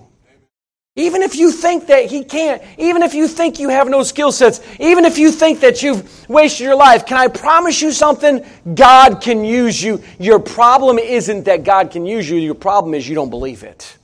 Even 0.95 1.22
if 1.22 1.36
you 1.36 1.51
think 1.51 1.88
that 1.88 2.05
He 2.05 2.24
can't, 2.24 2.62
even 2.78 3.03
if 3.03 3.14
you 3.14 3.28
think 3.28 3.60
you 3.60 3.70
have 3.70 3.89
no 3.89 4.03
skill 4.03 4.32
sets, 4.32 4.62
even 4.80 5.05
if 5.05 5.18
you 5.18 5.32
think 5.32 5.60
that 5.62 5.84
you've 5.84 6.30
wasted 6.30 6.66
your 6.66 6.76
life, 6.76 7.05
can 7.05 7.18
I 7.18 7.28
promise 7.28 7.82
you 7.82 7.91
something? 7.91 8.45
God 8.74 9.22
can 9.22 9.43
use 9.43 9.82
you. 9.82 10.01
Your 10.18 10.39
problem 10.39 10.97
isn't 10.97 11.43
that 11.43 11.64
God 11.64 11.91
can 11.91 12.05
use 12.05 12.30
you, 12.30 12.38
your 12.38 12.55
problem 12.55 12.93
is 12.93 13.07
you 13.07 13.16
don't 13.16 13.30
believe 13.30 13.64
it. 13.64 13.97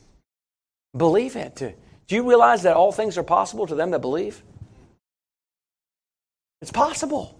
Believe 0.95 1.35
it. 1.35 1.77
Do 2.07 2.15
you 2.15 2.27
realize 2.27 2.63
that 2.63 2.75
all 2.75 2.91
things 2.91 3.17
are 3.17 3.23
possible 3.23 3.65
to 3.67 3.75
them 3.75 3.91
that 3.91 3.99
believe? 3.99 4.41
It's 6.61 6.71
possible. 6.71 7.37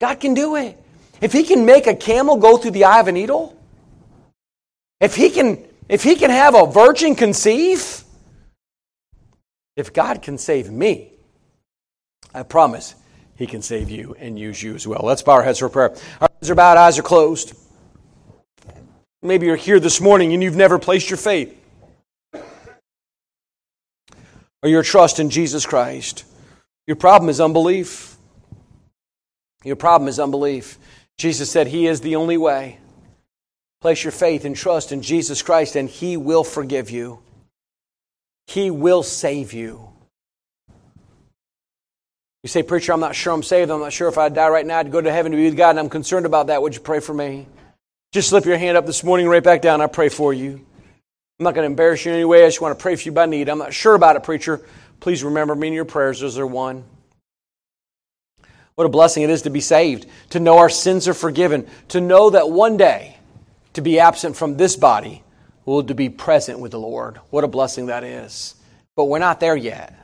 God 0.00 0.20
can 0.20 0.34
do 0.34 0.56
it. 0.56 0.76
If 1.20 1.32
he 1.32 1.44
can 1.44 1.66
make 1.66 1.86
a 1.86 1.94
camel 1.94 2.36
go 2.36 2.56
through 2.56 2.72
the 2.72 2.84
eye 2.84 3.00
of 3.00 3.08
a 3.08 3.12
needle, 3.12 3.56
if 5.00 5.14
he 5.14 5.30
can 5.30 5.64
if 5.88 6.02
he 6.02 6.14
can 6.14 6.30
have 6.30 6.54
a 6.54 6.66
virgin 6.66 7.16
conceive, 7.16 8.04
if 9.76 9.92
God 9.92 10.22
can 10.22 10.38
save 10.38 10.70
me, 10.70 11.12
I 12.32 12.44
promise 12.44 12.94
he 13.34 13.46
can 13.46 13.60
save 13.60 13.90
you 13.90 14.14
and 14.18 14.38
use 14.38 14.62
you 14.62 14.74
as 14.74 14.86
well. 14.86 15.00
Let's 15.02 15.22
bow 15.22 15.32
our 15.32 15.42
heads 15.42 15.58
for 15.58 15.68
prayer. 15.68 15.96
Our 16.20 16.28
heads 16.38 16.50
are 16.50 16.54
bowed, 16.54 16.78
eyes 16.78 16.98
are 16.98 17.02
closed. 17.02 17.54
Maybe 19.22 19.46
you're 19.46 19.56
here 19.56 19.80
this 19.80 20.00
morning 20.00 20.32
and 20.32 20.42
you've 20.42 20.56
never 20.56 20.78
placed 20.78 21.10
your 21.10 21.16
faith 21.16 21.59
or 24.62 24.68
your 24.68 24.82
trust 24.82 25.18
in 25.18 25.30
Jesus 25.30 25.66
Christ. 25.66 26.24
Your 26.86 26.96
problem 26.96 27.28
is 27.28 27.40
unbelief. 27.40 28.16
Your 29.64 29.76
problem 29.76 30.08
is 30.08 30.18
unbelief. 30.18 30.78
Jesus 31.18 31.50
said 31.50 31.66
He 31.66 31.86
is 31.86 32.00
the 32.00 32.16
only 32.16 32.36
way. 32.36 32.78
Place 33.80 34.04
your 34.04 34.12
faith 34.12 34.44
and 34.44 34.56
trust 34.56 34.92
in 34.92 35.02
Jesus 35.02 35.42
Christ, 35.42 35.76
and 35.76 35.88
He 35.88 36.16
will 36.16 36.44
forgive 36.44 36.90
you. 36.90 37.20
He 38.46 38.70
will 38.70 39.02
save 39.02 39.52
you. 39.52 39.88
You 42.42 42.48
say, 42.48 42.62
Preacher, 42.62 42.92
I'm 42.92 43.00
not 43.00 43.14
sure 43.14 43.32
I'm 43.32 43.42
saved. 43.42 43.70
I'm 43.70 43.80
not 43.80 43.92
sure 43.92 44.08
if 44.08 44.18
I 44.18 44.28
die 44.28 44.48
right 44.48 44.66
now, 44.66 44.78
I'd 44.78 44.90
go 44.90 45.00
to 45.00 45.12
heaven 45.12 45.32
to 45.32 45.36
be 45.36 45.44
with 45.44 45.56
God, 45.56 45.70
and 45.70 45.78
I'm 45.78 45.90
concerned 45.90 46.26
about 46.26 46.46
that. 46.48 46.62
Would 46.62 46.74
you 46.74 46.80
pray 46.80 47.00
for 47.00 47.14
me? 47.14 47.46
Just 48.12 48.30
slip 48.30 48.44
your 48.44 48.58
hand 48.58 48.76
up 48.76 48.86
this 48.86 49.04
morning, 49.04 49.28
right 49.28 49.44
back 49.44 49.62
down. 49.62 49.80
I 49.80 49.86
pray 49.86 50.08
for 50.08 50.32
you. 50.32 50.66
I'm 51.40 51.44
not 51.44 51.54
going 51.54 51.64
to 51.64 51.70
embarrass 51.70 52.04
you 52.04 52.12
in 52.12 52.16
any 52.16 52.26
way. 52.26 52.44
I 52.44 52.48
just 52.48 52.60
want 52.60 52.78
to 52.78 52.82
pray 52.82 52.96
for 52.96 53.02
you 53.02 53.12
by 53.12 53.24
need. 53.24 53.48
I'm 53.48 53.56
not 53.56 53.72
sure 53.72 53.94
about 53.94 54.14
it, 54.14 54.22
preacher. 54.22 54.60
Please 55.00 55.24
remember 55.24 55.54
me 55.54 55.68
in 55.68 55.72
your 55.72 55.86
prayers. 55.86 56.22
Is 56.22 56.34
there 56.34 56.46
one? 56.46 56.84
What 58.74 58.84
a 58.84 58.90
blessing 58.90 59.22
it 59.22 59.30
is 59.30 59.40
to 59.42 59.50
be 59.50 59.62
saved, 59.62 60.06
to 60.30 60.40
know 60.40 60.58
our 60.58 60.68
sins 60.68 61.08
are 61.08 61.14
forgiven, 61.14 61.66
to 61.88 62.00
know 62.02 62.28
that 62.28 62.50
one 62.50 62.76
day 62.76 63.16
to 63.72 63.80
be 63.80 63.98
absent 63.98 64.36
from 64.36 64.58
this 64.58 64.76
body 64.76 65.22
will 65.64 65.82
to 65.84 65.94
be 65.94 66.10
present 66.10 66.60
with 66.60 66.72
the 66.72 66.78
Lord. 66.78 67.16
What 67.30 67.42
a 67.42 67.48
blessing 67.48 67.86
that 67.86 68.04
is. 68.04 68.54
But 68.94 69.06
we're 69.06 69.18
not 69.18 69.40
there 69.40 69.56
yet. 69.56 69.98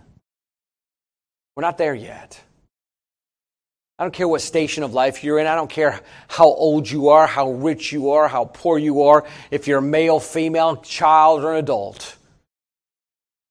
We're 1.55 1.63
not 1.65 1.77
there 1.77 1.95
yet. 1.95 2.41
I 3.99 4.05
don't 4.05 4.13
care 4.13 4.29
what 4.29 4.43
station 4.43 4.83
of 4.83 4.93
life 4.93 5.25
you're 5.25 5.39
in. 5.39 5.47
I 5.47 5.55
don't 5.55 5.71
care 5.71 6.01
how 6.29 6.45
old 6.45 6.91
you 6.91 7.09
are, 7.09 7.27
how 7.27 7.53
rich 7.53 7.93
you 7.93 8.11
are, 8.11 8.29
how 8.29 8.45
poor 8.45 8.79
you 8.79 9.05
are, 9.05 9.25
if 9.51 9.67
you're 9.67 9.79
a 9.79 9.83
male, 9.83 10.21
female, 10.21 10.77
child, 10.77 11.45
or 11.45 11.53
an 11.53 11.59
adult. 11.59 12.17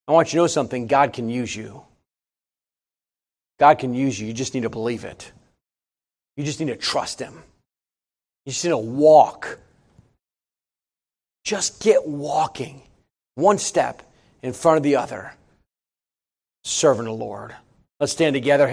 I 0.07 0.11
want 0.11 0.31
you 0.31 0.37
to 0.37 0.43
know 0.43 0.47
something 0.47 0.85
God 0.85 1.13
can 1.13 1.29
use 1.29 1.55
you. 1.55 1.81
God 3.59 3.79
can 3.79 3.95
use 3.95 4.19
you. 4.19 4.27
You 4.27 4.33
just 4.33 4.53
need 4.53 4.63
to 4.63 4.69
believe 4.69 5.03
it. 5.03 5.31
You 6.37 6.43
just 6.43 6.59
need 6.59 6.67
to 6.67 6.75
trust 6.75 7.19
Him. 7.19 7.33
You 8.45 8.51
just 8.51 8.63
need 8.63 8.71
to 8.71 8.77
walk. 8.77 9.57
Just 11.43 11.81
get 11.81 12.07
walking 12.07 12.81
one 13.35 13.57
step 13.57 14.03
in 14.43 14.53
front 14.53 14.77
of 14.77 14.83
the 14.83 14.97
other, 14.97 15.33
serving 16.63 17.05
the 17.05 17.11
Lord. 17.11 17.55
Let's 17.99 18.11
stand 18.11 18.33
together. 18.33 18.67